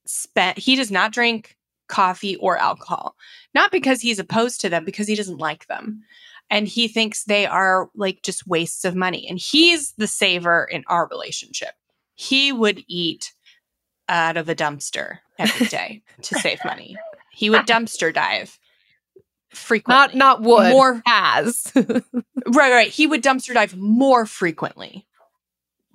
spend. 0.06 0.58
He 0.58 0.76
does 0.76 0.90
not 0.90 1.12
drink 1.12 1.56
coffee 1.88 2.36
or 2.36 2.56
alcohol. 2.56 3.16
Not 3.54 3.70
because 3.70 4.00
he's 4.00 4.18
opposed 4.18 4.60
to 4.62 4.68
them, 4.68 4.84
because 4.84 5.06
he 5.06 5.14
doesn't 5.14 5.38
like 5.38 5.66
them. 5.66 6.02
And 6.50 6.66
he 6.68 6.88
thinks 6.88 7.24
they 7.24 7.46
are 7.46 7.90
like 7.94 8.22
just 8.22 8.46
wastes 8.46 8.84
of 8.84 8.94
money. 8.94 9.26
And 9.28 9.38
he's 9.38 9.92
the 9.92 10.06
saver 10.06 10.64
in 10.64 10.84
our 10.86 11.06
relationship. 11.08 11.74
He 12.14 12.52
would 12.52 12.82
eat 12.88 13.32
out 14.08 14.36
of 14.36 14.48
a 14.48 14.54
dumpster 14.54 15.18
every 15.38 15.66
day 15.66 16.02
to 16.22 16.34
save 16.34 16.64
money. 16.64 16.96
He 17.32 17.48
would 17.48 17.66
dumpster 17.66 18.12
dive 18.12 18.58
frequently. 19.50 20.18
Not 20.18 20.40
not 20.40 20.42
would. 20.42 20.70
More 20.70 21.02
has. 21.06 21.72
right, 21.74 22.02
right. 22.46 22.88
He 22.88 23.06
would 23.06 23.22
dumpster 23.22 23.54
dive 23.54 23.76
more 23.76 24.26
frequently 24.26 25.06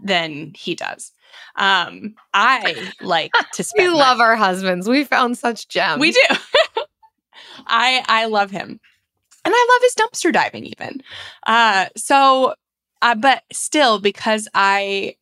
than 0.03 0.53
he 0.55 0.75
does. 0.75 1.11
Um, 1.55 2.15
I 2.33 2.91
like 3.01 3.31
to 3.53 3.63
spend. 3.63 3.87
we 3.87 3.89
money. 3.89 3.99
love 3.99 4.19
our 4.19 4.35
husbands. 4.35 4.87
We 4.87 5.03
found 5.03 5.37
such 5.37 5.67
gems. 5.67 5.99
We 5.99 6.11
do. 6.11 6.19
I 7.67 8.03
I 8.07 8.25
love 8.25 8.51
him. 8.51 8.79
And 9.45 9.53
I 9.55 9.67
love 9.71 9.81
his 9.81 9.95
dumpster 9.95 10.33
diving 10.33 10.65
even. 10.65 11.01
Uh 11.45 11.87
so 11.95 12.55
uh, 13.01 13.15
but 13.15 13.43
still 13.51 13.99
because 13.99 14.47
I 14.53 15.15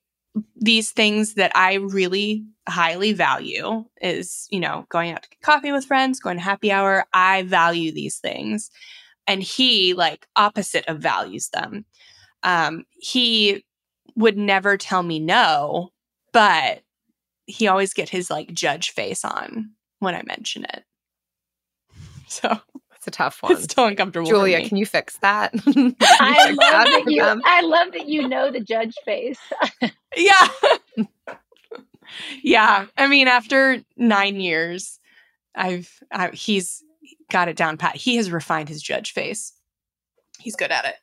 these 0.56 0.92
things 0.92 1.36
that 1.36 1.52
I 1.56 1.76
really 1.76 2.46
highly 2.68 3.14
value 3.14 3.86
is, 4.02 4.48
you 4.50 4.60
know, 4.60 4.86
going 4.90 5.12
out 5.12 5.24
to 5.24 5.30
get 5.30 5.42
coffee 5.42 5.72
with 5.72 5.86
friends, 5.86 6.20
going 6.20 6.38
to 6.38 6.44
happy 6.44 6.72
hour. 6.72 7.06
I 7.14 7.44
value 7.44 7.92
these 7.92 8.18
things. 8.18 8.72
And 9.28 9.42
he 9.44 9.94
like 9.94 10.28
opposite 10.36 10.86
of 10.88 11.00
values 11.00 11.50
them. 11.50 11.86
Um 12.44 12.86
he 12.92 13.64
would 14.16 14.38
never 14.38 14.78
tell 14.78 15.04
me 15.04 15.20
no, 15.20 15.92
but 16.36 16.84
he 17.48 17.68
always 17.68 17.94
get 17.94 18.10
his 18.10 18.30
like 18.30 18.54
judge 18.54 18.92
face 18.92 19.24
on 19.24 19.72
when 20.00 20.14
I 20.16 20.22
mention 20.24 20.66
it. 20.66 20.84
So 22.28 22.60
It's 22.96 23.08
a 23.08 23.12
tough 23.12 23.42
one. 23.42 23.54
it's 23.54 23.64
still 23.64 23.86
uncomfortable. 23.86 24.28
Julia, 24.28 24.68
can 24.68 24.78
you 24.78 24.86
fix 24.86 25.18
that? 25.20 25.54
I 25.66 26.48
Fix 26.48 26.58
love 26.58 26.86
that 26.86 27.04
you. 27.08 27.22
them? 27.22 27.42
I 27.46 27.62
love 27.62 27.94
that 27.94 28.08
you 28.08 28.28
know 28.28 28.52
the 28.52 28.60
judge 28.60 28.96
face. 29.06 29.40
yeah. 30.18 30.48
yeah. 32.44 32.86
I 32.98 33.08
mean, 33.08 33.28
after 33.28 33.82
nine 33.96 34.40
years, 34.40 35.00
I've 35.56 35.90
I, 36.12 36.30
he's 36.32 36.84
got 37.32 37.48
it 37.48 37.56
down 37.56 37.78
pat. 37.78 37.96
He 37.96 38.18
has 38.18 38.30
refined 38.32 38.70
his 38.70 38.82
judge 38.82 39.14
face. 39.14 39.54
He's 40.40 40.56
good 40.56 40.72
at 40.72 40.86
it. 40.86 40.96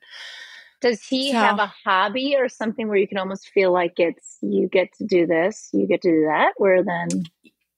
Does 0.82 1.02
he 1.02 1.30
So- 1.32 1.38
have 1.38 1.58
a 1.58 1.72
hobby 1.84 2.36
or 2.36 2.48
something 2.48 2.88
where 2.88 2.96
you 2.98 3.08
can 3.08 3.16
almost 3.18 3.48
feel 3.48 3.72
like 3.72 3.94
it's 3.98 4.36
you 4.42 4.68
get 4.68 4.92
to 4.98 5.04
do 5.06 5.26
this, 5.26 5.70
you 5.72 5.86
get 5.86 6.02
to 6.02 6.10
do 6.10 6.24
that? 6.26 6.52
Where 6.58 6.82
then 6.84 7.08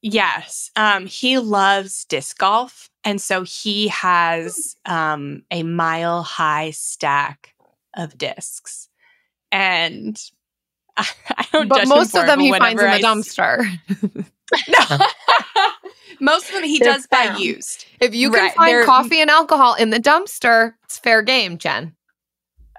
Yes. 0.06 0.70
Um, 0.76 1.06
he 1.06 1.38
loves 1.38 2.04
disc 2.04 2.36
golf. 2.38 2.90
And 3.04 3.20
so 3.22 3.42
he 3.42 3.88
has 3.88 4.76
um, 4.84 5.42
a 5.50 5.62
mile 5.62 6.22
high 6.22 6.72
stack 6.72 7.54
of 7.96 8.18
discs. 8.18 8.88
And 9.52 10.20
I, 10.96 11.08
I 11.36 11.46
don't 11.52 11.68
but 11.68 11.76
judge 11.76 11.82
him 11.84 11.88
most 11.90 12.10
for 12.12 12.20
of 12.20 12.26
them 12.26 12.40
he 12.40 12.52
finds 12.52 12.82
in 12.82 12.86
the 12.88 12.92
I 12.94 12.98
s- 12.98 13.02
dumpster. 13.04 14.24
No. 14.68 15.06
most 16.20 16.48
of 16.48 16.54
them 16.54 16.64
he 16.64 16.78
They're 16.78 16.92
does 16.92 17.06
buy 17.06 17.34
used. 17.38 17.86
if 17.98 18.14
you 18.14 18.30
can 18.30 18.40
Right, 18.40 18.54
find 18.54 18.68
they're- 18.70 18.84
coffee 18.84 19.20
and 19.20 19.30
alcohol 19.30 19.74
in 19.74 19.88
the 19.90 19.98
dumpster, 19.98 20.74
it's 20.84 20.98
fair 20.98 21.22
game, 21.22 21.56
Jen. 21.58 21.94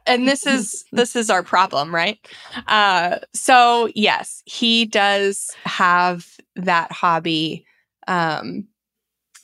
And 0.08 0.28
this 0.28 0.46
is 0.46 0.86
this 0.92 1.16
is 1.16 1.30
our 1.30 1.44
problem 1.44 1.94
right? 1.94 2.20
Uh 2.68 3.20
so 3.34 3.90
yes 3.96 4.44
he 4.46 4.86
does 4.86 5.52
have 5.64 6.28
that 6.56 6.92
hobby 6.92 7.66
um 8.08 8.68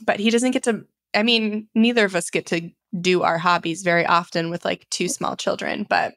but 0.05 0.19
he 0.19 0.29
doesn't 0.29 0.51
get 0.51 0.63
to 0.63 0.85
i 1.13 1.23
mean 1.23 1.67
neither 1.75 2.05
of 2.05 2.15
us 2.15 2.29
get 2.29 2.45
to 2.45 2.69
do 2.99 3.21
our 3.23 3.37
hobbies 3.37 3.83
very 3.83 4.05
often 4.05 4.49
with 4.49 4.65
like 4.65 4.87
two 4.89 5.07
small 5.07 5.35
children 5.35 5.85
but 5.89 6.13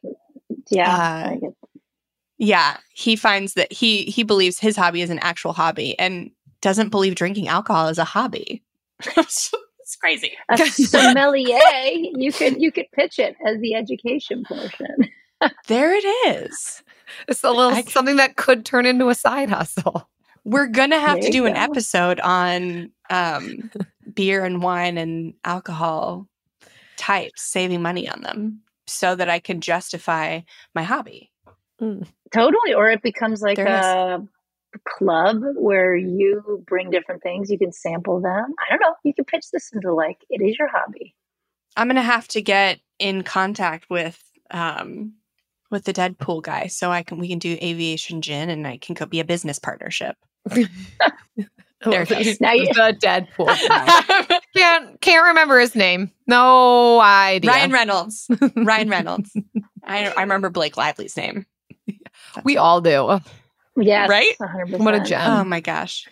yeah, 0.70 1.36
Uh, 1.42 1.48
yeah 2.38 2.76
he 2.92 3.16
finds 3.16 3.54
that 3.54 3.72
he 3.72 4.04
he 4.04 4.22
believes 4.22 4.58
his 4.58 4.76
hobby 4.76 5.02
is 5.02 5.10
an 5.10 5.18
actual 5.20 5.52
hobby 5.52 5.98
and 5.98 6.30
doesn't 6.60 6.88
believe 6.90 7.14
drinking 7.14 7.48
alcohol 7.48 7.88
is 7.88 7.98
a 7.98 8.04
hobby 8.04 8.62
crazy 10.04 10.32
a 10.50 10.58
sommelier, 10.58 11.58
you 12.16 12.30
could 12.32 12.60
you 12.60 12.70
could 12.70 12.86
pitch 12.92 13.18
it 13.18 13.34
as 13.46 13.58
the 13.60 13.74
education 13.74 14.44
portion. 14.46 15.10
there 15.66 15.94
it 15.94 16.04
is 16.44 16.82
It's 17.28 17.42
a 17.44 17.48
little 17.50 17.72
I- 17.72 17.82
something 17.82 18.16
that 18.16 18.36
could 18.36 18.64
turn 18.64 18.86
into 18.86 19.08
a 19.08 19.14
side 19.14 19.48
hustle. 19.50 20.08
We're 20.44 20.66
gonna 20.66 20.98
have 21.00 21.14
There 21.20 21.22
to 21.22 21.26
you 21.28 21.32
do 21.32 21.46
an 21.46 21.54
go. 21.54 21.60
episode 21.60 22.20
on 22.20 22.90
um, 23.08 23.70
beer 24.14 24.44
and 24.44 24.62
wine 24.62 24.98
and 24.98 25.32
alcohol 25.44 26.28
types, 26.98 27.42
saving 27.42 27.80
money 27.82 28.08
on 28.08 28.20
them, 28.20 28.60
so 28.86 29.14
that 29.14 29.30
I 29.30 29.38
can 29.38 29.60
justify 29.62 30.40
my 30.74 30.82
hobby. 30.82 31.30
Totally, 31.80 32.74
or 32.74 32.90
it 32.90 33.02
becomes 33.02 33.40
like 33.42 33.56
There 33.56 33.66
is. 33.66 33.84
a 33.84 34.26
club 34.86 35.40
where 35.56 35.94
you 35.94 36.62
bring 36.66 36.90
different 36.90 37.22
things. 37.22 37.50
You 37.50 37.58
can 37.58 37.72
sample 37.72 38.20
them. 38.20 38.54
I 38.58 38.70
don't 38.70 38.80
know. 38.80 38.94
You 39.04 39.14
can 39.14 39.24
pitch 39.24 39.46
this 39.52 39.70
into 39.72 39.92
like 39.94 40.18
it 40.30 40.42
is 40.42 40.56
your 40.58 40.68
hobby. 40.68 41.14
I'm 41.76 41.88
gonna 41.88 42.02
have 42.02 42.28
to 42.28 42.42
get 42.42 42.80
in 42.98 43.22
contact 43.22 43.90
with 43.90 44.22
um, 44.50 45.14
with 45.70 45.84
the 45.84 45.92
Deadpool 45.92 46.42
guy, 46.42 46.68
so 46.68 46.90
I 46.90 47.02
can 47.02 47.18
we 47.18 47.28
can 47.28 47.38
do 47.38 47.56
aviation 47.60 48.22
gin, 48.22 48.50
and 48.50 48.66
I 48.66 48.76
can 48.78 48.94
go 48.94 49.06
be 49.06 49.20
a 49.20 49.24
business 49.24 49.58
partnership. 49.58 50.16
There 51.84 52.02
it 52.02 52.08
goes. 52.08 52.40
Now 52.40 52.52
you- 52.52 52.66
the 52.72 52.96
Deadpool. 52.98 53.46
guy. 53.68 54.40
can't 54.56 54.98
can't 55.02 55.26
remember 55.26 55.58
his 55.60 55.74
name. 55.74 56.10
No 56.26 56.98
idea. 57.00 57.50
Ryan 57.50 57.72
Reynolds. 57.72 58.26
Ryan 58.56 58.88
Reynolds. 58.88 59.36
I 59.84 60.06
I 60.08 60.22
remember 60.22 60.48
Blake 60.48 60.78
Lively's 60.78 61.14
name. 61.16 61.44
we 62.42 62.56
all 62.56 62.80
do. 62.80 63.20
Yes, 63.76 64.08
Right? 64.08 64.34
100%. 64.40 64.78
What 64.78 64.94
a 64.94 65.00
gem. 65.00 65.20
Oh 65.30 65.44
my 65.44 65.60
gosh. 65.60 66.06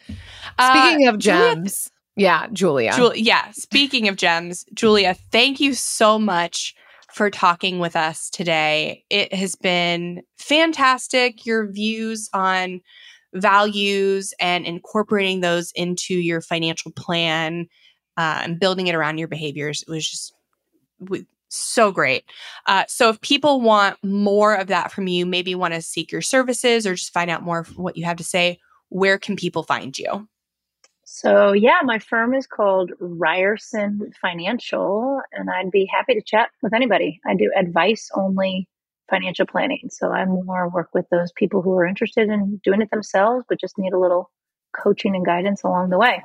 Uh, 0.58 0.88
Speaking 0.90 1.06
of 1.08 1.18
Julia- 1.18 1.54
gems, 1.54 1.90
yeah, 2.16 2.46
Julia. 2.52 2.92
Jul- 2.94 3.16
yeah. 3.16 3.50
Speaking 3.52 4.08
of 4.08 4.16
gems, 4.16 4.64
Julia, 4.74 5.14
thank 5.30 5.60
you 5.60 5.74
so 5.74 6.18
much 6.18 6.74
for 7.12 7.30
talking 7.30 7.78
with 7.78 7.94
us 7.94 8.30
today. 8.30 9.04
It 9.10 9.32
has 9.34 9.54
been 9.54 10.22
fantastic. 10.38 11.46
Your 11.46 11.70
views 11.70 12.28
on 12.32 12.80
values 13.34 14.34
and 14.40 14.66
incorporating 14.66 15.40
those 15.40 15.72
into 15.74 16.14
your 16.14 16.40
financial 16.40 16.90
plan 16.92 17.66
uh, 18.16 18.40
and 18.44 18.60
building 18.60 18.88
it 18.88 18.94
around 18.94 19.16
your 19.16 19.26
behaviors 19.28 19.82
it 19.82 19.90
was 19.90 20.06
just 20.06 20.34
w- 21.02 21.24
so 21.52 21.92
great. 21.92 22.24
Uh, 22.66 22.84
so, 22.88 23.08
if 23.08 23.20
people 23.20 23.60
want 23.60 23.96
more 24.02 24.54
of 24.54 24.68
that 24.68 24.92
from 24.92 25.06
you, 25.06 25.26
maybe 25.26 25.54
want 25.54 25.74
to 25.74 25.82
seek 25.82 26.10
your 26.10 26.22
services 26.22 26.86
or 26.86 26.94
just 26.94 27.12
find 27.12 27.30
out 27.30 27.42
more 27.42 27.60
of 27.60 27.78
what 27.78 27.96
you 27.96 28.04
have 28.04 28.16
to 28.16 28.24
say, 28.24 28.58
where 28.88 29.18
can 29.18 29.36
people 29.36 29.62
find 29.62 29.98
you? 29.98 30.28
So, 31.04 31.52
yeah, 31.52 31.80
my 31.84 31.98
firm 31.98 32.34
is 32.34 32.46
called 32.46 32.92
Ryerson 32.98 34.12
Financial, 34.20 35.20
and 35.32 35.50
I'd 35.50 35.70
be 35.70 35.84
happy 35.84 36.14
to 36.14 36.22
chat 36.22 36.50
with 36.62 36.72
anybody. 36.72 37.20
I 37.26 37.34
do 37.34 37.50
advice 37.56 38.10
only 38.14 38.66
financial 39.10 39.46
planning. 39.46 39.88
So, 39.90 40.10
I 40.10 40.24
more 40.24 40.70
work 40.70 40.88
with 40.94 41.06
those 41.10 41.32
people 41.32 41.60
who 41.60 41.72
are 41.76 41.86
interested 41.86 42.28
in 42.28 42.60
doing 42.64 42.80
it 42.80 42.90
themselves, 42.90 43.44
but 43.48 43.60
just 43.60 43.78
need 43.78 43.92
a 43.92 43.98
little 43.98 44.30
coaching 44.74 45.14
and 45.14 45.26
guidance 45.26 45.62
along 45.62 45.90
the 45.90 45.98
way. 45.98 46.22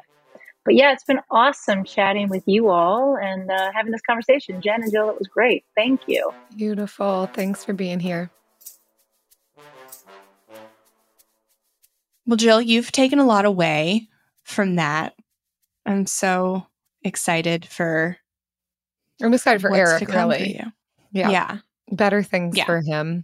But 0.68 0.76
yeah, 0.76 0.92
it's 0.92 1.06
been 1.06 1.22
awesome 1.32 1.86
chatting 1.86 2.28
with 2.28 2.44
you 2.46 2.68
all 2.68 3.16
and 3.16 3.50
uh, 3.50 3.72
having 3.74 3.94
this 3.94 4.02
conversation. 4.02 4.60
Jen 4.62 4.84
and 4.84 4.92
Jill, 4.92 5.10
it 5.10 5.16
was 5.18 5.30
great. 5.30 5.64
Thank 5.78 6.02
you. 6.08 6.30
Beautiful. 6.58 7.30
Thanks 7.34 7.64
for 7.64 7.72
being 7.72 8.02
here. 8.02 8.30
Well, 12.26 12.36
Jill, 12.36 12.60
you've 12.62 12.92
taken 12.92 13.18
a 13.18 13.26
lot 13.26 13.46
away 13.46 14.10
from 14.44 14.76
that. 14.76 15.16
I'm 15.86 16.06
so 16.06 16.68
excited 17.02 17.66
for 17.66 18.18
I'm 19.22 19.34
excited 19.34 19.62
for 19.62 19.74
Eric, 19.74 20.00
to 20.00 20.06
come 20.06 20.30
for 20.32 20.38
really. 20.38 20.58
you. 20.58 20.66
Yeah. 21.14 21.30
yeah. 21.30 21.58
Better 21.94 22.22
things 22.24 22.58
Yeah. 22.58 22.66
for 22.66 22.82
him 22.82 23.24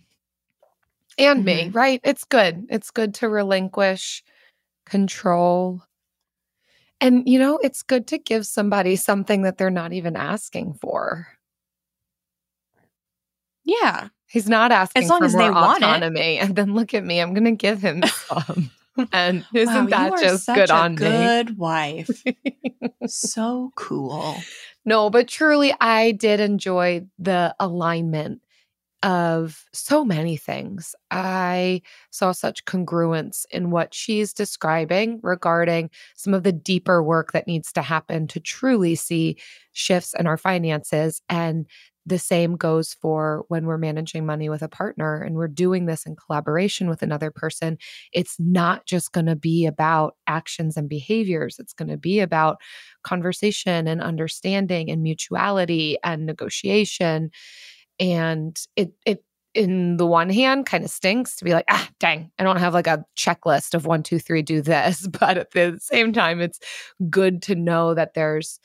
and 1.18 1.44
me, 1.44 1.66
Mhm. 1.66 1.76
right? 1.76 2.00
It's 2.06 2.24
good. 2.24 2.68
It's 2.70 2.90
good 2.90 3.14
to 3.16 3.28
relinquish 3.28 4.24
control. 4.86 5.82
And, 7.04 7.28
you 7.28 7.38
know, 7.38 7.60
it's 7.62 7.84
good 7.84 8.08
to 8.08 8.18
give 8.18 8.46
somebody 8.48 8.96
something 8.96 9.42
that 9.42 9.58
they're 9.58 9.70
not 9.70 9.92
even 9.92 10.16
asking 10.16 10.76
for. 10.76 11.28
Yeah. 13.66 14.08
He's 14.28 14.48
not 14.48 14.72
asking 14.72 15.04
As 15.04 15.10
long 15.10 15.20
for 15.20 15.26
as 15.26 15.34
more 15.34 15.42
they 15.44 15.50
want 15.50 15.84
it. 15.84 15.86
autonomy. 15.86 16.40
And 16.42 16.56
then 16.56 16.74
look 16.74 16.94
at 16.94 17.04
me, 17.04 17.20
I'm 17.20 17.34
going 17.34 17.44
to 17.44 17.52
give 17.52 17.82
him 17.82 18.04
some. 18.28 18.72
and 19.12 19.46
isn't 19.54 19.90
Wow, 19.92 20.10
that 20.12 20.22
just 20.22 20.48
good 20.48 20.72
on 20.72 20.96
good 20.96 21.58
wife. 21.58 22.24
so 23.08 23.72
cool. 23.76 24.38
No, 24.86 25.10
but 25.10 25.28
truly, 25.28 25.74
I 25.82 26.12
did 26.12 26.40
enjoy 26.40 27.06
the 27.20 27.54
alignment 27.60 28.42
of 29.04 29.66
so 29.74 30.06
many 30.06 30.38
things. 30.38 30.96
I 31.12 31.82
saw 32.10 32.32
such 32.32 32.66
congruence 32.66 33.46
in 33.52 33.70
what 33.70 33.94
she's 33.94 34.34
describing 34.34 35.20
regarding 35.24 35.90
some 36.16 36.34
of 36.34 36.44
the 36.44 36.54
deeper 36.54 37.04
work 37.04 37.34
that 37.34 37.48
needs 37.48 37.72
to 37.74 37.82
happen 37.82 38.28
to 38.30 38.40
truly 38.40 38.96
see 38.96 39.38
shifts 39.74 40.14
in 40.18 40.26
our 40.26 40.38
finances. 40.38 41.22
And 41.30 41.68
the 42.06 42.20
same 42.20 42.58
goes 42.58 42.94
for 42.96 43.46
when 43.48 43.66
we're 43.66 43.78
managing 43.78 44.26
money 44.26 44.50
with 44.50 44.62
a 44.62 44.68
partner 44.68 45.22
and 45.22 45.36
we're 45.36 45.48
doing 45.48 45.86
this 45.86 46.06
in 46.06 46.18
collaboration 46.18 46.90
with 46.90 47.02
another 47.02 47.32
person. 47.32 47.78
It's 48.12 48.36
not 48.40 48.86
just 48.86 49.14
going 49.14 49.28
to 49.28 49.38
be 49.38 49.66
about 49.66 50.16
actions 50.28 50.76
and 50.76 50.90
behaviors, 50.90 51.60
it's 51.60 51.74
going 51.74 51.88
to 51.90 51.98
be 51.98 52.20
about 52.20 52.58
conversation 53.04 53.88
and 53.88 54.02
understanding 54.02 54.90
and 54.90 55.02
mutuality 55.02 55.98
and 56.04 56.26
negotiation. 56.26 57.32
And 58.00 58.60
it, 58.76 58.94
it, 59.06 59.24
in 59.54 59.98
the 59.98 60.06
one 60.08 60.30
hand 60.30 60.66
kind 60.66 60.84
of 60.84 60.90
stinks 60.90 61.36
to 61.36 61.46
be 61.46 61.54
like, 61.54 61.66
ah, 61.70 61.88
dang, 62.00 62.32
I 62.40 62.44
don't 62.44 62.58
have 62.58 62.74
like 62.74 62.88
a 62.88 63.06
checklist 63.16 63.76
of 63.76 63.86
one, 63.86 64.02
two, 64.02 64.20
three, 64.20 64.42
do 64.42 64.62
this. 64.62 65.08
But 65.20 65.38
at 65.38 65.52
the 65.52 65.78
same 65.80 66.12
time, 66.12 66.42
it's 66.42 66.60
good 67.10 67.42
to 67.44 67.56
know 67.56 67.94
that 67.94 68.14
there's 68.16 68.60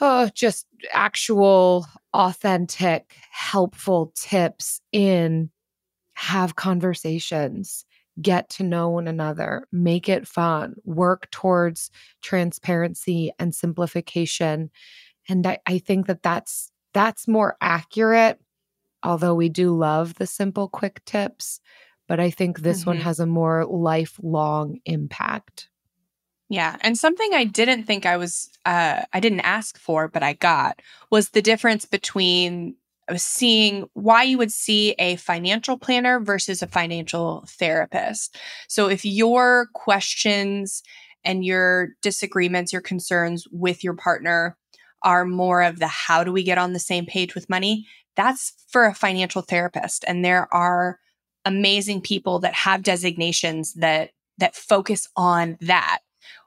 oh, 0.00 0.28
just 0.34 0.66
actual, 0.92 1.86
authentic, 2.12 3.16
helpful 3.30 4.12
tips 4.16 4.80
in 4.92 5.50
have 6.14 6.56
conversations, 6.56 7.84
get 8.20 8.48
to 8.48 8.62
know 8.62 8.88
one 8.90 9.08
another, 9.08 9.66
make 9.72 10.08
it 10.08 10.26
fun, 10.26 10.74
work 10.84 11.30
towards 11.30 11.90
transparency 12.22 13.32
and 13.38 13.54
simplification. 13.54 14.70
And 15.28 15.46
I, 15.46 15.58
I 15.66 15.78
think 15.78 16.06
that 16.06 16.22
that's 16.22 16.70
that's 16.94 17.28
more 17.28 17.56
accurate 17.60 18.40
although 19.02 19.34
we 19.34 19.50
do 19.50 19.76
love 19.76 20.14
the 20.14 20.26
simple 20.26 20.68
quick 20.68 21.04
tips 21.04 21.60
but 22.08 22.18
i 22.18 22.30
think 22.30 22.60
this 22.60 22.86
one 22.86 22.96
Mhm. 22.98 23.02
has 23.02 23.20
a 23.20 23.26
more 23.26 23.66
lifelong 23.66 24.78
impact 24.86 25.68
Yeah. 26.50 26.76
And 26.82 26.96
something 26.96 27.30
I 27.32 27.44
didn't 27.44 27.84
think 27.84 28.04
I 28.04 28.18
was, 28.18 28.50
uh, 28.66 29.02
I 29.12 29.18
didn't 29.18 29.40
ask 29.40 29.78
for, 29.78 30.08
but 30.08 30.22
I 30.22 30.34
got 30.34 30.82
was 31.10 31.30
the 31.30 31.40
difference 31.42 31.86
between 31.86 32.76
uh, 33.08 33.16
seeing 33.16 33.88
why 33.94 34.24
you 34.24 34.36
would 34.38 34.52
see 34.52 34.92
a 34.98 35.16
financial 35.16 35.78
planner 35.78 36.20
versus 36.20 36.62
a 36.62 36.66
financial 36.66 37.44
therapist. 37.48 38.36
So 38.68 38.88
if 38.90 39.06
your 39.06 39.68
questions 39.72 40.82
and 41.24 41.44
your 41.46 41.88
disagreements, 42.02 42.72
your 42.74 42.82
concerns 42.82 43.46
with 43.50 43.82
your 43.82 43.94
partner 43.94 44.56
are 45.04 45.24
more 45.24 45.62
of 45.62 45.78
the 45.78 45.86
how 45.86 46.24
do 46.24 46.32
we 46.32 46.42
get 46.42 46.58
on 46.58 46.72
the 46.72 46.78
same 46.78 47.06
page 47.06 47.34
with 47.34 47.50
money, 47.50 47.86
that's 48.16 48.52
for 48.68 48.86
a 48.86 48.94
financial 48.94 49.42
therapist. 49.42 50.04
And 50.06 50.24
there 50.24 50.52
are 50.52 50.98
amazing 51.44 52.00
people 52.00 52.38
that 52.40 52.54
have 52.54 52.82
designations 52.82 53.74
that 53.74 54.10
that 54.38 54.56
focus 54.56 55.06
on 55.16 55.56
that. 55.60 55.98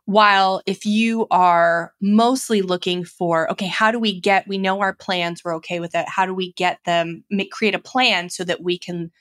While 0.05 0.61
if 0.65 0.85
you 0.85 1.27
are 1.31 1.93
mostly 2.01 2.61
looking 2.61 3.03
for 3.05 3.49
okay 3.51 3.67
how 3.67 3.91
do 3.91 3.99
we 3.99 4.19
get 4.19 4.47
we 4.47 4.57
know 4.57 4.79
our 4.79 4.93
plans 4.93 5.41
we're 5.43 5.55
okay 5.55 5.79
with 5.79 5.93
it. 5.95 6.07
How 6.07 6.25
do 6.25 6.33
we 6.33 6.53
get 6.53 6.79
them 6.85 7.23
make, 7.29 7.51
create 7.51 7.75
a 7.75 7.79
plan 7.79 8.29
so 8.29 8.43
that 8.43 8.63
we 8.63 8.77
can 8.77 9.11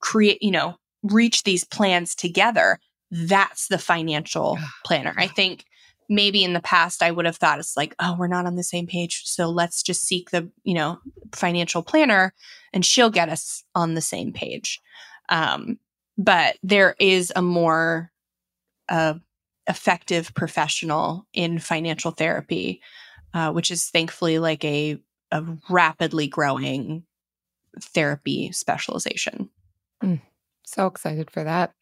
create 0.00 0.42
you 0.42 0.50
know 0.50 0.76
reach 1.02 1.44
these 1.44 1.64
plans 1.64 2.14
together? 2.14 2.78
That's 3.10 3.68
the 3.68 3.78
financial 3.78 4.58
planner. 4.84 5.14
I 5.16 5.26
think 5.26 5.64
maybe 6.10 6.44
in 6.44 6.52
the 6.52 6.60
past 6.60 7.02
i 7.02 7.10
would 7.10 7.24
have 7.24 7.36
thought 7.36 7.58
it's 7.58 7.76
like 7.76 7.94
oh 8.00 8.14
we're 8.18 8.26
not 8.26 8.44
on 8.44 8.56
the 8.56 8.62
same 8.62 8.86
page 8.86 9.22
so 9.24 9.48
let's 9.48 9.82
just 9.82 10.02
seek 10.02 10.30
the 10.30 10.50
you 10.64 10.74
know 10.74 10.98
financial 11.32 11.82
planner 11.82 12.34
and 12.74 12.84
she'll 12.84 13.10
get 13.10 13.30
us 13.30 13.64
on 13.74 13.94
the 13.94 14.02
same 14.02 14.32
page 14.32 14.80
um, 15.30 15.78
but 16.18 16.58
there 16.62 16.96
is 16.98 17.32
a 17.34 17.40
more 17.40 18.10
uh, 18.90 19.14
effective 19.66 20.34
professional 20.34 21.26
in 21.32 21.58
financial 21.58 22.10
therapy, 22.10 22.82
uh, 23.32 23.52
which 23.52 23.70
is 23.70 23.88
thankfully 23.88 24.38
like 24.38 24.64
a, 24.64 24.98
a 25.30 25.44
rapidly 25.70 26.26
growing 26.26 27.04
therapy 27.80 28.52
specialization. 28.52 29.48
So 30.66 30.86
excited 30.86 31.30
for 31.30 31.44
that. 31.44 31.72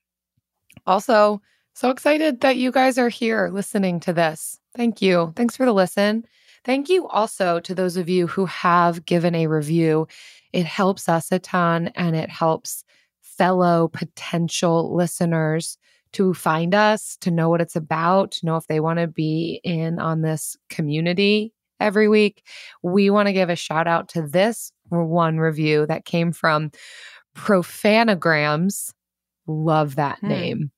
Also, 0.86 1.40
so 1.78 1.90
excited 1.90 2.40
that 2.40 2.56
you 2.56 2.72
guys 2.72 2.98
are 2.98 3.08
here 3.08 3.50
listening 3.52 4.00
to 4.00 4.12
this. 4.12 4.58
Thank 4.76 5.00
you. 5.00 5.32
Thanks 5.36 5.56
for 5.56 5.64
the 5.64 5.72
listen. 5.72 6.24
Thank 6.64 6.88
you 6.88 7.06
also 7.06 7.60
to 7.60 7.72
those 7.72 7.96
of 7.96 8.08
you 8.08 8.26
who 8.26 8.46
have 8.46 9.04
given 9.04 9.36
a 9.36 9.46
review. 9.46 10.08
It 10.52 10.66
helps 10.66 11.08
us 11.08 11.30
a 11.30 11.38
ton 11.38 11.92
and 11.94 12.16
it 12.16 12.30
helps 12.30 12.82
fellow 13.22 13.86
potential 13.86 14.92
listeners 14.92 15.78
to 16.14 16.34
find 16.34 16.74
us, 16.74 17.16
to 17.20 17.30
know 17.30 17.48
what 17.48 17.60
it's 17.60 17.76
about, 17.76 18.32
to 18.32 18.46
know 18.46 18.56
if 18.56 18.66
they 18.66 18.80
want 18.80 18.98
to 18.98 19.06
be 19.06 19.60
in 19.62 20.00
on 20.00 20.22
this 20.22 20.56
community 20.70 21.52
every 21.78 22.08
week. 22.08 22.44
We 22.82 23.08
want 23.08 23.28
to 23.28 23.32
give 23.32 23.50
a 23.50 23.56
shout 23.56 23.86
out 23.86 24.08
to 24.10 24.22
this 24.22 24.72
one 24.88 25.38
review 25.38 25.86
that 25.86 26.04
came 26.04 26.32
from 26.32 26.72
Profanograms. 27.36 28.92
Love 29.46 29.94
that 29.94 30.18
Hmm. 30.18 30.28
name. 30.28 30.70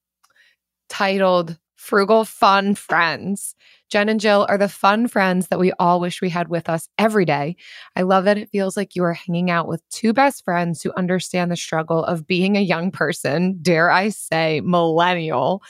Titled 0.91 1.57
Frugal 1.77 2.27
Fun 2.27 2.75
Friends. 2.75 3.55
Jen 3.89 4.11
and 4.11 4.21
Jill 4.21 4.45
are 4.49 4.59
the 4.59 4.69
fun 4.69 5.09
friends 5.09 5.49
that 5.49 5.59
we 5.59 5.73
all 5.79 5.99
wish 5.99 6.21
we 6.21 6.29
had 6.29 6.49
with 6.49 6.69
us 6.69 6.89
every 6.99 7.25
day. 7.25 7.57
I 7.97 8.03
love 8.03 8.25
that 8.25 8.37
it 8.37 8.51
feels 8.51 8.77
like 8.77 8.95
you 8.95 9.03
are 9.05 9.15
hanging 9.15 9.51
out 9.51 9.67
with 9.67 9.83
two 9.89 10.13
best 10.13 10.45
friends 10.45 10.83
who 10.83 10.93
understand 10.97 11.51
the 11.51 11.57
struggle 11.57 12.05
of 12.05 12.27
being 12.27 12.57
a 12.57 12.61
young 12.61 12.91
person, 12.91 13.59
dare 13.63 13.91
I 13.91 14.11
say, 14.11 14.61
millennial, 14.63 15.63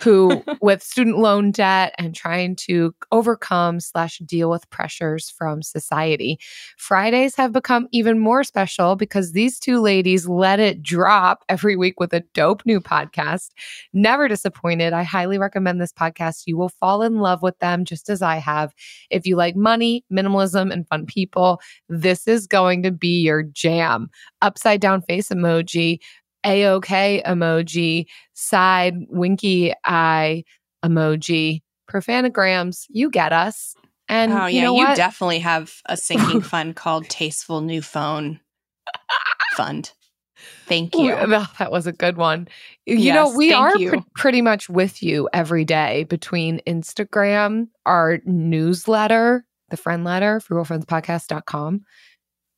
who 0.00 0.42
with 0.60 0.82
student 0.82 1.18
loan 1.18 1.50
debt 1.50 1.94
and 1.98 2.14
trying 2.14 2.56
to 2.56 2.94
overcome 3.12 3.80
slash 3.80 4.18
deal 4.18 4.50
with 4.50 4.68
pressures 4.70 5.30
from 5.30 5.62
society. 5.62 6.38
Fridays 6.76 7.34
have 7.36 7.52
become 7.52 7.88
even 7.92 8.18
more 8.18 8.44
special 8.44 8.96
because 8.96 9.32
these 9.32 9.58
two 9.58 9.80
ladies 9.80 10.28
let 10.28 10.60
it 10.60 10.82
drop 10.82 11.44
every 11.48 11.76
week 11.76 11.98
with 11.98 12.12
a 12.12 12.20
dope 12.34 12.64
new 12.66 12.80
podcast. 12.80 13.50
Never 13.92 14.28
disappointed. 14.28 14.92
I 14.92 15.02
highly 15.02 15.38
recommend 15.38 15.80
this 15.80 15.92
podcast. 15.92 16.42
You 16.46 16.56
will 16.56 16.68
fall 16.68 17.02
in 17.02 17.20
love 17.20 17.42
with 17.42 17.58
them 17.58 17.84
just 17.84 18.08
as 18.08 18.22
I 18.22 18.36
have. 18.36 18.74
If 19.10 19.26
you 19.26 19.36
like 19.36 19.56
money, 19.56 20.04
minimalism, 20.12 20.72
and 20.72 20.86
fun 20.88 21.06
people, 21.06 21.60
this 21.88 22.28
is 22.28 22.46
going 22.46 22.82
to 22.82 22.90
be 22.90 23.20
your 23.20 23.42
jam. 23.42 24.10
Upside 24.42 24.80
down 24.80 25.02
face 25.02 25.28
emoji, 25.28 26.00
A-OK 26.46 27.22
emoji, 27.26 28.06
side 28.34 28.94
winky 29.08 29.72
eye 29.84 30.44
emoji, 30.84 31.62
profanograms. 31.90 32.86
You 32.88 33.10
get 33.10 33.32
us. 33.32 33.74
And 34.08 34.32
oh 34.32 34.46
you 34.46 34.58
yeah, 34.58 34.64
know 34.64 34.76
you 34.76 34.94
definitely 34.94 35.40
have 35.40 35.74
a 35.86 35.96
sinking 35.96 36.40
fund 36.42 36.76
called 36.76 37.08
Tasteful 37.08 37.60
New 37.60 37.82
Phone 37.82 38.38
Fund. 39.56 39.92
Thank 40.66 40.94
you. 40.94 41.12
Ooh, 41.16 41.44
that 41.58 41.70
was 41.72 41.86
a 41.86 41.92
good 41.92 42.16
one. 42.16 42.48
You 42.84 43.12
know, 43.12 43.34
we 43.34 43.52
are 43.52 43.76
you. 43.76 43.90
pre- 43.90 44.04
pretty 44.14 44.42
much 44.42 44.68
with 44.68 45.02
you 45.02 45.28
every 45.32 45.64
day 45.64 46.04
between 46.04 46.60
Instagram, 46.66 47.68
our 47.84 48.20
newsletter, 48.24 49.44
the 49.70 49.76
friend 49.76 50.04
letter, 50.04 50.40
frugalfriendspodcast.com, 50.40 51.80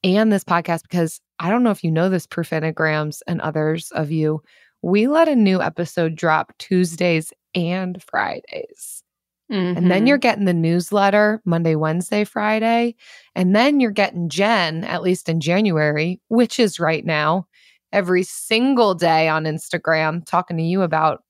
and 0.05 0.33
this 0.33 0.45
podcast 0.45 0.83
because 0.83 1.21
I 1.39 1.51
don't 1.51 1.63
know 1.63 1.71
if 1.71 1.85
you 1.85 1.91
know 1.91 2.09
this, 2.09 2.27
Profanograms 2.27 3.21
and 3.27 3.41
others 3.41 3.91
of 3.93 4.11
you. 4.11 4.43
We 4.83 5.09
let 5.09 5.29
a 5.29 5.37
new 5.37 5.61
episode 5.61 6.15
drop 6.15 6.53
Tuesdays 6.59 7.33
and 7.55 8.03
Fridays. 8.03 9.03
And 9.51 9.91
then 9.91 10.07
you're 10.07 10.19
mm-hmm. 10.19 10.23
getting 10.23 10.45
the 10.45 10.53
newsletter 10.53 11.41
Monday, 11.47 11.75
Wednesday, 11.75 12.25
Friday. 12.25 12.95
And 13.35 13.57
then 13.57 13.81
you're 13.81 13.91
getting 13.91 14.29
Jen, 14.29 14.85
at 14.85 15.03
least 15.03 15.29
in 15.29 15.41
January, 15.41 16.21
which 16.29 16.61
is 16.61 16.79
right 16.79 17.05
now, 17.05 17.47
every 17.91 18.25
single 18.25 18.95
day 18.95 19.27
on 19.27 19.45
Instagram, 19.45 20.25
talking 20.27 20.59
to 20.59 20.63
you 20.63 20.83
about 20.83 21.23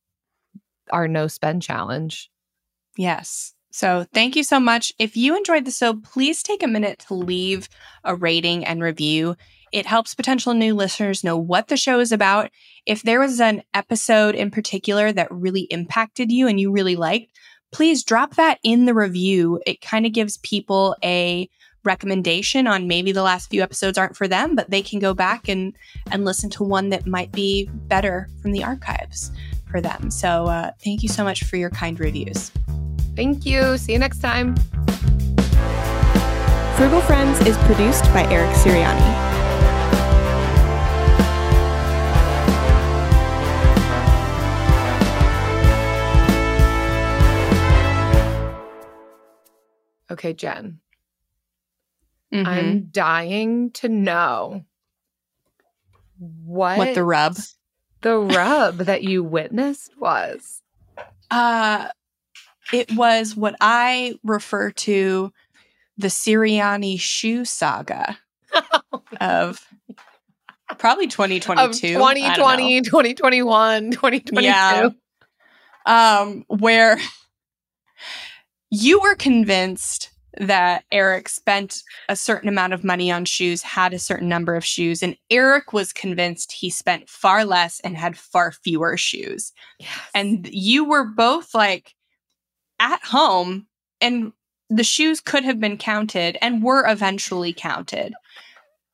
our 0.90 1.06
no 1.06 1.28
spend 1.28 1.62
challenge. 1.62 2.28
Yes. 2.96 3.54
So 3.78 4.04
thank 4.12 4.34
you 4.34 4.42
so 4.42 4.58
much. 4.58 4.92
If 4.98 5.16
you 5.16 5.36
enjoyed 5.36 5.64
the 5.64 5.70
show, 5.70 5.94
please 5.94 6.42
take 6.42 6.64
a 6.64 6.66
minute 6.66 6.98
to 7.06 7.14
leave 7.14 7.68
a 8.02 8.16
rating 8.16 8.64
and 8.64 8.82
review. 8.82 9.36
It 9.70 9.86
helps 9.86 10.16
potential 10.16 10.52
new 10.52 10.74
listeners 10.74 11.22
know 11.22 11.36
what 11.36 11.68
the 11.68 11.76
show 11.76 12.00
is 12.00 12.10
about. 12.10 12.50
If 12.86 13.04
there 13.04 13.20
was 13.20 13.40
an 13.40 13.62
episode 13.74 14.34
in 14.34 14.50
particular 14.50 15.12
that 15.12 15.30
really 15.30 15.68
impacted 15.70 16.32
you 16.32 16.48
and 16.48 16.58
you 16.58 16.72
really 16.72 16.96
liked, 16.96 17.30
please 17.70 18.02
drop 18.02 18.34
that 18.34 18.58
in 18.64 18.86
the 18.86 18.94
review. 18.94 19.60
It 19.64 19.80
kind 19.80 20.06
of 20.06 20.12
gives 20.12 20.38
people 20.38 20.96
a 21.04 21.48
recommendation 21.84 22.66
on 22.66 22.88
maybe 22.88 23.12
the 23.12 23.22
last 23.22 23.48
few 23.48 23.62
episodes 23.62 23.96
aren't 23.96 24.16
for 24.16 24.26
them, 24.26 24.56
but 24.56 24.72
they 24.72 24.82
can 24.82 24.98
go 24.98 25.14
back 25.14 25.48
and 25.48 25.72
and 26.10 26.24
listen 26.24 26.50
to 26.50 26.64
one 26.64 26.88
that 26.88 27.06
might 27.06 27.30
be 27.30 27.70
better 27.72 28.28
from 28.42 28.50
the 28.50 28.64
archives 28.64 29.30
for 29.70 29.80
them. 29.80 30.10
So 30.10 30.46
uh, 30.46 30.72
thank 30.82 31.04
you 31.04 31.08
so 31.08 31.22
much 31.22 31.44
for 31.44 31.56
your 31.56 31.70
kind 31.70 32.00
reviews. 32.00 32.50
Thank 33.18 33.44
you. 33.44 33.76
See 33.78 33.94
you 33.94 33.98
next 33.98 34.20
time. 34.20 34.54
Frugal 36.76 37.00
Friends 37.00 37.40
is 37.40 37.56
produced 37.66 38.04
by 38.14 38.24
Eric 38.30 38.54
Sirianni. 38.54 39.28
Okay, 50.12 50.32
Jen. 50.32 50.78
Mhm. 52.32 52.46
I'm 52.46 52.84
dying 52.92 53.72
to 53.72 53.88
know 53.88 54.64
what 56.18 56.78
what 56.78 56.94
the 56.94 57.02
rub? 57.02 57.36
the 58.02 58.16
rub 58.16 58.76
that 58.76 59.02
you 59.02 59.24
witnessed 59.24 59.98
was. 59.98 60.62
Uh, 61.32 61.88
it 62.72 62.92
was 62.92 63.36
what 63.36 63.56
I 63.60 64.18
refer 64.24 64.70
to 64.70 65.32
the 65.96 66.08
Sirianni 66.08 66.98
shoe 66.98 67.44
saga 67.44 68.18
of 69.20 69.66
probably 70.78 71.08
2022. 71.08 71.62
Of 71.62 71.72
2020, 71.72 72.82
2021, 72.82 73.90
2022. 73.90 74.42
Yeah. 74.42 74.90
Um, 75.86 76.44
where 76.48 76.98
you 78.70 79.00
were 79.00 79.14
convinced 79.14 80.10
that 80.36 80.84
Eric 80.92 81.28
spent 81.28 81.82
a 82.08 82.14
certain 82.14 82.48
amount 82.48 82.72
of 82.72 82.84
money 82.84 83.10
on 83.10 83.24
shoes, 83.24 83.62
had 83.62 83.92
a 83.92 83.98
certain 83.98 84.28
number 84.28 84.54
of 84.54 84.64
shoes, 84.64 85.02
and 85.02 85.16
Eric 85.30 85.72
was 85.72 85.92
convinced 85.92 86.52
he 86.52 86.70
spent 86.70 87.08
far 87.08 87.44
less 87.44 87.80
and 87.80 87.96
had 87.96 88.16
far 88.16 88.52
fewer 88.52 88.96
shoes. 88.96 89.52
Yes. 89.80 89.88
And 90.14 90.48
you 90.52 90.84
were 90.84 91.04
both 91.04 91.54
like 91.54 91.94
at 92.78 93.02
home, 93.04 93.66
and 94.00 94.32
the 94.70 94.84
shoes 94.84 95.20
could 95.20 95.44
have 95.44 95.60
been 95.60 95.78
counted 95.78 96.36
and 96.42 96.62
were 96.62 96.86
eventually 96.86 97.52
counted. 97.52 98.14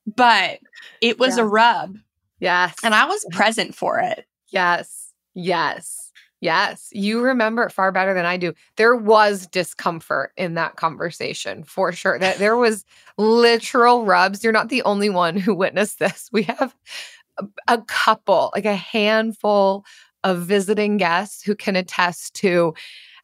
But 0.07 0.61
it 1.01 1.19
was 1.19 1.39
a 1.39 1.45
rub, 1.45 1.97
yes. 2.39 2.77
and 2.85 2.95
I 2.95 3.07
was 3.07 3.25
present 3.33 3.75
for 3.75 3.99
it. 3.99 4.27
Yes. 4.49 5.13
Yes. 5.35 6.13
Yes. 6.41 6.89
You 6.93 7.23
remember 7.23 7.63
it 7.65 7.73
far 7.73 7.91
better 7.91 8.13
than 8.13 8.27
I 8.27 8.37
do. 8.37 8.53
There 8.77 8.95
was 8.95 9.47
discomfort 9.47 10.33
in 10.37 10.55
that 10.55 10.77
conversation 10.77 11.65
for 11.65 11.91
sure. 11.91 12.19
That 12.19 12.37
there 12.37 12.57
was 12.57 12.85
literal 13.17 14.05
rubs. 14.05 14.45
You're 14.45 14.53
not 14.53 14.69
the 14.69 14.83
only 14.83 15.09
one 15.09 15.37
who 15.39 15.55
witnessed 15.55 15.99
this. 15.99 16.29
We 16.33 16.43
have 16.43 16.75
a, 17.39 17.47
a 17.67 17.83
couple, 17.83 18.51
like 18.55 18.67
a 18.67 18.77
handful 18.77 19.87
of 20.23 20.43
visiting 20.43 20.99
guests 20.99 21.43
who 21.43 21.55
can 21.55 21.77
attest 21.77 22.35
to 22.35 22.75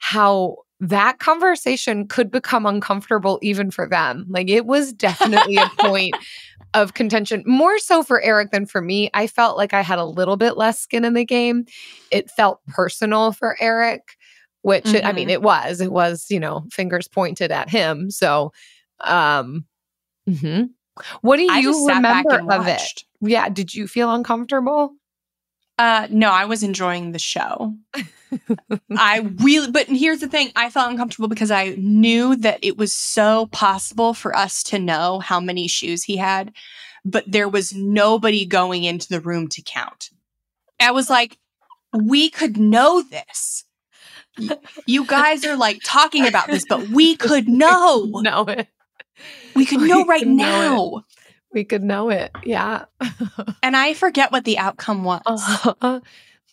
how 0.00 0.56
that 0.80 1.18
conversation 1.18 2.08
could 2.08 2.30
become 2.30 2.66
uncomfortable 2.66 3.38
even 3.42 3.70
for 3.70 3.86
them. 3.86 4.26
Like 4.28 4.48
it 4.48 4.66
was 4.66 4.92
definitely 4.94 5.56
a 5.56 5.70
point 5.78 6.16
of 6.74 6.94
contention, 6.94 7.42
more 7.46 7.78
so 7.78 8.02
for 8.02 8.20
Eric 8.22 8.50
than 8.50 8.64
for 8.66 8.80
me. 8.80 9.10
I 9.14 9.26
felt 9.26 9.56
like 9.56 9.74
I 9.74 9.82
had 9.82 9.98
a 9.98 10.04
little 10.04 10.36
bit 10.36 10.56
less 10.56 10.80
skin 10.80 11.04
in 11.04 11.14
the 11.14 11.24
game. 11.24 11.64
It 12.10 12.30
felt 12.30 12.60
personal 12.68 13.32
for 13.32 13.56
Eric, 13.60 14.16
which 14.62 14.86
it- 14.94 15.04
I 15.04 15.12
mean, 15.12 15.28
Mhm. 15.28 15.32
it 15.32 15.42
was. 15.42 15.80
It 15.80 15.92
was, 15.92 16.26
you 16.30 16.40
know, 16.40 16.64
fingers 16.72 17.08
pointed 17.08 17.50
at 17.50 17.68
him. 17.68 18.10
So, 18.10 18.52
um, 19.00 19.64
mhm. 20.28 20.70
what 21.22 21.36
do 21.36 21.42
you 21.42 21.50
just 21.62 21.84
sat 21.86 22.02
back 22.02 22.24
remember 22.26 22.54
of 22.54 22.66
it? 22.68 23.04
Yeah, 23.20 23.48
did 23.48 23.74
you 23.74 23.86
feel 23.88 24.12
uncomfortable? 24.14 24.92
Uh, 25.80 26.06
no, 26.10 26.30
I 26.30 26.44
was 26.44 26.62
enjoying 26.62 27.12
the 27.12 27.18
show. 27.18 27.74
I 28.98 29.20
really, 29.36 29.70
but 29.70 29.86
here's 29.86 30.20
the 30.20 30.28
thing 30.28 30.50
I 30.54 30.68
felt 30.68 30.90
uncomfortable 30.90 31.26
because 31.26 31.50
I 31.50 31.74
knew 31.78 32.36
that 32.36 32.58
it 32.60 32.76
was 32.76 32.92
so 32.92 33.46
possible 33.46 34.12
for 34.12 34.36
us 34.36 34.62
to 34.64 34.78
know 34.78 35.20
how 35.20 35.40
many 35.40 35.68
shoes 35.68 36.02
he 36.02 36.18
had, 36.18 36.52
but 37.02 37.24
there 37.26 37.48
was 37.48 37.72
nobody 37.72 38.44
going 38.44 38.84
into 38.84 39.08
the 39.08 39.22
room 39.22 39.48
to 39.48 39.62
count. 39.62 40.10
I 40.78 40.90
was 40.90 41.08
like, 41.08 41.38
we 41.94 42.28
could 42.28 42.58
know 42.58 43.00
this. 43.00 43.64
You 44.84 45.06
guys 45.06 45.46
are 45.46 45.56
like 45.56 45.80
talking 45.82 46.26
about 46.26 46.48
this, 46.48 46.66
but 46.68 46.90
we 46.90 47.16
could 47.16 47.48
know. 47.48 48.04
know 48.04 48.42
it. 48.42 48.68
We 49.56 49.64
could 49.64 49.80
we 49.80 49.88
know 49.88 50.04
right 50.04 50.26
know 50.26 50.34
now. 50.34 51.04
We 51.52 51.64
could 51.64 51.82
know 51.82 52.10
it. 52.10 52.30
Yeah. 52.44 52.84
And 53.62 53.76
I 53.76 53.94
forget 53.94 54.32
what 54.32 54.44
the 54.44 54.58
outcome 54.58 55.04
was. 55.04 55.20
Uh-huh. 55.26 56.00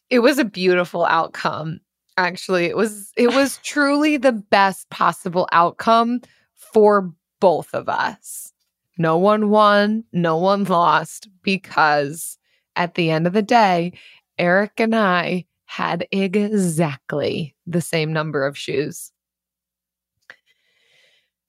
It 0.10 0.20
was 0.20 0.38
a 0.38 0.46
beautiful 0.46 1.06
outcome. 1.06 1.80
Actually, 2.18 2.66
it 2.66 2.76
was 2.76 3.12
it 3.16 3.34
was 3.34 3.58
truly 3.64 4.18
the 4.18 4.34
best 4.34 4.90
possible 4.90 5.48
outcome 5.52 6.22
for 6.54 7.12
both 7.40 7.74
of 7.74 7.88
us. 7.88 8.52
No 8.98 9.18
one 9.18 9.50
won, 9.50 10.04
no 10.12 10.38
one 10.38 10.64
lost 10.66 11.30
because 11.44 12.38
at 12.76 12.96
the 12.96 13.10
end 13.10 13.26
of 13.26 13.34
the 13.34 13.42
day, 13.42 13.94
Eric 14.38 14.74
and 14.80 14.96
I 14.96 15.46
had 15.66 16.08
exactly 16.12 17.56
the 17.66 17.82
same 17.82 18.12
number 18.12 18.46
of 18.46 18.58
shoes. 18.58 19.12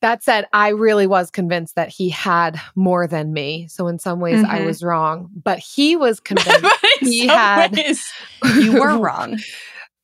That 0.01 0.23
said, 0.23 0.47
I 0.53 0.69
really 0.69 1.07
was 1.09 1.31
convinced 1.31 1.75
that 1.75 1.89
he 1.89 2.09
had 2.09 2.61
more 2.77 3.07
than 3.09 3.33
me. 3.33 3.67
So 3.69 3.89
in 3.89 3.99
some 3.99 4.21
ways 4.21 4.45
I 4.45 4.61
Mhm. 4.61 4.67
was 4.67 4.83
wrong, 4.83 5.29
but 5.43 5.59
he 5.59 5.97
was 5.97 6.21
convinced 6.21 6.67
he 7.01 7.27
had- 7.27 7.73
ways, 7.77 8.05
you 8.61 8.79
were 8.81 8.97
wrong. 8.99 9.39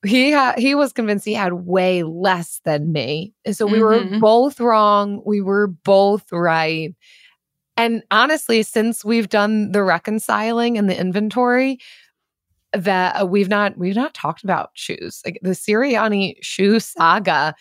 he 0.04 0.30
had 0.32 0.58
he 0.58 0.74
was 0.74 0.92
convinced 0.92 1.24
he 1.24 1.32
had 1.34 1.52
way 1.52 2.02
less 2.02 2.60
than 2.64 2.92
me. 2.92 3.32
And 3.44 3.56
so 3.56 3.66
we 3.66 3.82
were 3.82 4.00
Mhm. 4.00 4.20
both 4.20 4.60
wrong. 4.60 5.22
We 5.24 5.40
were 5.40 5.68
both 5.68 6.30
right. 6.32 6.94
And 7.76 8.02
honestly, 8.10 8.62
since 8.62 9.04
we've 9.04 9.28
done 9.28 9.72
the 9.72 9.82
reconciling 9.82 10.76
and 10.76 10.90
the 10.90 10.98
inventory, 11.00 11.78
that 12.72 13.20
uh, 13.22 13.26
we've 13.26 13.48
not 13.48 13.78
we've 13.78 13.96
not 13.96 14.12
talked 14.14 14.42
about 14.44 14.70
shoes. 14.74 15.22
Like 15.24 15.38
the 15.42 15.50
Sirianni 15.50 16.34
shoe 16.42 16.80
saga 16.80 17.54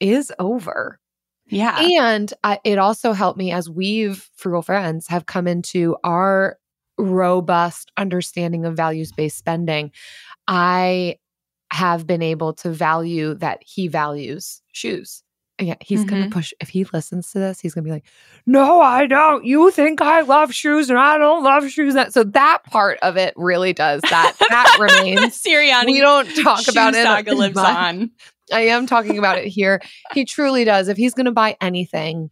is 0.00 0.30
over. 0.38 1.00
Yeah. 1.48 1.78
And 1.80 2.32
I, 2.42 2.58
it 2.64 2.78
also 2.78 3.12
helped 3.12 3.38
me 3.38 3.52
as 3.52 3.68
we've 3.68 4.28
frugal 4.36 4.62
friends 4.62 5.06
have 5.08 5.26
come 5.26 5.46
into 5.46 5.96
our 6.04 6.58
robust 6.98 7.90
understanding 7.96 8.64
of 8.64 8.76
values 8.76 9.12
based 9.12 9.38
spending. 9.38 9.92
I 10.48 11.18
have 11.72 12.06
been 12.06 12.22
able 12.22 12.52
to 12.54 12.70
value 12.70 13.34
that 13.34 13.62
he 13.64 13.88
values 13.88 14.62
shoes. 14.72 15.22
Yeah, 15.60 15.76
he's 15.80 16.04
going 16.04 16.22
to 16.22 16.28
mm-hmm. 16.28 16.36
push. 16.36 16.52
If 16.58 16.68
he 16.68 16.84
listens 16.92 17.30
to 17.30 17.38
this, 17.38 17.60
he's 17.60 17.74
going 17.74 17.84
to 17.84 17.88
be 17.88 17.92
like, 17.92 18.06
"No, 18.44 18.80
I 18.80 19.06
don't. 19.06 19.44
You 19.44 19.70
think 19.70 20.00
I 20.00 20.22
love 20.22 20.52
shoes, 20.52 20.90
and 20.90 20.98
I 20.98 21.16
don't 21.16 21.44
love 21.44 21.70
shoes." 21.70 21.94
That 21.94 22.12
so 22.12 22.24
that 22.24 22.64
part 22.64 22.98
of 23.02 23.16
it 23.16 23.34
really 23.36 23.72
does 23.72 24.00
that. 24.02 24.34
That 24.40 24.76
remains. 24.80 25.40
Sirianni. 25.40 25.86
We 25.86 26.00
don't 26.00 26.26
talk 26.42 26.62
shoe 26.62 26.72
about 26.72 26.94
it. 26.94 27.04
saga 27.04 27.34
lives 27.34 27.56
on. 27.56 28.10
I 28.52 28.62
am 28.62 28.86
talking 28.86 29.16
about 29.16 29.38
it 29.38 29.46
here. 29.46 29.80
He 30.12 30.24
truly 30.24 30.64
does. 30.64 30.88
If 30.88 30.96
he's 30.96 31.14
going 31.14 31.26
to 31.26 31.32
buy 31.32 31.56
anything, 31.60 32.30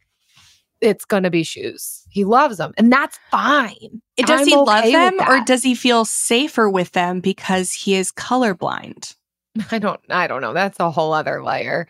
it's 0.80 1.04
going 1.04 1.22
to 1.22 1.30
be 1.30 1.44
shoes. 1.44 2.04
He 2.10 2.24
loves 2.24 2.56
them, 2.56 2.72
and 2.76 2.92
that's 2.92 3.20
fine. 3.30 4.02
It, 4.16 4.26
Does 4.26 4.40
I'm 4.40 4.46
he 4.48 4.56
love 4.56 4.68
okay 4.84 5.10
with 5.10 5.18
them 5.18 5.28
or 5.28 5.44
does 5.44 5.62
he 5.62 5.74
feel 5.74 6.04
safer 6.04 6.68
with 6.68 6.92
them 6.92 7.20
because 7.20 7.72
he 7.72 7.94
is 7.94 8.10
colorblind? 8.10 9.14
I 9.70 9.78
don't. 9.78 10.00
I 10.10 10.26
don't 10.26 10.40
know. 10.40 10.52
That's 10.52 10.80
a 10.80 10.90
whole 10.90 11.12
other 11.12 11.42
layer. 11.42 11.88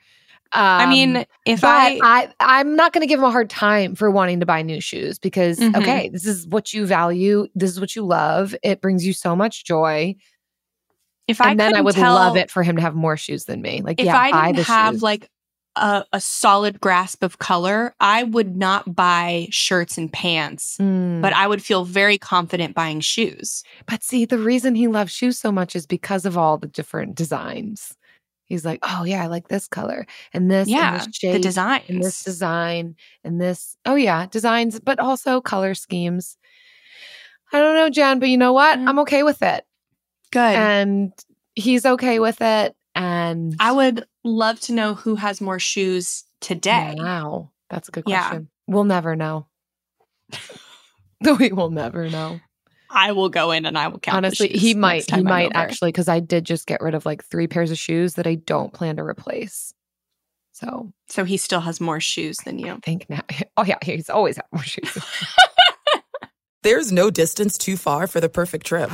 I 0.53 0.85
Um, 0.85 0.91
mean, 0.91 1.25
if 1.47 1.65
I, 1.65 1.99
I, 2.03 2.29
I'm 2.41 2.77
not 2.77 2.93
going 2.93 3.01
to 3.01 3.07
give 3.07 3.19
him 3.21 3.25
a 3.25 3.31
hard 3.31 3.49
time 3.51 3.95
for 3.95 4.11
wanting 4.11 4.41
to 4.41 4.47
buy 4.47 4.63
new 4.63 4.81
shoes 4.81 5.19
because 5.19 5.59
Mhm. 5.59 5.77
okay, 5.77 6.09
this 6.11 6.27
is 6.27 6.47
what 6.47 6.73
you 6.75 6.85
value. 6.87 7.47
This 7.55 7.71
is 7.71 7.81
what 7.81 7.97
you 7.97 8.03
love. 8.05 8.55
It 8.63 8.81
brings 8.81 9.07
you 9.07 9.13
so 9.15 9.35
much 9.35 9.65
joy, 9.65 10.15
if 11.29 11.41
I 11.41 11.51
and 11.53 11.61
then 11.61 11.75
I 11.75 11.81
would 11.81 11.95
tell- 11.95 12.15
love 12.15 12.37
it 12.37 12.51
for 12.51 12.63
him 12.63 12.77
to 12.77 12.83
have 12.83 12.95
more 12.95 13.17
shoes 13.17 13.45
than 13.47 13.63
me. 13.63 13.81
Like, 13.83 13.99
if 14.01 14.07
yeah, 14.07 14.17
I 14.19 14.53
didn't 14.53 14.67
have 14.67 14.95
shoes. 14.95 15.03
like 15.03 15.29
a, 15.77 16.05
a 16.13 16.21
solid 16.21 16.79
grasp 16.81 17.23
of 17.23 17.39
color, 17.39 17.95
I 17.99 18.25
would 18.25 18.55
not 18.55 18.95
buy 18.95 19.47
shirts 19.51 19.97
and 19.97 20.13
pants, 20.13 20.77
Mm. 20.79 21.23
but 21.23 21.33
I 21.33 21.47
would 21.47 21.63
feel 21.63 21.87
very 21.87 22.19
confident 22.19 22.75
buying 22.75 23.01
shoes. 23.01 23.63
But 23.87 24.03
see, 24.03 24.27
the 24.27 24.37
reason 24.39 24.75
he 24.75 24.87
loves 24.89 25.13
shoes 25.13 25.39
so 25.39 25.51
much 25.51 25.75
is 25.75 25.87
because 25.87 26.27
of 26.27 26.37
all 26.37 26.59
the 26.59 26.67
different 26.67 27.15
designs. 27.15 27.97
He's 28.53 28.67
like, 28.67 28.81
oh 28.83 29.05
yeah, 29.05 29.23
I 29.23 29.29
like 29.29 29.49
this 29.49 29.67
color 29.67 30.07
and 30.35 30.51
this, 30.51 30.69
and 30.69 30.77
yeah, 30.77 30.99
this 30.99 31.19
the 31.21 31.39
design, 31.39 31.81
and 31.89 32.03
this 32.03 32.23
design 32.23 32.97
and 33.25 33.41
this. 33.41 33.79
Oh 33.87 33.95
yeah, 33.95 34.27
designs, 34.27 34.79
but 34.79 34.99
also 34.99 35.41
color 35.41 35.75
schemes. 35.75 36.37
I 37.51 37.61
don't 37.61 37.75
know, 37.75 37.89
Jen, 37.89 38.19
but 38.19 38.29
you 38.29 38.37
know 38.37 38.53
what? 38.53 38.79
Mm. 38.79 38.89
I'm 38.89 38.99
okay 38.99 39.23
with 39.23 39.41
it, 39.41 39.65
Good. 40.33 40.55
and 40.55 41.13
he's 41.55 41.87
okay 41.87 42.19
with 42.19 42.43
it. 42.43 42.77
And 42.95 43.57
I 43.59 43.73
would 43.73 44.05
love 44.23 44.61
to 44.61 44.75
know 44.75 44.93
who 44.93 45.15
has 45.15 45.41
more 45.41 45.59
shoes 45.59 46.25
today. 46.43 46.95
Wow, 46.99 47.53
that's 47.71 47.89
a 47.89 47.93
good 47.93 48.05
question. 48.05 48.21
Yeah. 48.21 48.29
question. 48.29 48.49
We'll 48.67 48.85
never 48.85 49.17
know. 49.17 49.47
we 51.39 51.53
will 51.53 51.71
never 51.71 52.11
know. 52.11 52.39
I 52.95 53.13
will 53.13 53.29
go 53.31 53.51
in 53.53 53.65
and 53.67 53.77
I 53.79 53.89
will 53.89 53.99
count. 53.99 54.15
the 54.23 54.27
Honestly, 54.29 54.49
shoes 54.51 54.61
he 54.61 54.75
might. 54.75 55.11
He 55.11 55.17
I'm 55.17 55.25
might 55.25 55.47
over. 55.47 55.57
actually, 55.57 55.89
because 55.89 56.09
I 56.09 56.21
did 56.21 56.45
just 56.45 56.67
get 56.67 56.81
rid 56.83 56.95
of 56.95 57.07
like 57.07 57.25
three 57.25 57.47
pairs 57.49 57.71
of 57.71 57.79
shoes 57.79 58.15
that 58.15 58.27
I 58.27 58.35
don't 58.37 58.73
plan 58.73 58.97
to 58.97 59.03
replace. 59.03 59.73
So 60.53 60.93
So 61.09 61.25
he 61.25 61.39
still 61.39 61.61
has 61.61 61.81
more 61.81 61.99
shoes 62.01 62.37
than 62.45 62.59
you. 62.59 62.75
I 62.75 62.79
think 62.81 63.09
now. 63.09 63.21
Oh 63.57 63.65
yeah, 63.65 63.79
he's 63.83 64.11
always 64.11 64.37
had 64.37 64.45
more 64.53 64.63
shoes. 64.63 64.99
There's 66.63 66.93
no 66.93 67.11
distance 67.11 67.57
too 67.59 67.77
far 67.77 68.07
for 68.07 68.21
the 68.21 68.29
perfect 68.29 68.67
trip. 68.67 68.91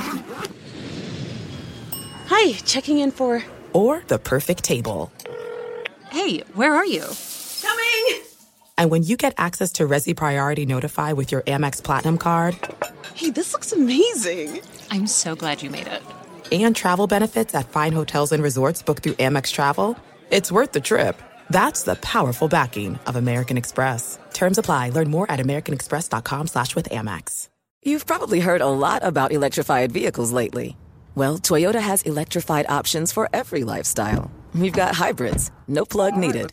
Hi, 2.28 2.52
checking 2.64 2.98
in 2.98 3.10
for. 3.10 3.42
Or 3.72 4.02
the 4.06 4.18
perfect 4.18 4.64
table. 4.64 5.12
Hey, 6.10 6.38
where 6.54 6.74
are 6.74 6.86
you? 6.86 7.04
Coming! 8.78 8.84
And 8.84 8.90
when 8.90 9.02
you 9.02 9.16
get 9.16 9.34
access 9.38 9.72
to 9.72 9.88
Resy 9.88 10.14
Priority 10.16 10.66
Notify 10.66 11.12
with 11.12 11.32
your 11.32 11.42
Amex 11.42 11.82
Platinum 11.82 12.18
card 12.18 12.56
Hey, 13.14 13.30
this 13.30 13.52
looks 13.52 13.72
amazing. 13.72 14.60
I'm 14.90 15.06
so 15.06 15.34
glad 15.34 15.62
you 15.62 15.70
made 15.70 15.88
it. 15.88 16.02
and 16.52 16.74
travel 16.76 17.06
benefits 17.06 17.54
at 17.54 17.68
fine 17.68 17.92
hotels 17.92 18.32
and 18.32 18.42
resorts 18.42 18.82
booked 18.82 19.02
through 19.02 19.14
Amex 19.14 19.52
Travel, 19.52 19.96
it's 20.30 20.52
worth 20.52 20.72
the 20.72 20.80
trip. 20.80 21.20
That's 21.50 21.82
the 21.82 21.96
powerful 21.96 22.48
backing 22.48 22.98
of 23.06 23.16
American 23.16 23.56
Express. 23.56 24.18
Terms 24.32 24.58
apply. 24.58 24.90
Learn 24.90 25.10
more 25.10 25.30
at 25.30 25.40
americanexpress.com 25.40 26.46
slash 26.46 26.74
with 26.76 26.88
Amex. 26.90 27.48
You've 27.82 28.06
probably 28.06 28.40
heard 28.40 28.60
a 28.60 28.66
lot 28.68 29.02
about 29.04 29.32
electrified 29.32 29.92
vehicles 29.92 30.32
lately. 30.32 30.76
Well, 31.14 31.38
Toyota 31.38 31.80
has 31.80 32.02
electrified 32.02 32.66
options 32.68 33.12
for 33.12 33.28
every 33.32 33.64
lifestyle. 33.64 34.30
We've 34.54 34.72
got 34.72 34.94
hybrids, 34.94 35.50
no 35.66 35.84
plug 35.84 36.16
needed. 36.16 36.52